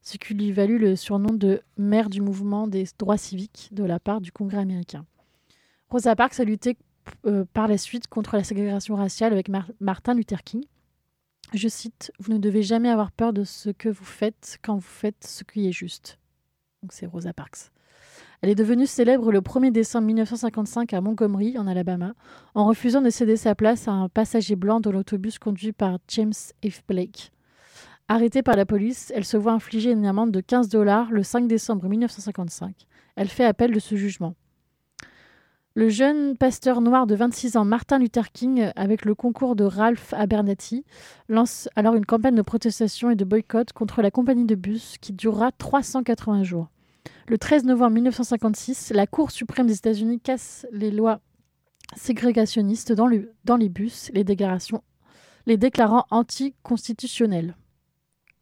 ce 0.00 0.16
qui 0.16 0.32
lui 0.32 0.52
valut 0.52 0.78
le 0.78 0.96
surnom 0.96 1.34
de 1.34 1.60
mère 1.76 2.08
du 2.08 2.22
mouvement 2.22 2.66
des 2.66 2.86
droits 2.98 3.18
civiques 3.18 3.68
de 3.72 3.84
la 3.84 3.98
part 4.00 4.22
du 4.22 4.32
Congrès 4.32 4.58
américain. 4.58 5.04
Rosa 5.90 6.16
Parks 6.16 6.38
a 6.40 6.44
lutté 6.44 6.76
euh, 7.26 7.44
par 7.52 7.68
la 7.68 7.78
suite 7.78 8.06
contre 8.08 8.36
la 8.36 8.44
ségrégation 8.44 8.96
raciale 8.96 9.32
avec 9.32 9.48
Mar- 9.48 9.70
Martin 9.80 10.14
Luther 10.14 10.42
King. 10.42 10.64
Je 11.54 11.68
cite 11.68 12.12
Vous 12.18 12.32
ne 12.32 12.38
devez 12.38 12.62
jamais 12.62 12.90
avoir 12.90 13.10
peur 13.12 13.32
de 13.32 13.44
ce 13.44 13.70
que 13.70 13.88
vous 13.88 14.04
faites 14.04 14.58
quand 14.62 14.74
vous 14.74 14.80
faites 14.80 15.24
ce 15.26 15.44
qui 15.44 15.66
est 15.68 15.72
juste. 15.72 16.18
Donc 16.82 16.92
c'est 16.92 17.06
Rosa 17.06 17.32
Parks. 17.32 17.70
Elle 18.40 18.50
est 18.50 18.54
devenue 18.54 18.86
célèbre 18.86 19.32
le 19.32 19.40
1er 19.40 19.72
décembre 19.72 20.06
1955 20.06 20.92
à 20.92 21.00
Montgomery, 21.00 21.58
en 21.58 21.66
Alabama, 21.66 22.14
en 22.54 22.66
refusant 22.66 23.00
de 23.02 23.10
céder 23.10 23.36
sa 23.36 23.54
place 23.56 23.88
à 23.88 23.92
un 23.92 24.08
passager 24.08 24.54
blanc 24.54 24.78
dans 24.78 24.92
l'autobus 24.92 25.38
conduit 25.40 25.72
par 25.72 25.98
James 26.08 26.32
F. 26.64 26.82
Blake. 26.86 27.32
Arrêtée 28.06 28.42
par 28.42 28.54
la 28.56 28.64
police, 28.64 29.12
elle 29.14 29.24
se 29.24 29.36
voit 29.36 29.52
infliger 29.52 29.90
une 29.90 30.06
amende 30.06 30.30
de 30.30 30.40
15 30.40 30.68
dollars 30.68 31.10
le 31.10 31.22
5 31.22 31.48
décembre 31.48 31.88
1955. 31.88 32.74
Elle 33.16 33.28
fait 33.28 33.44
appel 33.44 33.72
de 33.72 33.80
ce 33.80 33.96
jugement. 33.96 34.34
Le 35.78 35.88
jeune 35.88 36.36
pasteur 36.36 36.80
noir 36.80 37.06
de 37.06 37.14
26 37.14 37.56
ans, 37.56 37.64
Martin 37.64 38.00
Luther 38.00 38.32
King, 38.32 38.72
avec 38.74 39.04
le 39.04 39.14
concours 39.14 39.54
de 39.54 39.62
Ralph 39.62 40.12
Abernathy, 40.12 40.84
lance 41.28 41.68
alors 41.76 41.94
une 41.94 42.04
campagne 42.04 42.34
de 42.34 42.42
protestation 42.42 43.10
et 43.10 43.14
de 43.14 43.24
boycott 43.24 43.72
contre 43.72 44.02
la 44.02 44.10
compagnie 44.10 44.44
de 44.44 44.56
bus 44.56 44.96
qui 45.00 45.12
durera 45.12 45.52
380 45.52 46.42
jours. 46.42 46.66
Le 47.28 47.38
13 47.38 47.62
novembre 47.62 47.92
1956, 47.92 48.90
la 48.92 49.06
Cour 49.06 49.30
suprême 49.30 49.68
des 49.68 49.76
États-Unis 49.76 50.18
casse 50.18 50.66
les 50.72 50.90
lois 50.90 51.20
ségrégationnistes 51.96 52.90
dans, 52.92 53.06
le- 53.06 53.32
dans 53.44 53.56
les 53.56 53.68
bus. 53.68 54.10
Les 54.14 54.24
déclarations, 54.24 54.82
les 55.46 55.56
déclarant. 55.58 56.06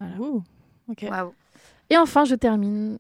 Waouh. 0.01 0.43
Et 1.91 1.99
enfin, 1.99 2.25
je 2.25 2.35
termine 2.35 2.99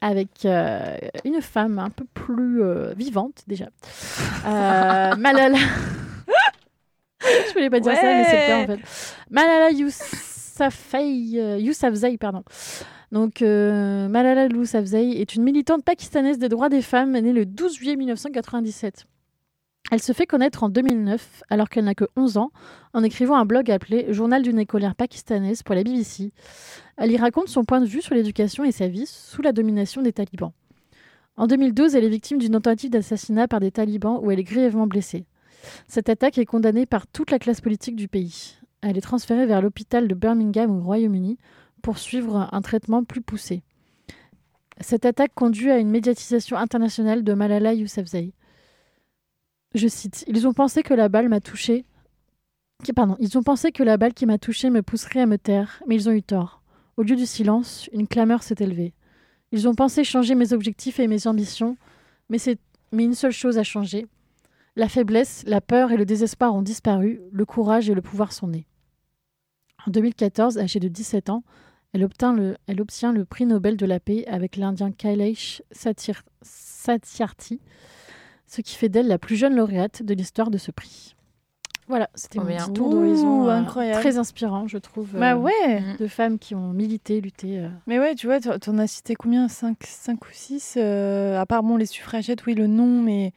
avec 0.00 0.44
euh, 0.44 0.96
une 1.24 1.40
femme 1.40 1.78
un 1.78 1.90
peu 1.90 2.04
plus 2.14 2.62
euh, 2.62 2.92
vivante 2.94 3.42
déjà. 3.46 3.66
Euh, 4.46 5.16
Malala. 5.16 5.58
je 7.20 7.52
voulais 7.52 7.70
pas 7.70 7.80
dire 7.80 7.94
ça, 7.94 8.02
mais 8.02 8.24
c'est 8.24 8.46
cas 8.46 8.62
en 8.62 8.66
fait. 8.66 8.80
Malala 9.30 9.70
Yousafzai, 9.70 11.60
Yousafzai, 11.60 12.16
pardon. 12.18 12.44
Donc, 13.10 13.40
Malala 13.40 14.46
Yousafzai 14.46 15.20
est 15.20 15.34
une 15.34 15.42
militante 15.42 15.84
pakistanaise 15.84 16.38
des 16.38 16.48
droits 16.48 16.68
des 16.68 16.82
femmes 16.82 17.12
née 17.12 17.32
le 17.32 17.46
12 17.46 17.74
juillet 17.74 17.96
1997. 17.96 19.06
Elle 19.90 20.02
se 20.02 20.12
fait 20.12 20.26
connaître 20.26 20.64
en 20.64 20.68
2009, 20.68 21.44
alors 21.48 21.70
qu'elle 21.70 21.86
n'a 21.86 21.94
que 21.94 22.04
11 22.14 22.36
ans, 22.36 22.50
en 22.92 23.02
écrivant 23.02 23.36
un 23.36 23.46
blog 23.46 23.70
appelé 23.70 24.12
Journal 24.12 24.42
d'une 24.42 24.58
écolière 24.58 24.94
pakistanaise 24.94 25.62
pour 25.62 25.74
la 25.74 25.82
BBC. 25.82 26.32
Elle 26.98 27.10
y 27.10 27.16
raconte 27.16 27.48
son 27.48 27.64
point 27.64 27.80
de 27.80 27.86
vue 27.86 28.02
sur 28.02 28.14
l'éducation 28.14 28.64
et 28.64 28.72
sa 28.72 28.86
vie 28.86 29.06
sous 29.06 29.40
la 29.40 29.52
domination 29.52 30.02
des 30.02 30.12
talibans. 30.12 30.52
En 31.38 31.46
2012, 31.46 31.94
elle 31.94 32.04
est 32.04 32.10
victime 32.10 32.38
d'une 32.38 32.52
tentative 32.52 32.90
d'assassinat 32.90 33.48
par 33.48 33.60
des 33.60 33.70
talibans 33.70 34.18
où 34.22 34.30
elle 34.30 34.40
est 34.40 34.44
grièvement 34.44 34.86
blessée. 34.86 35.24
Cette 35.86 36.10
attaque 36.10 36.36
est 36.36 36.44
condamnée 36.44 36.84
par 36.84 37.06
toute 37.06 37.30
la 37.30 37.38
classe 37.38 37.62
politique 37.62 37.96
du 37.96 38.08
pays. 38.08 38.58
Elle 38.82 38.98
est 38.98 39.02
transférée 39.02 39.46
vers 39.46 39.62
l'hôpital 39.62 40.06
de 40.06 40.14
Birmingham 40.14 40.70
au 40.70 40.82
Royaume-Uni 40.82 41.38
pour 41.80 41.96
suivre 41.96 42.48
un 42.52 42.60
traitement 42.60 43.04
plus 43.04 43.22
poussé. 43.22 43.62
Cette 44.80 45.06
attaque 45.06 45.32
conduit 45.34 45.70
à 45.70 45.78
une 45.78 45.90
médiatisation 45.90 46.56
internationale 46.56 47.24
de 47.24 47.32
Malala 47.32 47.72
Yousafzai. 47.72 48.32
Je 49.74 49.88
cite 49.88 50.24
Ils 50.26 50.46
ont 50.46 50.52
pensé 50.52 50.82
que 50.82 50.94
la 50.94 51.08
balle 51.08 51.28
m'a 51.28 51.40
touché. 51.40 51.84
Ils 53.18 53.38
ont 53.38 53.42
pensé 53.42 53.72
que 53.72 53.82
la 53.82 53.96
balle 53.96 54.14
qui 54.14 54.24
m'a 54.26 54.38
touché 54.38 54.70
me 54.70 54.82
pousserait 54.82 55.20
à 55.20 55.26
me 55.26 55.36
taire, 55.36 55.82
mais 55.86 55.96
ils 55.96 56.08
ont 56.08 56.12
eu 56.12 56.22
tort. 56.22 56.62
Au 56.96 57.02
lieu 57.02 57.16
du 57.16 57.26
silence, 57.26 57.88
une 57.92 58.06
clameur 58.06 58.42
s'est 58.42 58.56
élevée. 58.60 58.94
Ils 59.50 59.68
ont 59.68 59.74
pensé 59.74 60.04
changer 60.04 60.34
mes 60.34 60.52
objectifs 60.52 61.00
et 61.00 61.08
mes 61.08 61.26
ambitions, 61.26 61.76
mais, 62.28 62.38
mais 62.92 63.04
une 63.04 63.14
seule 63.14 63.32
chose 63.32 63.58
a 63.58 63.64
changé. 63.64 64.06
La 64.76 64.88
faiblesse, 64.88 65.42
la 65.46 65.60
peur 65.60 65.90
et 65.90 65.96
le 65.96 66.04
désespoir 66.04 66.54
ont 66.54 66.62
disparu, 66.62 67.20
le 67.32 67.44
courage 67.44 67.90
et 67.90 67.94
le 67.94 68.02
pouvoir 68.02 68.32
sont 68.32 68.48
nés. 68.48 68.66
En 69.86 69.90
2014, 69.90 70.58
âgée 70.58 70.80
de 70.80 70.88
17 70.88 71.30
ans, 71.30 71.42
elle, 71.92 72.06
elle 72.66 72.80
obtient 72.80 73.12
le 73.12 73.24
prix 73.24 73.46
Nobel 73.46 73.76
de 73.76 73.86
la 73.86 73.98
paix 73.98 74.24
avec 74.28 74.56
l'Indien 74.56 74.92
Kailash 74.92 75.62
Satyar- 75.72 76.22
Satyarthi, 76.42 77.60
ce 78.48 78.60
qui 78.60 78.74
fait 78.74 78.88
d'elle 78.88 79.06
la 79.06 79.18
plus 79.18 79.36
jeune 79.36 79.54
lauréate 79.54 80.02
de 80.02 80.14
l'histoire 80.14 80.50
de 80.50 80.58
ce 80.58 80.70
prix. 80.70 81.14
Voilà, 81.86 82.10
c'était 82.14 82.38
Trop 82.38 82.46
mon 82.48 82.54
petit 82.56 82.72
tour 82.74 82.90
d'horizon 82.90 83.44
Ouh, 83.44 83.48
euh, 83.48 83.56
incroyable. 83.56 84.00
très 84.00 84.18
inspirant, 84.18 84.66
je 84.66 84.76
trouve, 84.76 85.08
Bah 85.14 85.32
euh, 85.34 85.36
ouais. 85.36 85.82
De 85.98 86.06
femmes 86.06 86.38
qui 86.38 86.54
ont 86.54 86.72
milité, 86.74 87.20
lutté. 87.22 87.60
euh. 87.60 87.68
Mais 87.86 87.98
ouais, 87.98 88.14
tu 88.14 88.26
vois, 88.26 88.40
tu 88.40 88.48
en 88.70 88.78
as 88.78 88.86
cité 88.86 89.14
combien? 89.14 89.48
5, 89.48 89.78
ou 90.12 90.28
6 90.30 90.76
À 90.76 91.46
part 91.46 91.62
bon, 91.62 91.78
les 91.78 91.86
suffragettes, 91.86 92.44
oui, 92.44 92.54
le 92.54 92.66
nom, 92.66 93.00
mais 93.00 93.32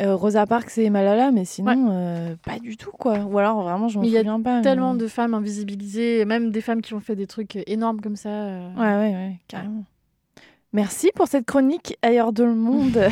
euh, 0.00 0.14
Rosa 0.14 0.46
Parks 0.46 0.76
et 0.76 0.90
Malala, 0.90 1.30
mais 1.30 1.46
sinon, 1.46 1.88
euh, 1.92 2.36
pas 2.44 2.58
du 2.58 2.76
tout, 2.76 2.90
quoi. 2.92 3.20
Ou 3.20 3.38
alors, 3.38 3.62
vraiment, 3.62 3.88
je 3.88 3.96
m'en 3.96 4.02
Mais 4.02 4.08
il 4.08 4.12
y 4.12 4.16
a 4.16 4.20
souviens 4.20 4.40
pas. 4.42 4.56
mais- 4.56 4.62
Tellement 4.62 4.94
de 4.94 5.06
femmes 5.06 5.32
invisibilisées, 5.32 6.26
même 6.26 6.50
des 6.50 6.60
femmes 6.60 6.82
qui 6.82 6.92
ont 6.92 7.00
fait 7.00 7.16
des 7.16 7.26
trucs 7.26 7.56
énormes 7.66 8.02
comme 8.02 8.16
ça. 8.16 8.28
euh. 8.28 8.74
Ouais, 8.74 8.80
ouais, 9.08 9.14
ouais, 9.14 9.38
carrément. 9.48 9.84
Merci 10.74 11.10
pour 11.14 11.26
cette 11.26 11.46
chronique 11.46 11.96
ailleurs 12.02 12.32
de 12.34 12.44
le 12.44 12.54
monde. 12.54 12.98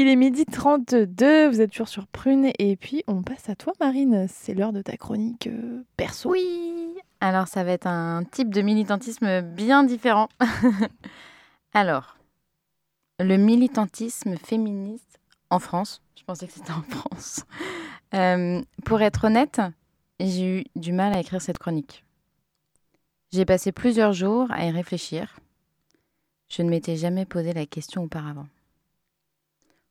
Il 0.00 0.06
est 0.06 0.14
midi 0.14 0.46
32, 0.46 1.48
vous 1.48 1.60
êtes 1.60 1.72
toujours 1.72 1.88
sur 1.88 2.06
Prune. 2.06 2.52
Et 2.60 2.76
puis, 2.76 3.02
on 3.08 3.24
passe 3.24 3.48
à 3.48 3.56
toi, 3.56 3.72
Marine. 3.80 4.28
C'est 4.28 4.54
l'heure 4.54 4.72
de 4.72 4.80
ta 4.80 4.96
chronique 4.96 5.48
euh, 5.48 5.82
perso. 5.96 6.30
Oui. 6.30 6.94
Alors, 7.20 7.48
ça 7.48 7.64
va 7.64 7.72
être 7.72 7.88
un 7.88 8.22
type 8.22 8.54
de 8.54 8.60
militantisme 8.62 9.40
bien 9.40 9.82
différent. 9.82 10.28
Alors, 11.72 12.16
le 13.18 13.38
militantisme 13.38 14.36
féministe 14.36 15.18
en 15.50 15.58
France. 15.58 16.00
Je 16.14 16.22
pensais 16.22 16.46
que 16.46 16.52
c'était 16.52 16.70
en 16.70 16.82
France. 16.82 17.42
Euh, 18.14 18.62
pour 18.84 19.02
être 19.02 19.24
honnête, 19.24 19.60
j'ai 20.20 20.60
eu 20.60 20.64
du 20.76 20.92
mal 20.92 21.12
à 21.12 21.18
écrire 21.18 21.42
cette 21.42 21.58
chronique. 21.58 22.04
J'ai 23.32 23.44
passé 23.44 23.72
plusieurs 23.72 24.12
jours 24.12 24.46
à 24.52 24.64
y 24.64 24.70
réfléchir. 24.70 25.40
Je 26.48 26.62
ne 26.62 26.70
m'étais 26.70 26.94
jamais 26.94 27.24
posé 27.24 27.52
la 27.52 27.66
question 27.66 28.04
auparavant. 28.04 28.46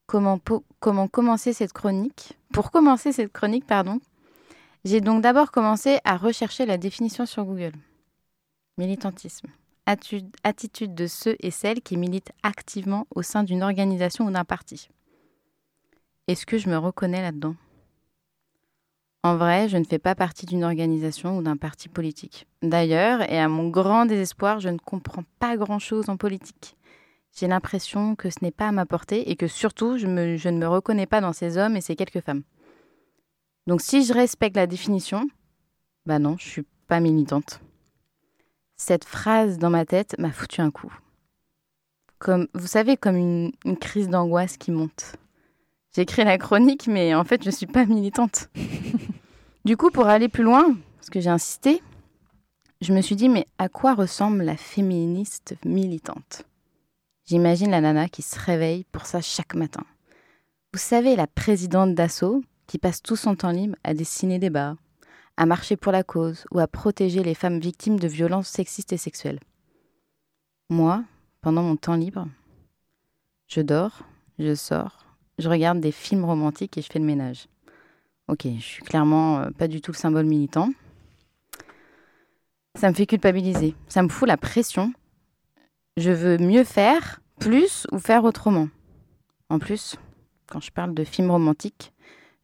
Comment, 0.08 0.40
commencer 1.10 1.52
cette 1.52 1.74
chronique 1.74 2.38
Pour 2.54 2.72
commencer 2.72 3.12
cette 3.12 3.34
chronique, 3.34 3.68
pardon, 3.68 4.00
j'ai 4.86 5.02
donc 5.02 5.22
d'abord 5.22 5.52
commencé 5.52 6.00
à 6.06 6.16
rechercher 6.16 6.66
la 6.66 6.78
définition 6.78 7.26
sur 7.26 7.44
Google. 7.44 7.74
Militantisme. 8.78 9.50
Attitude 9.86 10.96
de 10.96 11.08
ceux 11.08 11.36
et 11.42 11.52
celles 11.52 11.82
qui 11.82 11.98
militent 11.98 12.32
activement 12.42 13.06
au 13.14 13.22
sein 13.22 13.44
d'une 13.44 13.64
organisation 13.64 14.26
ou 14.28 14.32
d'un 14.32 14.46
parti. 14.46 14.90
Est-ce 16.28 16.46
que 16.46 16.58
je 16.58 16.70
me 16.70 16.78
reconnais 16.78 17.22
là-dedans? 17.22 17.56
En 19.24 19.36
vrai, 19.36 19.68
je 19.68 19.76
ne 19.76 19.84
fais 19.84 20.00
pas 20.00 20.16
partie 20.16 20.46
d'une 20.46 20.64
organisation 20.64 21.38
ou 21.38 21.42
d'un 21.42 21.58
parti 21.58 21.90
politique. 21.90 22.48
D'ailleurs, 22.62 23.30
et 23.30 23.40
à 23.40 23.50
mon 23.50 23.68
grand 23.68 24.06
désespoir, 24.06 24.62
je 24.62 24.70
ne 24.70 24.78
comprends 24.78 25.24
pas 25.40 25.58
grand-chose 25.58 26.08
en 26.08 26.16
politique. 26.16 26.78
J'ai 27.36 27.48
l'impression 27.48 28.16
que 28.16 28.30
ce 28.30 28.40
n'est 28.42 28.52
pas 28.52 28.70
à 28.70 28.72
ma 28.72 28.86
portée 28.86 29.30
et 29.30 29.36
que 29.36 29.48
surtout, 29.48 29.98
je, 29.98 30.08
me- 30.08 30.38
je 30.38 30.50
ne 30.50 30.58
me 30.58 30.68
reconnais 30.68 31.06
pas 31.06 31.22
dans 31.22 31.34
ces 31.34 31.58
hommes 31.58 31.76
et 31.76 31.82
ces 31.82 31.96
quelques 31.96 32.22
femmes. 32.22 32.44
Donc 33.68 33.82
si 33.82 34.04
je 34.06 34.14
respecte 34.14 34.56
la 34.56 34.66
définition, 34.68 35.28
bah 36.06 36.20
non, 36.20 36.38
je 36.40 36.48
suis 36.48 36.66
pas 36.88 37.00
militante. 37.00 37.60
Cette 38.78 39.06
phrase 39.06 39.58
dans 39.58 39.70
ma 39.70 39.86
tête 39.86 40.16
m'a 40.20 40.32
foutu 40.32 40.62
un 40.62 40.72
coup. 40.72 40.94
Comme, 42.20 42.48
vous 42.54 42.68
savez, 42.68 42.98
comme 42.98 43.18
une, 43.18 43.52
une 43.66 43.78
crise 43.78 44.10
d'angoisse 44.10 44.58
qui 44.58 44.72
monte. 44.72 45.16
J'ai 45.96 46.02
écrit 46.04 46.24
la 46.24 46.38
chronique, 46.38 46.88
mais 46.88 47.14
en 47.14 47.24
fait, 47.24 47.44
je 47.44 47.52
suis 47.52 47.68
pas 47.68 47.86
militante. 47.86 48.50
du 49.66 49.78
coup, 49.78 49.92
pour 49.92 50.08
aller 50.08 50.30
plus 50.30 50.44
loin, 50.44 50.76
parce 50.98 51.10
que 51.10 51.20
j'ai 51.20 51.30
insisté, 51.30 51.82
je 52.82 52.94
me 52.94 53.02
suis 53.02 53.16
dit, 53.16 53.30
mais 53.30 53.46
à 53.58 53.70
quoi 53.70 53.94
ressemble 53.94 54.44
la 54.44 54.58
féministe 54.58 55.56
militante? 55.66 56.44
J'imagine 57.28 57.72
la 57.72 57.82
nana 57.82 58.08
qui 58.08 58.22
se 58.22 58.40
réveille 58.40 58.86
pour 58.94 59.06
ça 59.06 59.20
chaque 59.20 59.54
matin. 59.54 59.84
Vous 60.72 60.80
savez, 60.80 61.18
la 61.18 61.28
présidente 61.28 61.94
d'assaut 61.94 62.42
qui 62.68 62.78
passe 62.78 63.02
tout 63.02 63.18
son 63.18 63.36
temps 63.36 63.52
libre 63.52 63.76
à 63.84 63.94
dessiner 63.94 64.40
des 64.40 64.50
bas, 64.50 64.78
à 65.36 65.46
marcher 65.46 65.76
pour 65.76 65.92
la 65.92 66.04
cause 66.04 66.46
ou 66.52 66.60
à 66.60 66.68
protéger 66.68 67.24
les 67.24 67.34
femmes 67.36 67.60
victimes 67.60 68.00
de 68.00 68.08
violences 68.08 68.48
sexistes 68.48 68.94
et 68.94 68.98
sexuelles. 68.98 69.42
Moi, 70.70 71.04
pendant 71.42 71.64
mon 71.64 71.76
temps 71.76 71.96
libre, 71.96 72.28
je 73.48 73.60
dors, 73.60 74.04
je 74.40 74.56
sors, 74.56 75.06
je 75.38 75.50
regarde 75.50 75.82
des 75.82 75.92
films 75.92 76.24
romantiques 76.24 76.78
et 76.78 76.82
je 76.82 76.90
fais 76.90 77.00
le 77.00 77.06
ménage. 77.06 77.50
Ok, 78.30 78.48
je 78.58 78.64
suis 78.64 78.84
clairement 78.84 79.40
euh, 79.40 79.50
pas 79.52 79.68
du 79.68 79.82
tout 79.82 79.92
le 79.92 79.98
symbole 79.98 80.26
militant. 80.26 80.70
Ça 82.76 82.90
me 82.90 82.96
fait 82.96 83.06
culpabiliser, 83.06 83.76
ça 83.90 84.02
me 84.02 84.10
fout 84.10 84.28
la 84.30 84.38
pression. 84.38 84.94
Je 85.98 86.12
veux 86.12 86.38
mieux 86.38 86.64
faire, 86.64 87.22
plus 87.40 87.88
ou 87.92 87.98
faire 87.98 88.24
autrement. 88.24 88.70
En 89.50 89.58
plus, 89.58 89.96
quand 90.46 90.60
je 90.60 90.70
parle 90.70 90.94
de 90.94 91.04
films 91.04 91.32
romantiques, 91.32 91.92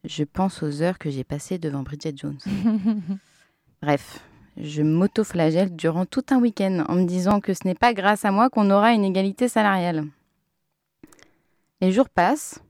je 0.02 0.24
pense 0.24 0.64
aux 0.64 0.82
heures 0.82 0.98
que 0.98 1.08
j'ai 1.08 1.22
passées 1.22 1.58
devant 1.58 1.84
Bridget 1.84 2.14
Jones. 2.16 2.40
Bref, 3.82 4.20
je 4.56 4.82
m'auto-flagelle 4.82 5.76
durant 5.76 6.04
tout 6.04 6.24
un 6.30 6.40
week-end 6.40 6.84
en 6.88 6.96
me 6.96 7.04
disant 7.04 7.40
que 7.40 7.54
ce 7.54 7.64
n'est 7.64 7.76
pas 7.76 7.94
grâce 7.94 8.24
à 8.24 8.32
moi 8.32 8.50
qu'on 8.50 8.72
aura 8.72 8.92
une 8.92 9.04
égalité 9.04 9.46
salariale. 9.46 10.04
Les 11.80 11.92
jours 11.92 12.08
passent, 12.08 12.60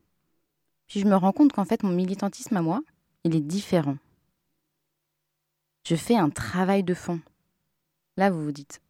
puis 0.86 1.00
je 1.00 1.06
me 1.06 1.16
rends 1.16 1.32
compte 1.32 1.54
qu'en 1.54 1.64
fait 1.64 1.82
mon 1.82 1.92
militantisme 1.92 2.58
à 2.58 2.62
moi, 2.62 2.82
il 3.24 3.34
est 3.34 3.40
différent. 3.40 3.96
Je 5.88 5.96
fais 5.96 6.16
un 6.16 6.28
travail 6.28 6.82
de 6.82 6.92
fond. 6.92 7.20
Là, 8.18 8.28
vous 8.28 8.44
vous 8.44 8.52
dites, 8.52 8.82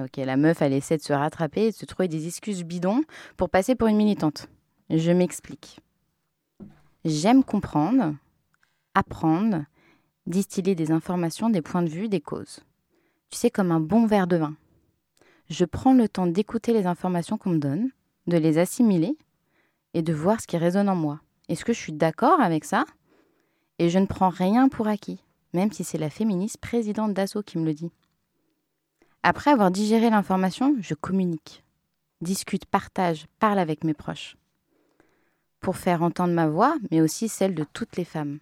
ok, 0.00 0.16
la 0.16 0.36
meuf, 0.36 0.62
elle 0.62 0.72
essaie 0.72 0.96
de 0.96 1.02
se 1.02 1.12
rattraper 1.12 1.66
et 1.66 1.70
de 1.70 1.76
se 1.76 1.84
trouver 1.84 2.08
des 2.08 2.26
excuses 2.26 2.64
bidons 2.64 3.02
pour 3.36 3.50
passer 3.50 3.74
pour 3.74 3.88
une 3.88 3.96
militante. 3.96 4.48
Je 4.90 5.12
m'explique. 5.12 5.80
J'aime 7.04 7.42
comprendre, 7.44 8.14
apprendre, 8.94 9.64
distiller 10.26 10.74
des 10.74 10.92
informations, 10.92 11.50
des 11.50 11.62
points 11.62 11.82
de 11.82 11.88
vue, 11.88 12.08
des 12.08 12.20
causes. 12.20 12.60
Tu 13.30 13.38
sais, 13.38 13.50
comme 13.50 13.72
un 13.72 13.80
bon 13.80 14.06
verre 14.06 14.26
de 14.26 14.36
vin. 14.36 14.54
Je 15.50 15.64
prends 15.64 15.94
le 15.94 16.08
temps 16.08 16.26
d'écouter 16.26 16.72
les 16.72 16.86
informations 16.86 17.36
qu'on 17.36 17.50
me 17.50 17.58
donne, 17.58 17.90
de 18.26 18.36
les 18.36 18.58
assimiler 18.58 19.16
et 19.94 20.02
de 20.02 20.12
voir 20.12 20.40
ce 20.40 20.46
qui 20.46 20.56
résonne 20.56 20.88
en 20.88 20.96
moi. 20.96 21.20
Est-ce 21.48 21.64
que 21.64 21.72
je 21.72 21.80
suis 21.80 21.92
d'accord 21.92 22.40
avec 22.40 22.64
ça? 22.64 22.84
Et 23.78 23.90
je 23.90 23.98
ne 23.98 24.06
prends 24.06 24.28
rien 24.28 24.68
pour 24.68 24.86
acquis, 24.86 25.24
même 25.52 25.72
si 25.72 25.82
c'est 25.84 25.98
la 25.98 26.10
féministe 26.10 26.58
présidente 26.58 27.14
d'assaut 27.14 27.42
qui 27.42 27.58
me 27.58 27.64
le 27.64 27.74
dit. 27.74 27.90
Après 29.22 29.52
avoir 29.52 29.70
digéré 29.70 30.10
l'information, 30.10 30.74
je 30.80 30.94
communique, 30.94 31.62
discute, 32.20 32.66
partage, 32.66 33.26
parle 33.38 33.60
avec 33.60 33.84
mes 33.84 33.94
proches 33.94 34.36
pour 35.60 35.76
faire 35.76 36.02
entendre 36.02 36.34
ma 36.34 36.48
voix, 36.48 36.76
mais 36.90 37.00
aussi 37.00 37.28
celle 37.28 37.54
de 37.54 37.64
toutes 37.72 37.96
les 37.96 38.04
femmes. 38.04 38.40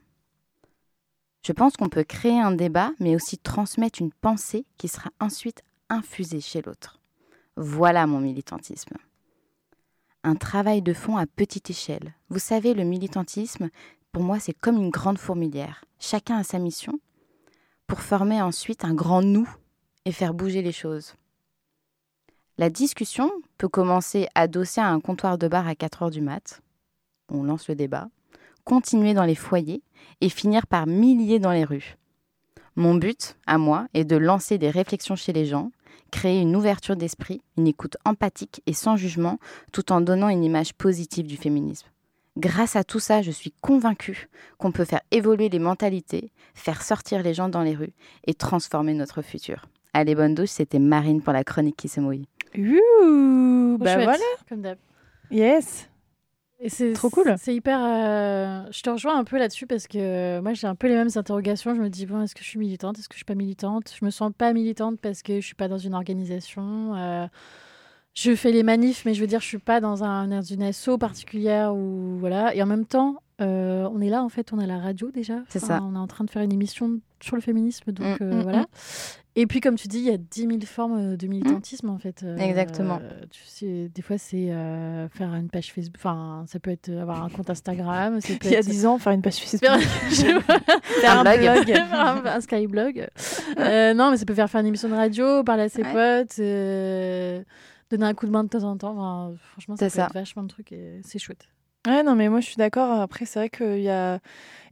Je 1.42 1.52
pense 1.52 1.76
qu'on 1.76 1.90
peut 1.90 2.04
créer 2.04 2.40
un 2.40 2.52
débat, 2.52 2.92
mais 2.98 3.14
aussi 3.14 3.36
transmettre 3.36 4.00
une 4.00 4.12
pensée 4.12 4.64
qui 4.78 4.88
sera 4.88 5.10
ensuite 5.20 5.62
infusée 5.90 6.40
chez 6.40 6.62
l'autre. 6.62 6.98
Voilà 7.56 8.06
mon 8.06 8.20
militantisme. 8.20 8.96
Un 10.22 10.34
travail 10.34 10.80
de 10.80 10.94
fond 10.94 11.18
à 11.18 11.26
petite 11.26 11.68
échelle. 11.68 12.14
Vous 12.30 12.38
savez, 12.38 12.72
le 12.72 12.84
militantisme, 12.84 13.68
pour 14.12 14.22
moi, 14.22 14.38
c'est 14.38 14.54
comme 14.54 14.76
une 14.76 14.90
grande 14.90 15.18
fourmilière. 15.18 15.84
Chacun 15.98 16.38
a 16.38 16.44
sa 16.44 16.58
mission 16.58 17.00
pour 17.86 18.00
former 18.00 18.40
ensuite 18.40 18.84
un 18.84 18.94
grand 18.94 19.22
nous 19.22 19.48
et 20.04 20.12
faire 20.12 20.34
bouger 20.34 20.62
les 20.62 20.72
choses. 20.72 21.14
La 22.58 22.68
discussion 22.68 23.30
peut 23.58 23.68
commencer 23.68 24.28
adossée 24.34 24.80
à 24.80 24.88
un 24.88 25.00
comptoir 25.00 25.38
de 25.38 25.48
bar 25.48 25.66
à 25.66 25.74
4 25.74 26.02
heures 26.02 26.10
du 26.10 26.20
mat. 26.20 26.60
On 27.30 27.42
lance 27.42 27.68
le 27.68 27.74
débat. 27.74 28.08
Continuer 28.64 29.14
dans 29.14 29.24
les 29.24 29.34
foyers 29.34 29.82
et 30.20 30.28
finir 30.28 30.66
par 30.66 30.86
milliers 30.86 31.38
dans 31.38 31.52
les 31.52 31.64
rues. 31.64 31.96
Mon 32.76 32.94
but, 32.94 33.36
à 33.46 33.58
moi, 33.58 33.88
est 33.94 34.04
de 34.04 34.16
lancer 34.16 34.58
des 34.58 34.70
réflexions 34.70 35.16
chez 35.16 35.32
les 35.32 35.46
gens, 35.46 35.70
créer 36.10 36.40
une 36.40 36.54
ouverture 36.54 36.96
d'esprit, 36.96 37.40
une 37.56 37.66
écoute 37.66 37.96
empathique 38.04 38.62
et 38.66 38.72
sans 38.74 38.96
jugement, 38.96 39.38
tout 39.72 39.92
en 39.92 40.00
donnant 40.00 40.28
une 40.28 40.44
image 40.44 40.74
positive 40.74 41.26
du 41.26 41.36
féminisme. 41.36 41.88
Grâce 42.36 42.76
à 42.76 42.84
tout 42.84 43.00
ça, 43.00 43.22
je 43.22 43.30
suis 43.30 43.52
convaincue 43.60 44.28
qu'on 44.58 44.72
peut 44.72 44.84
faire 44.84 45.02
évoluer 45.10 45.48
les 45.48 45.58
mentalités, 45.58 46.30
faire 46.54 46.82
sortir 46.82 47.22
les 47.22 47.34
gens 47.34 47.48
dans 47.48 47.62
les 47.62 47.74
rues 47.74 47.92
et 48.26 48.34
transformer 48.34 48.94
notre 48.94 49.22
futur. 49.22 49.66
Allez, 49.92 50.14
bonne 50.14 50.34
douche, 50.34 50.50
c'était 50.50 50.78
Marine 50.78 51.20
pour 51.22 51.32
la 51.32 51.44
chronique 51.44 51.76
qui 51.76 51.88
se 51.88 52.00
mouille. 52.00 52.26
Ouh, 52.56 53.76
bah 53.78 53.94
chouette, 53.94 54.04
voilà. 54.04 54.24
Comme 54.48 54.62
d'hab. 54.62 54.78
Yes. 55.30 55.88
Et 56.62 56.68
c'est 56.68 56.92
Trop 56.92 57.08
cool. 57.10 57.34
C'est 57.38 57.54
hyper. 57.54 57.78
euh, 57.82 58.64
Je 58.70 58.82
te 58.82 58.90
rejoins 58.90 59.16
un 59.18 59.24
peu 59.24 59.38
là-dessus 59.38 59.66
parce 59.66 59.86
que 59.86 59.98
euh, 59.98 60.42
moi 60.42 60.52
j'ai 60.52 60.66
un 60.66 60.74
peu 60.74 60.88
les 60.88 60.94
mêmes 60.94 61.08
interrogations. 61.14 61.74
Je 61.74 61.80
me 61.80 61.88
dis 61.88 62.04
bon, 62.06 62.20
est-ce 62.22 62.34
que 62.34 62.42
je 62.42 62.48
suis 62.48 62.58
militante? 62.58 62.98
Est-ce 62.98 63.08
que 63.08 63.14
je 63.14 63.18
suis 63.18 63.24
pas 63.24 63.34
militante? 63.34 63.92
Je 63.98 64.04
me 64.04 64.10
sens 64.10 64.30
pas 64.36 64.52
militante 64.52 64.98
parce 65.00 65.22
que 65.22 65.40
je 65.40 65.46
suis 65.46 65.54
pas 65.54 65.68
dans 65.68 65.78
une 65.78 65.94
organisation. 65.94 66.94
euh, 66.96 67.26
Je 68.14 68.34
fais 68.34 68.52
les 68.52 68.62
manifs, 68.62 69.04
mais 69.06 69.14
je 69.14 69.20
veux 69.22 69.26
dire, 69.26 69.40
je 69.40 69.46
suis 69.46 69.58
pas 69.58 69.80
dans, 69.80 70.04
un, 70.04 70.28
dans 70.28 70.42
une 70.42 70.62
asso 70.62 70.98
particulière 70.98 71.74
ou 71.74 72.18
voilà. 72.18 72.54
Et 72.54 72.62
en 72.62 72.66
même 72.66 72.84
temps, 72.84 73.22
euh, 73.40 73.88
on 73.92 74.00
est 74.00 74.10
là 74.10 74.22
en 74.22 74.28
fait, 74.28 74.52
on 74.52 74.58
a 74.58 74.66
la 74.66 74.78
radio 74.78 75.10
déjà. 75.10 75.38
C'est 75.48 75.62
Enfin, 75.62 75.78
ça. 75.78 75.82
On 75.82 75.94
est 75.94 75.98
en 75.98 76.06
train 76.06 76.24
de 76.24 76.30
faire 76.30 76.42
une 76.42 76.52
émission 76.52 77.00
sur 77.22 77.36
le 77.36 77.42
féminisme, 77.42 77.92
donc 77.92 78.20
Mm, 78.20 78.24
euh, 78.24 78.34
mm, 78.38 78.42
voilà. 78.42 78.60
mm. 78.62 78.66
Et 79.36 79.46
puis, 79.46 79.60
comme 79.60 79.76
tu 79.76 79.86
dis, 79.86 79.98
il 79.98 80.04
y 80.06 80.10
a 80.10 80.16
10 80.16 80.40
000 80.48 80.58
formes 80.66 81.16
de 81.16 81.26
militantisme, 81.28 81.88
en 81.88 81.98
fait. 81.98 82.24
Euh, 82.24 82.36
Exactement. 82.36 83.00
tu 83.30 83.40
sais, 83.44 83.88
des 83.94 84.02
fois, 84.02 84.18
c'est 84.18 84.50
euh, 84.50 85.08
faire 85.10 85.32
une 85.34 85.48
page 85.48 85.72
Facebook. 85.72 85.94
Enfin, 85.98 86.44
ça 86.48 86.58
peut 86.58 86.72
être 86.72 86.88
euh, 86.88 87.00
avoir 87.02 87.22
un 87.22 87.28
compte 87.28 87.48
Instagram. 87.48 88.20
ça 88.20 88.28
peut 88.40 88.46
Il 88.46 88.50
y 88.50 88.56
a 88.56 88.58
être- 88.58 88.66
10 88.68 88.86
ans, 88.86 88.98
faire 88.98 89.12
une 89.12 89.22
page 89.22 89.36
Facebook. 89.36 89.60
Faire- 89.70 91.18
un 91.18 91.22
blog. 91.38 91.66
faire 91.66 91.94
un, 91.94 92.22
un 92.26 92.40
Skyblog. 92.40 93.06
Euh, 93.58 93.94
non, 93.94 94.10
mais 94.10 94.16
ça 94.16 94.24
peut 94.24 94.34
faire 94.34 94.50
faire 94.50 94.60
une 94.62 94.66
émission 94.66 94.88
de 94.88 94.94
radio, 94.94 95.44
parler 95.44 95.62
à 95.62 95.68
ses 95.68 95.82
Ouais. 95.84 96.24
potes, 96.24 96.38
euh, 96.40 97.42
donner 97.88 98.06
un 98.06 98.14
coup 98.14 98.26
de 98.26 98.32
main 98.32 98.42
de 98.42 98.48
temps 98.48 98.64
en 98.64 98.76
temps. 98.76 98.96
Enfin, 98.98 99.34
franchement, 99.52 99.76
ça 99.76 99.86
peut 99.86 99.90
C'est 99.90 99.96
ça. 99.98 100.06
être 100.06 100.12
vachement 100.14 100.42
de 100.42 100.48
trucs 100.48 100.72
et 100.72 101.00
c'est 101.04 101.20
chouette. 101.20 101.46
Ouais, 101.86 102.02
non, 102.02 102.14
mais 102.14 102.28
moi 102.28 102.40
je 102.40 102.46
suis 102.46 102.56
d'accord. 102.56 103.00
Après, 103.00 103.24
c'est 103.24 103.38
vrai 103.38 103.48
qu'il 103.48 103.80
y 103.80 103.88
a. 103.88 104.18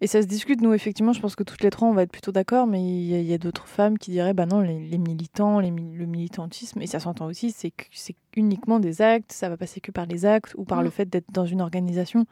Et 0.03 0.07
ça 0.07 0.21
se 0.21 0.27
discute, 0.27 0.61
nous, 0.61 0.75
effectivement, 0.75 1.15
je 1.15 1.21
pense 1.21 1.37
que 1.37 1.43
toutes 1.43 1.63
les 1.63 1.71
trois, 1.71 1.89
on 1.89 1.95
va 1.95 2.03
être 2.03 2.13
plutôt 2.13 2.33
d'accord, 2.33 2.67
mais 2.67 2.83
il 2.83 3.23
y 3.23 3.33
a, 3.33 3.39
d'autres 3.39 3.67
femmes 3.67 3.99
qui 3.99 4.11
diraient, 4.11 4.35
bah 4.35 4.47
non, 4.47 4.61
les, 4.61 4.79
les 4.79 4.99
militants, 4.99 5.59
les, 5.59 5.71
le 5.71 6.07
militantisme, 6.07 6.83
et 6.83 6.87
ça 6.87 7.01
s'entend 7.01 7.27
aussi, 7.27 7.51
c'est 7.51 7.71
que 7.71 7.85
c'est 7.93 8.15
uniquement 8.37 8.79
des 8.79 9.01
actes, 9.03 9.33
ça 9.33 9.49
va 9.49 9.57
passer 9.57 9.81
que 9.81 9.91
par 9.91 10.07
les 10.07 10.27
actes 10.27 10.55
ou 10.57 10.65
par 10.65 10.83
le 10.83 10.91
fait 10.91 11.07
d'être 11.07 11.33
dans 11.33 11.47
une 11.47 11.63
organisation. 11.63 12.27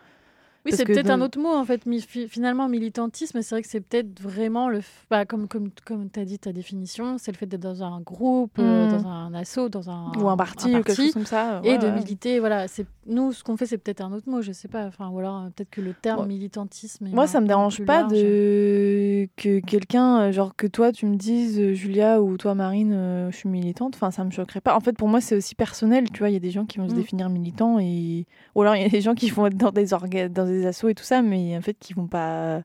Oui, 0.66 0.72
c'est 0.76 0.84
peut-être 0.84 1.06
dans- 1.06 1.14
un 1.14 1.20
autre 1.22 1.38
mot 1.40 1.48
en 1.54 1.64
fait. 1.64 1.86
mi- 1.86 2.00
Finalement, 2.00 2.68
militantisme, 2.68 3.40
c'est 3.42 3.54
vrai 3.54 3.62
que 3.62 3.68
c'est 3.68 3.80
peut-être 3.80 4.20
vraiment 4.20 4.68
le. 4.68 4.80
f- 4.80 4.84
Bah, 5.10 5.24
comme 5.24 5.48
comme, 5.48 5.70
comme 5.84 6.10
tu 6.10 6.20
as 6.20 6.24
dit 6.24 6.38
ta 6.38 6.52
définition, 6.52 7.16
c'est 7.18 7.32
le 7.32 7.36
fait 7.36 7.46
d'être 7.46 7.62
dans 7.62 7.82
un 7.82 8.00
groupe, 8.00 8.58
euh, 8.58 8.88
Mm. 8.88 9.02
dans 9.02 9.08
un 9.08 9.34
asso, 9.34 9.68
dans 9.70 9.88
un. 9.90 10.12
ou 10.18 10.28
un 10.28 10.36
parti, 10.36 10.68
ou 10.70 10.82
quelque 10.82 10.94
chose 10.94 11.12
comme 11.12 11.24
ça. 11.26 11.60
Et 11.64 11.78
de 11.78 11.86
ouais. 11.86 11.92
militer, 11.94 12.40
voilà. 12.40 12.66
Nous, 13.08 13.32
ce 13.32 13.44
qu'on 13.44 13.56
fait, 13.56 13.66
c'est 13.66 13.78
peut-être 13.78 14.00
un 14.00 14.12
autre 14.12 14.28
mot, 14.28 14.42
je 14.42 14.50
sais 14.52 14.66
pas. 14.68 14.84
Enfin, 14.86 15.08
ou 15.10 15.18
alors 15.20 15.36
euh, 15.44 15.48
peut-être 15.54 15.70
que 15.70 15.80
le 15.80 15.94
terme 15.94 16.20
Ouais. 16.22 16.26
militantisme. 16.26 17.06
est 17.06 17.10
Moi, 17.12 17.26
ça 17.28 17.38
un 17.38 17.40
me 17.42 17.46
dérange 17.46 17.84
pas 17.84 18.00
large. 18.00 18.12
de 18.12 19.28
que 19.36 19.60
quelqu'un, 19.60 20.20
euh, 20.22 20.32
genre 20.32 20.54
que 20.56 20.66
toi, 20.66 20.92
tu 20.92 21.06
me 21.06 21.16
dises, 21.16 21.72
Julia 21.74 22.20
ou 22.20 22.36
toi, 22.36 22.54
Marine, 22.54 22.92
euh, 22.92 23.30
je 23.30 23.36
suis 23.36 23.48
militante. 23.48 23.94
Enfin, 23.94 24.10
ça 24.10 24.24
me 24.24 24.30
choquerait 24.30 24.60
pas. 24.60 24.74
En 24.76 24.80
fait, 24.80 24.92
pour 24.96 25.08
moi, 25.08 25.20
c'est 25.20 25.36
aussi 25.36 25.54
personnel. 25.54 26.10
Tu 26.10 26.18
vois, 26.20 26.30
il 26.30 26.32
y 26.32 26.36
a 26.36 26.40
des 26.40 26.50
gens 26.50 26.64
qui 26.66 26.78
vont 26.78 26.88
se 26.88 26.94
Mm. 26.94 26.96
définir 26.96 27.28
militants 27.28 27.78
et 27.78 28.26
ou 28.54 28.62
alors 28.62 28.74
il 28.76 28.82
y 28.82 28.86
a 28.86 28.88
des 28.88 29.00
gens 29.00 29.14
qui 29.14 29.30
vont 29.30 29.46
être 29.46 29.56
dans 29.56 29.70
des 29.72 29.92
orga... 29.92 30.28
dans 30.28 30.46
des 30.46 30.55
assos 30.64 30.88
et 30.88 30.94
tout 30.94 31.04
ça, 31.04 31.20
mais 31.22 31.56
en 31.56 31.60
fait, 31.60 31.76
qui 31.78 31.92
vont 31.92 32.06
pas 32.06 32.62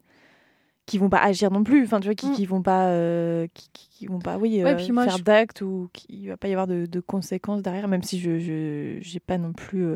qui 0.88 0.98
vont 0.98 1.10
pas 1.10 1.20
agir 1.24 1.52
non 1.52 1.64
plus. 1.64 1.84
Enfin, 1.84 2.00
tu 2.00 2.08
vois, 2.08 2.16
qui, 2.16 2.28
Mm. 2.28 2.34
qui 2.34 2.46
vont 2.46 2.62
pas 2.62 2.88
euh, 2.88 3.48
qui, 3.54 4.08
vont 4.08 4.20
pas, 4.20 4.38
oui, 4.38 4.64
Ouais, 4.64 4.74
euh, 4.90 4.94
moi, 4.94 5.06
faire 5.06 5.18
je- 5.18 5.24
d'actes 5.24 5.62
ou 5.62 5.90
qu'il 5.94 6.28
va 6.28 6.38
pas 6.38 6.48
y 6.48 6.52
avoir 6.52 6.68
de, 6.68 6.86
de 6.86 7.00
conséquences 7.00 7.62
derrière. 7.62 7.88
Même 7.88 8.04
si 8.04 8.20
je 8.20 9.00
j'ai 9.02 9.20
pas 9.20 9.38
non 9.38 9.54
plus 9.54 9.84
euh, 9.86 9.96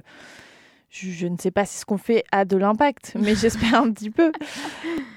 je, 0.91 1.10
je 1.10 1.28
ne 1.28 1.38
sais 1.38 1.52
pas 1.52 1.66
si 1.66 1.78
ce 1.80 1.86
qu'on 1.86 1.98
fait 1.98 2.24
a 2.32 2.46
de 2.46 2.56
l'impact, 2.56 3.14
mais 3.20 3.36
j'espère 3.36 3.82
un 3.82 3.91
petit 3.91 4.10
peu. 4.12 4.32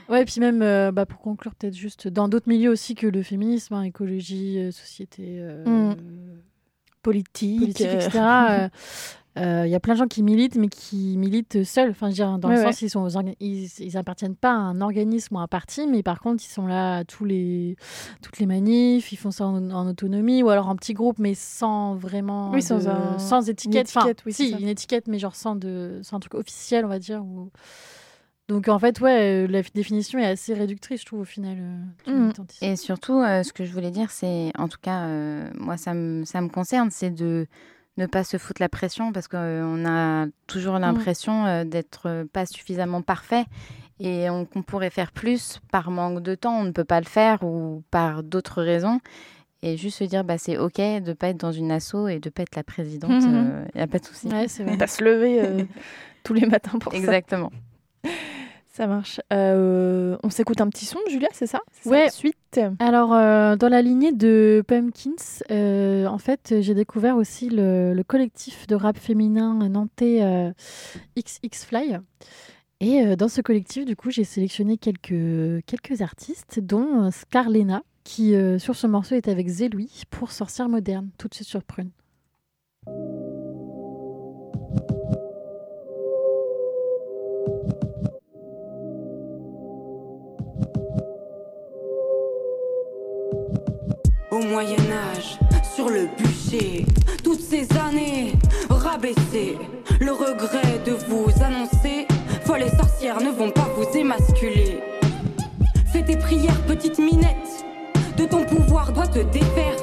Ouais, 0.09 0.23
et 0.23 0.25
puis 0.25 0.41
même, 0.41 0.63
euh, 0.63 0.91
bah, 0.91 1.05
pour 1.07 1.21
conclure, 1.21 1.55
peut-être 1.55 1.77
juste 1.77 2.09
dans 2.09 2.29
d'autres 2.29 2.49
milieux 2.49 2.71
aussi 2.71 2.95
que 2.95 3.07
le 3.07 3.23
féminisme, 3.23 3.75
hein, 3.75 3.83
écologie, 3.83 4.73
société, 4.73 5.41
Mm. 5.67 5.93
Politique, 7.03 7.61
politique, 7.61 7.87
etc. 7.87 8.69
euh, 9.39 9.63
euh, 9.63 9.67
Il 9.67 9.71
y 9.71 9.75
a 9.75 9.81
plein 9.81 9.95
de 9.95 9.99
gens 9.99 10.07
qui 10.07 10.23
militent, 10.23 10.57
mais 10.57 10.69
qui 10.69 11.17
militent 11.17 11.65
seuls. 11.65 11.91
Enfin, 11.91 12.07
je 12.07 12.11
veux 12.11 12.15
dire, 12.17 12.39
dans 12.39 12.49
Ouais, 12.49 12.55
le 12.57 12.61
ouais. 12.61 12.73
sens, 12.73 12.83
ils 12.83 12.91
sont 12.91 13.01
aux 13.01 13.21
ils, 13.41 13.69
ils 13.79 13.97
appartiennent 13.97 14.37
pas 14.37 14.51
à 14.51 14.57
un 14.57 14.81
organisme 14.81 15.37
ou 15.37 15.39
à 15.39 15.43
un 15.43 15.47
parti, 15.49 15.87
mais 15.87 16.03
par 16.03 16.21
contre, 16.21 16.43
ils 16.45 16.49
sont 16.53 16.67
là 16.67 16.99
à 16.99 17.05
tous 17.05 17.25
les, 17.25 17.77
toutes 18.23 18.39
les 18.39 18.47
manifs, 18.47 19.13
ils 19.13 19.17
font 19.17 19.31
ça 19.31 19.47
en, 19.47 19.71
en 19.71 19.87
autonomie 19.89 20.43
ou 20.43 20.51
alors 20.51 20.69
en 20.69 20.77
petit 20.77 20.95
groupe, 20.95 21.19
mais 21.19 21.35
sans 21.35 21.95
vraiment. 21.95 22.51
Oui, 22.53 22.63
sans 22.63 22.79
de- 22.85 22.89
un- 22.89 23.19
sans 23.19 23.49
étiquette. 23.49 23.87
Enfin, 23.89 24.01
étiquette, 24.03 24.23
oui, 24.27 24.33
si, 24.33 24.51
une 24.51 24.69
étiquette, 24.69 25.07
mais 25.09 25.19
genre 25.19 25.35
sans, 25.37 25.57
de, 25.57 26.01
sans 26.03 26.17
un 26.17 26.21
truc 26.21 26.35
officiel, 26.35 26.85
on 26.85 26.89
va 26.89 26.99
dire. 26.99 27.25
ou- 27.25 27.51
Donc, 28.49 28.69
en 28.69 28.79
fait, 28.79 28.99
ouais, 29.01 29.45
euh, 29.45 29.47
la 29.47 29.61
définition 29.75 30.19
est 30.19 30.25
assez 30.27 30.55
réductrice, 30.55 31.03
je 31.03 31.07
trouve, 31.07 31.21
au 31.21 31.25
final. 31.25 31.59
euh, 31.61 32.11
militantisme. 32.13 32.65
Et 32.65 32.77
surtout, 32.77 33.21
euh, 33.21 33.43
ce 33.43 33.53
que 33.53 33.65
je 33.67 33.73
voulais 33.73 33.91
dire, 33.91 34.11
c'est, 34.11 34.53
en 34.57 34.69
tout 34.69 34.79
cas, 34.81 35.03
euh, 35.07 35.51
moi, 35.55 35.77
ça 35.77 35.93
me, 35.93 36.25
ça 36.25 36.41
me 36.41 36.49
concerne, 36.49 36.91
c'est 36.91 37.11
de 37.11 37.47
ne 37.99 38.07
pas 38.07 38.25
se 38.25 38.39
foutre 38.39 38.63
la 38.63 38.69
pression 38.71 39.13
parce 39.13 39.29
qu'on 39.29 39.85
a 39.87 40.27
toujours 40.47 40.79
l'impression 40.79 41.45
euh, 41.47 41.65
d'être 41.65 42.03
euh, 42.07 42.25
pas 42.33 42.47
suffisamment 42.47 43.03
parfait 43.03 43.45
et 44.01 44.31
on, 44.31 44.45
qu'on 44.47 44.63
pourrait 44.63 44.91
faire 44.91 45.13
plus 45.13 45.61
par 45.73 45.91
manque 45.91 46.23
de 46.23 46.35
temps, 46.35 46.61
on 46.61 46.65
ne 46.65 46.71
peut 46.71 46.85
pas 46.85 47.01
le 47.01 47.07
faire 47.07 47.43
ou 47.43 47.83
par 47.91 48.23
d'autres 48.23 48.63
raisons. 48.63 49.01
Et 49.61 49.77
juste 49.77 49.99
se 49.99 50.05
dire, 50.05 50.23
bah, 50.23 50.39
c'est 50.39 50.57
OK 50.57 50.77
de 50.77 51.13
pas 51.13 51.31
être 51.31 51.41
dans 51.41 51.51
une 51.51 51.73
asso 51.73 52.07
et 52.09 52.21
de 52.21 52.31
pas 52.31 52.43
être 52.45 52.55
la 52.55 52.63
présidente, 52.63 53.11
il 53.25 53.29
Mhm. 53.29 53.67
n'y 53.75 53.81
a 53.81 53.87
pas 53.89 53.99
de 53.99 54.05
souci. 54.07 54.29
Ouais, 54.29 54.47
c'est 54.47 54.63
vrai. 54.63 54.77
pas 54.77 54.87
se 54.87 55.03
lever 55.03 55.43
euh, 55.45 55.65
tous 56.23 56.33
les 56.35 56.47
matins 56.47 56.79
pour 56.79 56.93
ça. 56.93 56.99
Exactement. 56.99 57.51
Ça 58.79 58.87
marche. 58.87 59.21
Euh, 59.33 60.17
on 60.23 60.31
s'écoute 60.31 60.61
un 60.61 60.69
petit 60.69 60.85
son, 60.85 61.01
Julia, 61.11 61.27
c'est 61.33 61.49
ça? 61.49 61.59
Ça, 61.83 61.91
Ouais. 61.91 62.05
la 62.05 62.11
Suite. 62.11 62.61
Alors, 62.79 63.13
euh, 63.13 63.57
dans 63.57 63.69
la 63.69 63.83
lignée 63.83 64.13
de 64.13 64.63
Pumpkins, 64.69 65.17
euh, 65.51 66.07
en 66.07 66.19
fait, 66.19 66.55
j'ai 66.61 66.75
découvert 66.75 67.17
aussi 67.17 67.49
le, 67.49 67.93
le 67.93 68.03
collectif 68.05 68.69
de 68.69 68.77
rap 68.77 68.97
féminin 68.97 69.69
nantais 69.69 70.23
XX 71.17 71.65
Fly. 71.67 71.99
Et 72.79 73.17
dans 73.17 73.27
ce 73.27 73.41
collectif, 73.41 73.85
du 73.85 73.97
coup, 73.97 74.13
j'ai 74.13 74.23
sélectionné 74.23 74.77
quelques, 74.79 75.65
quelques 75.67 76.01
artistes, 76.01 76.61
dont 76.61 77.11
Scarlena, 77.11 77.83
qui, 78.05 78.33
sur 78.61 78.77
ce 78.77 78.87
morceau, 78.87 79.17
est 79.17 79.27
avec 79.27 79.49
Zélouis 79.49 80.05
pour 80.09 80.31
Sorcière 80.31 80.69
moderne, 80.69 81.11
tout 81.19 81.27
de 81.27 81.35
suite 81.35 81.49
sur 81.49 81.65
Prune. 81.65 81.91
Moyen 94.59 94.91
Âge, 95.15 95.39
sur 95.77 95.89
le 95.89 96.09
bûcher, 96.19 96.85
toutes 97.23 97.41
ces 97.41 97.69
années 97.79 98.33
rabaissées, 98.69 99.57
le 100.01 100.11
regret 100.11 100.81
de 100.85 100.95
vous 101.07 101.31
annoncer, 101.41 102.09
folles 102.45 102.65
et 102.65 102.77
sorcières 102.77 103.21
ne 103.21 103.31
vont 103.31 103.53
pas 103.53 103.69
vous 103.77 103.97
émasculer. 103.97 104.81
Fais 105.93 106.03
tes 106.03 106.17
prières, 106.17 106.61
petite 106.63 106.99
minette, 106.99 107.65
de 108.17 108.25
ton 108.25 108.43
pouvoir 108.43 108.93
doit 108.93 109.07
te 109.07 109.21
défaire. 109.21 109.77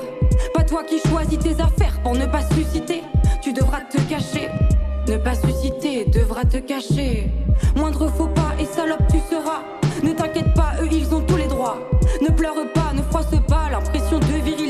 Pas 0.53 0.63
toi 0.63 0.83
qui 0.83 0.99
choisis 1.07 1.39
tes 1.39 1.53
affaires 1.61 1.97
pour 2.03 2.15
ne 2.15 2.25
pas 2.25 2.43
susciter, 2.53 3.01
tu 3.41 3.53
devras 3.53 3.79
te 3.79 4.01
cacher. 4.09 4.49
Ne 5.07 5.15
pas 5.15 5.35
susciter 5.35 6.03
devra 6.03 6.43
te 6.43 6.57
cacher. 6.57 7.31
Moindre 7.77 8.09
faux 8.09 8.27
pas 8.27 8.51
et 8.59 8.65
salope 8.65 9.07
tu 9.09 9.19
seras. 9.29 9.61
Ne 10.03 10.11
t'inquiète 10.11 10.53
pas, 10.53 10.73
eux 10.81 10.89
ils 10.91 11.15
ont 11.15 11.21
tous 11.21 11.37
les 11.37 11.47
droits. 11.47 11.79
Ne 12.21 12.27
pleure 12.27 12.55
pas, 12.73 12.91
ne 12.93 13.01
froisse 13.03 13.27
pas 13.47 13.69
l'impression 13.71 14.19
de 14.19 14.25
virilité. 14.25 14.64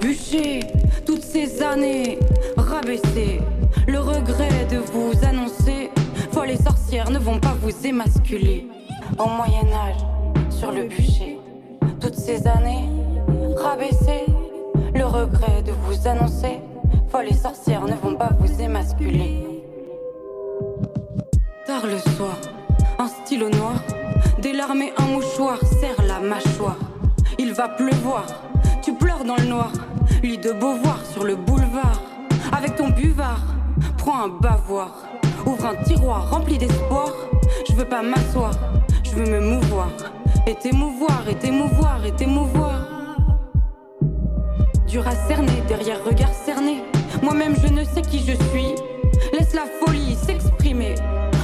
Bûcher. 0.00 0.60
Toutes 1.06 1.22
ces 1.22 1.62
années 1.62 2.18
rabaissées, 2.56 3.40
le 3.86 3.98
regret 4.00 4.66
de 4.70 4.78
vous 4.78 5.12
annoncer. 5.24 5.90
Folles 6.32 6.50
et 6.50 6.56
sorcières 6.56 7.10
ne 7.10 7.18
vont 7.18 7.38
pas 7.38 7.54
vous 7.60 7.86
émasculer. 7.86 8.66
Au 9.18 9.26
Moyen-Âge, 9.26 10.00
sur 10.50 10.72
le 10.72 10.84
bûcher. 10.84 11.38
Toutes 12.00 12.14
ces 12.14 12.46
années 12.46 12.88
rabaissées, 13.56 14.26
le 14.94 15.04
regret 15.04 15.62
de 15.64 15.72
vous 15.84 16.08
annoncer. 16.08 16.60
Folles 17.08 17.28
et 17.28 17.34
sorcières 17.34 17.84
ne 17.84 17.94
vont 17.94 18.14
pas 18.14 18.30
vous 18.38 18.60
émasculer. 18.60 19.46
Tard 21.66 21.86
le 21.86 21.98
soir, 21.98 22.36
un 22.98 23.06
stylo 23.06 23.48
noir, 23.50 23.82
des 24.40 24.52
larmes 24.52 24.82
et 24.82 24.92
un 24.98 25.06
mouchoir 25.06 25.58
serre 25.80 26.04
la 26.06 26.20
mâchoire. 26.20 26.78
Il 27.38 27.52
va 27.52 27.68
pleuvoir, 27.68 28.24
tu 28.82 28.92
pleures 28.92 29.24
dans 29.24 29.36
le 29.36 29.44
noir, 29.44 29.70
lit 30.24 30.38
de 30.38 30.50
Beauvoir 30.50 30.98
sur 31.06 31.22
le 31.22 31.36
boulevard. 31.36 32.02
Avec 32.50 32.74
ton 32.76 32.90
buvard, 32.90 33.40
prends 33.96 34.24
un 34.24 34.28
bavoir, 34.28 35.04
ouvre 35.46 35.66
un 35.66 35.76
tiroir 35.84 36.28
rempli 36.30 36.58
d'espoir. 36.58 37.12
Je 37.68 37.74
veux 37.74 37.84
pas 37.84 38.02
m'asseoir, 38.02 38.52
je 39.04 39.10
veux 39.12 39.30
me 39.30 39.40
mouvoir, 39.40 39.90
et 40.48 40.54
t'émouvoir, 40.56 41.28
et 41.30 41.36
t'émouvoir, 41.36 42.04
et 42.04 42.12
t'émouvoir. 42.12 42.80
Dur 44.88 45.06
à 45.06 45.14
cerner, 45.28 45.62
derrière 45.68 46.04
regard 46.04 46.34
cerné. 46.34 46.82
Moi-même 47.22 47.54
je 47.62 47.72
ne 47.72 47.84
sais 47.84 48.02
qui 48.02 48.18
je 48.18 48.32
suis. 48.50 48.74
Laisse 49.32 49.54
la 49.54 49.64
folie 49.80 50.16
s'exprimer. 50.16 50.96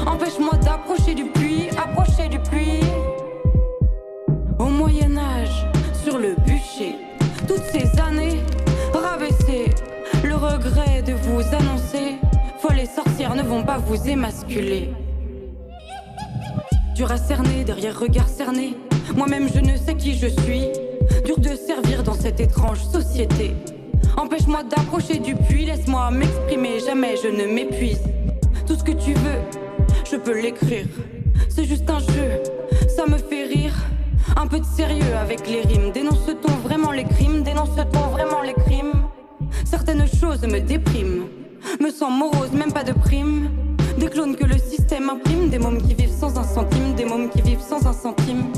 Empêche-moi 0.07 0.55
d'approcher 0.65 1.15
du 1.15 1.25
puits, 1.25 1.69
approcher 1.71 2.29
du 2.29 2.41
puits. 2.41 2.81
Au 4.59 4.65
Moyen-Âge, 4.65 5.38
vous 13.79 14.09
émasculer. 14.09 14.91
Dur 16.95 17.11
à 17.11 17.17
cerner, 17.17 17.65
derrière 17.65 17.99
regard 17.99 18.29
cerné. 18.29 18.77
Moi-même 19.17 19.49
je 19.53 19.61
ne 19.61 19.77
sais 19.77 19.95
qui 19.95 20.15
je 20.15 20.27
suis. 20.27 20.69
Dur 21.25 21.39
de 21.39 21.55
servir 21.55 22.03
dans 22.03 22.15
cette 22.15 22.41
étrange 22.41 22.83
société. 22.83 23.55
Empêche-moi 24.17 24.65
d'approcher 24.65 25.19
du 25.19 25.35
puits, 25.35 25.67
laisse-moi 25.67 26.11
m'exprimer, 26.11 26.81
jamais 26.81 27.15
je 27.23 27.29
ne 27.29 27.53
m'épuise. 27.53 28.03
Tout 28.67 28.75
ce 28.75 28.83
que 28.83 28.93
tu 28.93 29.15
veux, 29.15 29.41
je 30.11 30.17
peux 30.17 30.41
l'écrire. 30.41 30.87
C'est 31.49 31.65
juste 31.65 31.89
un 31.89 32.01
jeu, 32.01 32.43
ça 32.89 33.07
me 33.07 33.17
fait 33.17 33.45
rire. 33.45 33.75
Un 34.37 34.47
peu 34.47 34.61
de 34.61 34.65
sérieux 34.65 35.17
avec 35.21 35.49
les 35.49 35.63
rimes. 35.63 35.91
Dénonce-t-on 35.93 36.53
vraiment 36.69 36.91
les 36.91 37.05
crimes? 37.05 37.43
Dénonce-t-on 37.43 38.09
vraiment 38.11 38.43
les 38.43 38.55
crimes? 38.55 38.93
Certaines 39.65 40.07
choses 40.07 40.43
me 40.43 40.61
dépriment. 40.61 41.27
Me 41.81 41.91
sens 41.91 42.13
morose, 42.13 42.53
même 42.53 42.73
pas 42.73 42.85
de 42.85 42.93
prime. 42.93 43.49
Des 43.99 44.07
clones 44.07 44.37
que 44.37 44.45
le 44.45 44.57
système 44.59 45.11
imprime. 45.11 45.49
Des 45.49 45.59
mômes 45.59 45.83
qui 45.83 45.95
vivent 45.95 46.15
sans 46.17 46.39
un 46.39 46.45
centime. 46.45 46.95
Des 46.95 47.05
mômes 47.05 47.29
qui 47.31 47.43
vivent 47.43 47.61
sans 47.61 47.85
un 47.85 47.93
centime. 47.93 48.53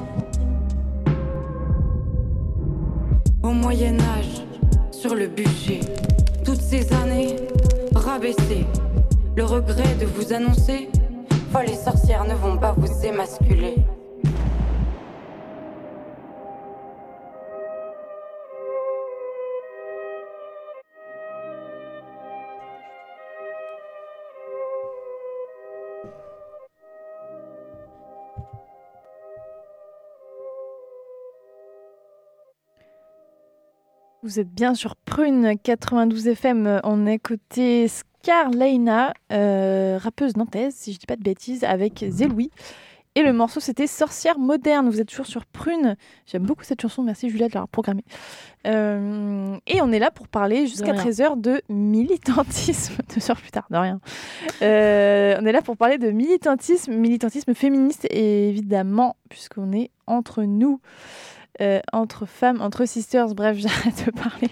Au 3.42 3.52
Moyen-Âge, 3.52 4.44
sur 4.90 5.14
le 5.14 5.28
bûcher, 5.28 5.80
toutes 6.44 6.60
ces 6.60 6.92
années 6.92 7.36
rabaissées. 7.94 8.66
Le 9.34 9.44
regret 9.44 9.94
de 9.98 10.04
vous 10.04 10.32
annoncer. 10.34 10.90
Folles 11.52 11.70
et 11.70 11.74
sorcières 11.74 12.24
ne 12.24 12.34
vont 12.34 12.58
pas 12.58 12.72
vous 12.76 13.06
émasculer. 13.06 13.76
Vous 34.22 34.38
êtes 34.38 34.52
bien 34.52 34.74
sur 34.74 34.96
Prune 34.96 35.54
92 35.62 36.28
FM. 36.28 36.80
On 36.84 37.06
est 37.06 37.18
côté 37.18 37.88
Scarleina, 37.88 39.14
euh, 39.32 39.98
rappeuse 39.98 40.36
nantaise, 40.36 40.74
si 40.74 40.92
je 40.92 40.98
dis 40.98 41.06
pas 41.06 41.16
de 41.16 41.22
bêtises, 41.22 41.64
avec 41.64 42.04
Zéloui. 42.06 42.50
Et 43.14 43.22
le 43.22 43.32
morceau, 43.32 43.60
c'était 43.60 43.86
Sorcière 43.86 44.38
moderne. 44.38 44.90
Vous 44.90 45.00
êtes 45.00 45.08
toujours 45.08 45.26
sur 45.26 45.46
Prune. 45.46 45.96
J'aime 46.26 46.42
beaucoup 46.42 46.64
cette 46.64 46.82
chanson. 46.82 47.02
Merci 47.02 47.30
Julia 47.30 47.48
de 47.48 47.54
l'avoir 47.54 47.68
programmée. 47.68 48.04
Euh, 48.66 49.56
et 49.66 49.80
on 49.80 49.90
est 49.90 49.98
là 49.98 50.10
pour 50.10 50.28
parler 50.28 50.66
jusqu'à 50.66 50.92
rien. 50.92 51.02
13h 51.02 51.40
de 51.40 51.62
militantisme. 51.70 52.96
Deux 53.14 53.30
heures 53.30 53.40
plus 53.40 53.50
tard, 53.50 53.66
de 53.70 53.78
rien. 53.78 54.00
Euh, 54.60 55.34
on 55.40 55.46
est 55.46 55.52
là 55.52 55.62
pour 55.62 55.78
parler 55.78 55.96
de 55.96 56.10
militantisme, 56.10 56.92
militantisme 56.92 57.54
féministe, 57.54 58.06
et 58.10 58.50
évidemment, 58.50 59.16
puisqu'on 59.30 59.72
est 59.72 59.90
entre 60.06 60.42
nous. 60.42 60.80
Euh, 61.60 61.80
entre 61.92 62.26
femmes, 62.26 62.60
entre 62.60 62.86
sisters, 62.86 63.34
bref, 63.34 63.56
j'arrête 63.58 64.06
de 64.06 64.10
parler. 64.10 64.50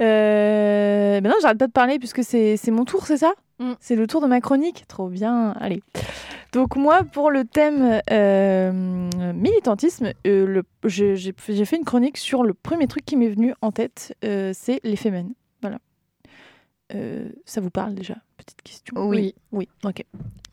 Euh, 0.00 1.20
mais 1.22 1.28
non, 1.28 1.36
j'arrête 1.40 1.58
pas 1.58 1.66
de 1.66 1.72
parler 1.72 1.98
puisque 1.98 2.22
c'est 2.22 2.70
mon 2.70 2.84
tour, 2.84 3.06
c'est 3.06 3.16
ça? 3.16 3.32
Mm. 3.58 3.72
C'est 3.80 3.96
le 3.96 4.06
tour 4.06 4.20
de 4.20 4.26
ma 4.26 4.40
chronique 4.40 4.84
Trop 4.88 5.08
bien, 5.08 5.52
allez. 5.52 5.82
Donc 6.52 6.76
moi, 6.76 7.02
pour 7.04 7.30
le 7.30 7.44
thème 7.44 8.00
euh, 8.10 8.72
militantisme, 9.34 10.12
euh, 10.26 10.62
j'ai 10.84 11.32
fait 11.32 11.76
une 11.76 11.84
chronique 11.84 12.18
sur 12.18 12.42
le 12.42 12.54
premier 12.54 12.86
truc 12.86 13.04
qui 13.04 13.16
m'est 13.16 13.28
venu 13.28 13.54
en 13.62 13.72
tête, 13.72 14.14
c'est 14.22 14.80
les 14.84 14.96
fémènes. 14.96 15.32
Voilà. 15.62 15.78
Ça 17.44 17.60
vous 17.60 17.70
parle 17.70 17.94
déjà? 17.94 18.16
Petite 18.36 18.62
question. 18.62 18.94
Oui. 18.96 19.34
Oui, 19.52 19.68
ok. 19.84 20.04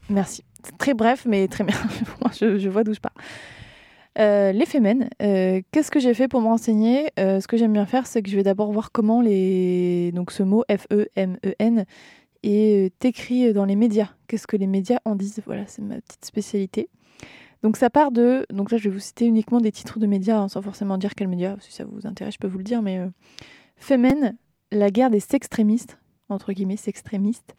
Merci. 0.09 0.43
Très 0.78 0.93
bref, 0.93 1.26
mais 1.26 1.47
très 1.47 1.63
bien. 1.65 1.76
Moi, 2.21 2.32
je, 2.39 2.57
je 2.57 2.69
vois 2.69 2.84
d'où 2.84 2.93
je 2.93 2.99
pars. 2.99 3.13
Euh, 4.20 4.51
les 4.51 4.66
fémènes, 4.66 5.09
euh, 5.22 5.61
qu'est-ce 5.72 5.89
que 5.89 5.99
j'ai 5.99 6.14
fait 6.14 6.28
pour 6.28 6.41
me 6.41 6.47
renseigner? 6.47 7.09
Euh, 7.20 7.39
Ce 7.39 7.47
que 7.47 7.57
j'aime 7.57 7.74
bien 7.74 7.86
faire, 7.86 8.05
c'est 8.05 8.22
que 8.22 8.30
je 8.30 8.36
vais 8.36 8.43
d'abord 8.43 8.72
voir 8.72 8.91
comment 8.91 9.22
les... 9.22 10.11
donc 10.14 10.32
ce 10.32 10.43
mot 10.43 10.64
F-E-M-E-N 10.70 11.86
est 12.43 12.86
euh, 12.86 13.07
écrit 13.07 13.53
dans 13.53 13.66
les 13.66 13.76
médias. 13.76 14.09
Qu'est-ce 14.28 14.45
que 14.45 14.57
les 14.57 14.68
médias 14.68 14.99
en 15.05 15.16
disent? 15.16 15.41
Voilà, 15.45 15.66
c'est 15.66 15.82
ma 15.82 15.99
petite 15.99 16.26
spécialité. 16.26 16.89
Donc 17.64 17.78
ça 17.78 17.89
part 17.89 18.11
de... 18.11 18.45
Donc 18.51 18.72
là, 18.72 18.78
je 18.78 18.84
vais 18.89 18.93
vous 18.93 18.99
citer 18.99 19.26
uniquement 19.26 19.61
des 19.61 19.72
titres 19.72 19.97
de 19.97 20.05
médias, 20.05 20.38
hein, 20.38 20.47
sans 20.47 20.61
forcément 20.61 20.97
dire 20.97 21.16
quels 21.16 21.30
médias. 21.30 21.55
Si 21.59 21.72
ça 21.72 21.86
vous 21.86 22.05
intéresse, 22.05 22.36
je 22.36 22.39
peux 22.39 22.47
vous 22.47 22.57
le 22.59 22.64
dire. 22.64 22.82
Mais 22.82 22.99
Fémène, 23.78 24.38
la 24.72 24.91
guerre 24.91 25.09
des 25.09 25.22
sextrémistes, 25.22 25.97
entre 26.30 26.53
guillemets, 26.53 26.78
sextrémistes. 26.78 27.55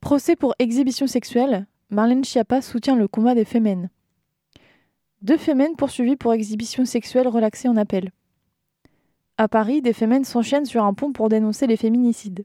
Procès 0.00 0.34
pour 0.34 0.54
exhibition 0.58 1.06
sexuelle, 1.06 1.66
Marlène 1.90 2.24
Schiappa 2.24 2.62
soutient 2.62 2.96
le 2.96 3.06
combat 3.06 3.34
des 3.34 3.44
fémènes. 3.44 3.90
Deux 5.22 5.36
fémènes 5.36 5.76
poursuivies 5.76 6.16
pour 6.16 6.32
exhibition 6.32 6.84
sexuelle 6.84 7.28
relaxées 7.28 7.68
en 7.68 7.76
appel. 7.76 8.10
À 9.38 9.48
Paris, 9.48 9.80
des 9.80 9.92
fémènes 9.92 10.24
s'enchaînent 10.24 10.66
sur 10.66 10.84
un 10.84 10.94
pont 10.94 11.12
pour 11.12 11.28
dénoncer 11.28 11.66
les 11.66 11.76
féminicides. 11.76 12.44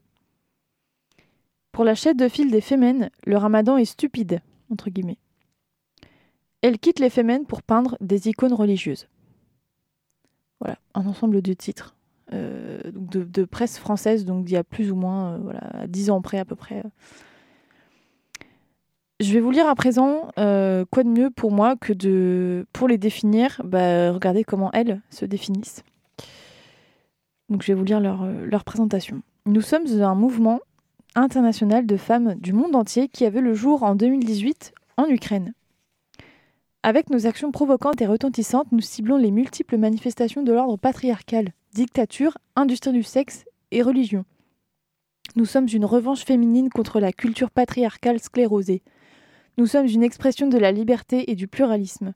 Pour 1.72 1.84
la 1.84 1.94
chef 1.94 2.16
de 2.16 2.28
file 2.28 2.50
des 2.50 2.60
fémènes, 2.60 3.10
le 3.26 3.36
ramadan 3.36 3.76
est 3.76 3.84
stupide, 3.84 4.40
entre 4.70 4.90
guillemets. 4.90 5.18
Elle 6.62 6.78
quitte 6.78 6.98
les 6.98 7.10
fémènes 7.10 7.46
pour 7.46 7.62
peindre 7.62 7.96
des 8.00 8.28
icônes 8.28 8.54
religieuses. 8.54 9.08
Voilà, 10.60 10.78
un 10.94 11.06
ensemble 11.06 11.42
de 11.42 11.52
titres 11.52 11.94
euh, 12.32 12.80
de, 12.92 13.44
presse 13.44 13.78
française, 13.78 14.24
donc 14.24 14.44
d'il 14.44 14.54
y 14.54 14.56
a 14.56 14.64
plus 14.64 14.92
ou 14.92 14.96
moins 14.96 15.32
euh, 15.32 15.38
voilà, 15.38 15.60
à 15.72 15.86
10 15.86 16.10
ans 16.10 16.20
près 16.20 16.38
à 16.38 16.44
peu 16.44 16.56
près. 16.56 16.82
Je 19.20 19.32
vais 19.32 19.40
vous 19.40 19.50
lire 19.50 19.68
à 19.68 19.74
présent 19.74 20.28
euh, 20.38 20.84
quoi 20.90 21.02
de 21.02 21.08
mieux 21.08 21.30
pour 21.30 21.50
moi 21.50 21.74
que 21.74 21.92
de 21.92 22.66
pour 22.72 22.86
les 22.86 22.98
définir, 22.98 23.60
bah, 23.64 24.12
regardez 24.12 24.44
comment 24.44 24.70
elles 24.72 25.00
se 25.10 25.24
définissent. 25.24 25.82
Donc 27.48 27.62
je 27.62 27.68
vais 27.68 27.74
vous 27.74 27.84
lire 27.84 27.98
leur, 27.98 28.22
euh, 28.22 28.46
leur 28.46 28.62
présentation. 28.62 29.22
Nous 29.44 29.60
sommes 29.60 29.86
un 30.00 30.14
mouvement 30.14 30.60
international 31.16 31.84
de 31.84 31.96
femmes 31.96 32.34
du 32.36 32.52
monde 32.52 32.76
entier 32.76 33.08
qui 33.08 33.24
a 33.24 33.30
vu 33.30 33.40
le 33.40 33.54
jour 33.54 33.82
en 33.82 33.96
2018 33.96 34.72
en 34.96 35.06
Ukraine. 35.08 35.52
Avec 36.84 37.10
nos 37.10 37.26
actions 37.26 37.50
provocantes 37.50 38.00
et 38.00 38.06
retentissantes, 38.06 38.70
nous 38.70 38.80
ciblons 38.80 39.16
les 39.16 39.32
multiples 39.32 39.78
manifestations 39.78 40.44
de 40.44 40.52
l'ordre 40.52 40.76
patriarcal, 40.76 41.52
dictature, 41.74 42.38
industrie 42.54 42.92
du 42.92 43.02
sexe 43.02 43.44
et 43.72 43.82
religion. 43.82 44.24
Nous 45.34 45.44
sommes 45.44 45.66
une 45.72 45.84
revanche 45.84 46.24
féminine 46.24 46.70
contre 46.70 47.00
la 47.00 47.12
culture 47.12 47.50
patriarcale 47.50 48.20
sclérosée. 48.20 48.82
Nous 49.58 49.66
sommes 49.66 49.86
une 49.86 50.04
expression 50.04 50.46
de 50.46 50.56
la 50.56 50.70
liberté 50.70 51.32
et 51.32 51.34
du 51.34 51.48
pluralisme. 51.48 52.14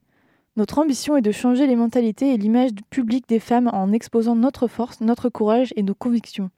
Notre 0.54 0.78
ambition 0.78 1.16
est 1.16 1.22
de 1.22 1.32
changer 1.32 1.66
les 1.66 1.74
mentalités 1.74 2.32
et 2.32 2.36
l'image 2.36 2.70
publique 2.88 3.28
des 3.28 3.40
femmes 3.40 3.68
en 3.72 3.90
exposant 3.90 4.36
notre 4.36 4.68
force, 4.68 5.00
notre 5.00 5.28
courage 5.28 5.72
et 5.74 5.82
nos 5.82 5.94
convictions. 5.94 6.52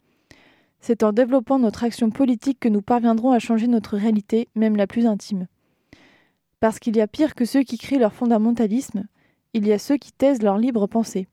C'est 0.81 1.03
en 1.03 1.13
développant 1.13 1.59
notre 1.59 1.85
action 1.85 2.11
politique 2.11 2.61
que 2.61 2.69
nous 2.69 2.83
parviendrons 2.83 3.33
à 3.33 3.39
changer 3.39 3.67
notre 3.67 3.97
réalité, 3.97 4.49
même 4.55 4.77
la 4.77 4.87
plus 4.87 5.07
intime. 5.07 5.47
Parce 6.61 6.79
qu'il 6.79 6.97
y 6.97 7.01
a 7.01 7.07
pire 7.07 7.35
que 7.35 7.47
ceux 7.47 7.63
qui 7.63 7.79
crient 7.79 7.99
leur 7.99 8.13
fondamentalisme, 8.13 9.07
il 9.55 9.67
y 9.67 9.73
a 9.73 9.79
ceux 9.79 9.97
qui 9.97 10.13
taisent 10.13 10.43
leur 10.43 10.59
libre 10.59 10.87
pensée. 10.87 11.29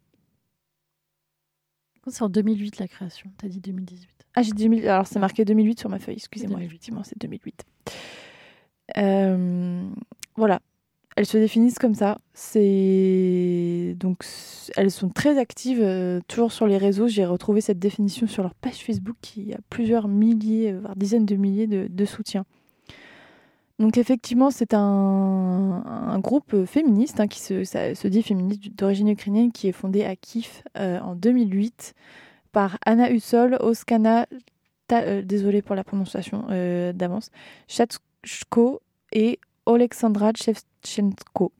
C'est 2.07 2.23
en 2.23 2.29
2008 2.29 2.79
la 2.79 2.87
création. 2.87 3.29
T'as 3.37 3.49
dit 3.49 3.59
2018. 3.59 4.07
Ah, 4.33 4.43
j'ai 4.43 4.53
dit 4.53 4.63
2000. 4.63 4.87
Alors, 4.87 5.07
c'est 5.07 5.19
marqué 5.19 5.43
2008 5.43 5.77
sur 5.77 5.89
ma 5.89 5.99
feuille, 5.99 6.15
excusez-moi. 6.15 6.55
2008. 6.55 6.67
Effectivement, 6.67 7.03
c'est 7.03 7.19
2008. 7.19 7.65
Euh, 8.97 9.83
voilà. 10.35 10.59
Elles 11.17 11.25
se 11.25 11.37
définissent 11.37 11.77
comme 11.77 11.93
ça. 11.93 12.19
C'est 12.33 13.95
donc 13.99 14.23
elles 14.77 14.91
sont 14.91 15.09
très 15.09 15.37
actives 15.37 15.81
euh, 15.81 16.21
toujours 16.27 16.51
sur 16.51 16.67
les 16.67 16.77
réseaux. 16.77 17.07
J'ai 17.07 17.25
retrouvé 17.25 17.59
cette 17.59 17.79
définition 17.79 18.27
sur 18.27 18.43
leur 18.43 18.55
page 18.55 18.83
Facebook 18.85 19.17
qui 19.21 19.53
a 19.53 19.57
plusieurs 19.69 20.07
milliers, 20.07 20.71
euh, 20.71 20.79
voire 20.79 20.95
dizaines 20.95 21.25
de 21.25 21.35
milliers 21.35 21.67
de, 21.67 22.05
soutiens. 22.05 22.45
Donc 23.77 23.97
effectivement, 23.97 24.51
c'est 24.51 24.73
un, 24.73 26.19
groupe 26.19 26.65
féministe 26.65 27.19
hein, 27.19 27.27
qui 27.27 27.39
se, 27.39 28.07
dit 28.07 28.23
féministe 28.23 28.73
d'origine 28.77 29.09
ukrainienne 29.09 29.51
qui 29.51 29.67
est 29.67 29.71
fondé 29.71 30.03
à 30.03 30.15
Kiev 30.15 30.61
en 30.75 31.15
2008 31.15 31.95
par 32.51 32.77
Anna 32.85 33.11
Hussol, 33.11 33.57
Oskana, 33.59 34.27
désolée 35.23 35.63
pour 35.63 35.75
la 35.75 35.83
prononciation 35.83 36.45
d'avance, 36.93 37.31
Et 39.13 39.39
Alexandra 39.65 40.31
Shevchenko. 40.35 41.51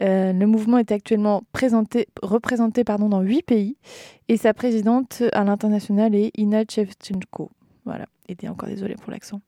Euh, 0.00 0.32
le 0.32 0.46
mouvement 0.46 0.78
est 0.78 0.92
actuellement 0.92 1.42
présenté, 1.52 2.06
représenté 2.22 2.84
pardon, 2.84 3.08
dans 3.08 3.20
huit 3.20 3.42
pays 3.42 3.76
et 4.28 4.36
sa 4.36 4.54
présidente 4.54 5.24
à 5.32 5.42
l'international 5.42 6.14
est 6.14 6.30
Ina 6.38 6.62
Shevchenko. 6.70 7.50
Voilà, 7.84 8.06
et 8.28 8.48
encore 8.48 8.68
désolée 8.68 8.94
pour 8.94 9.10
l'accent. 9.10 9.40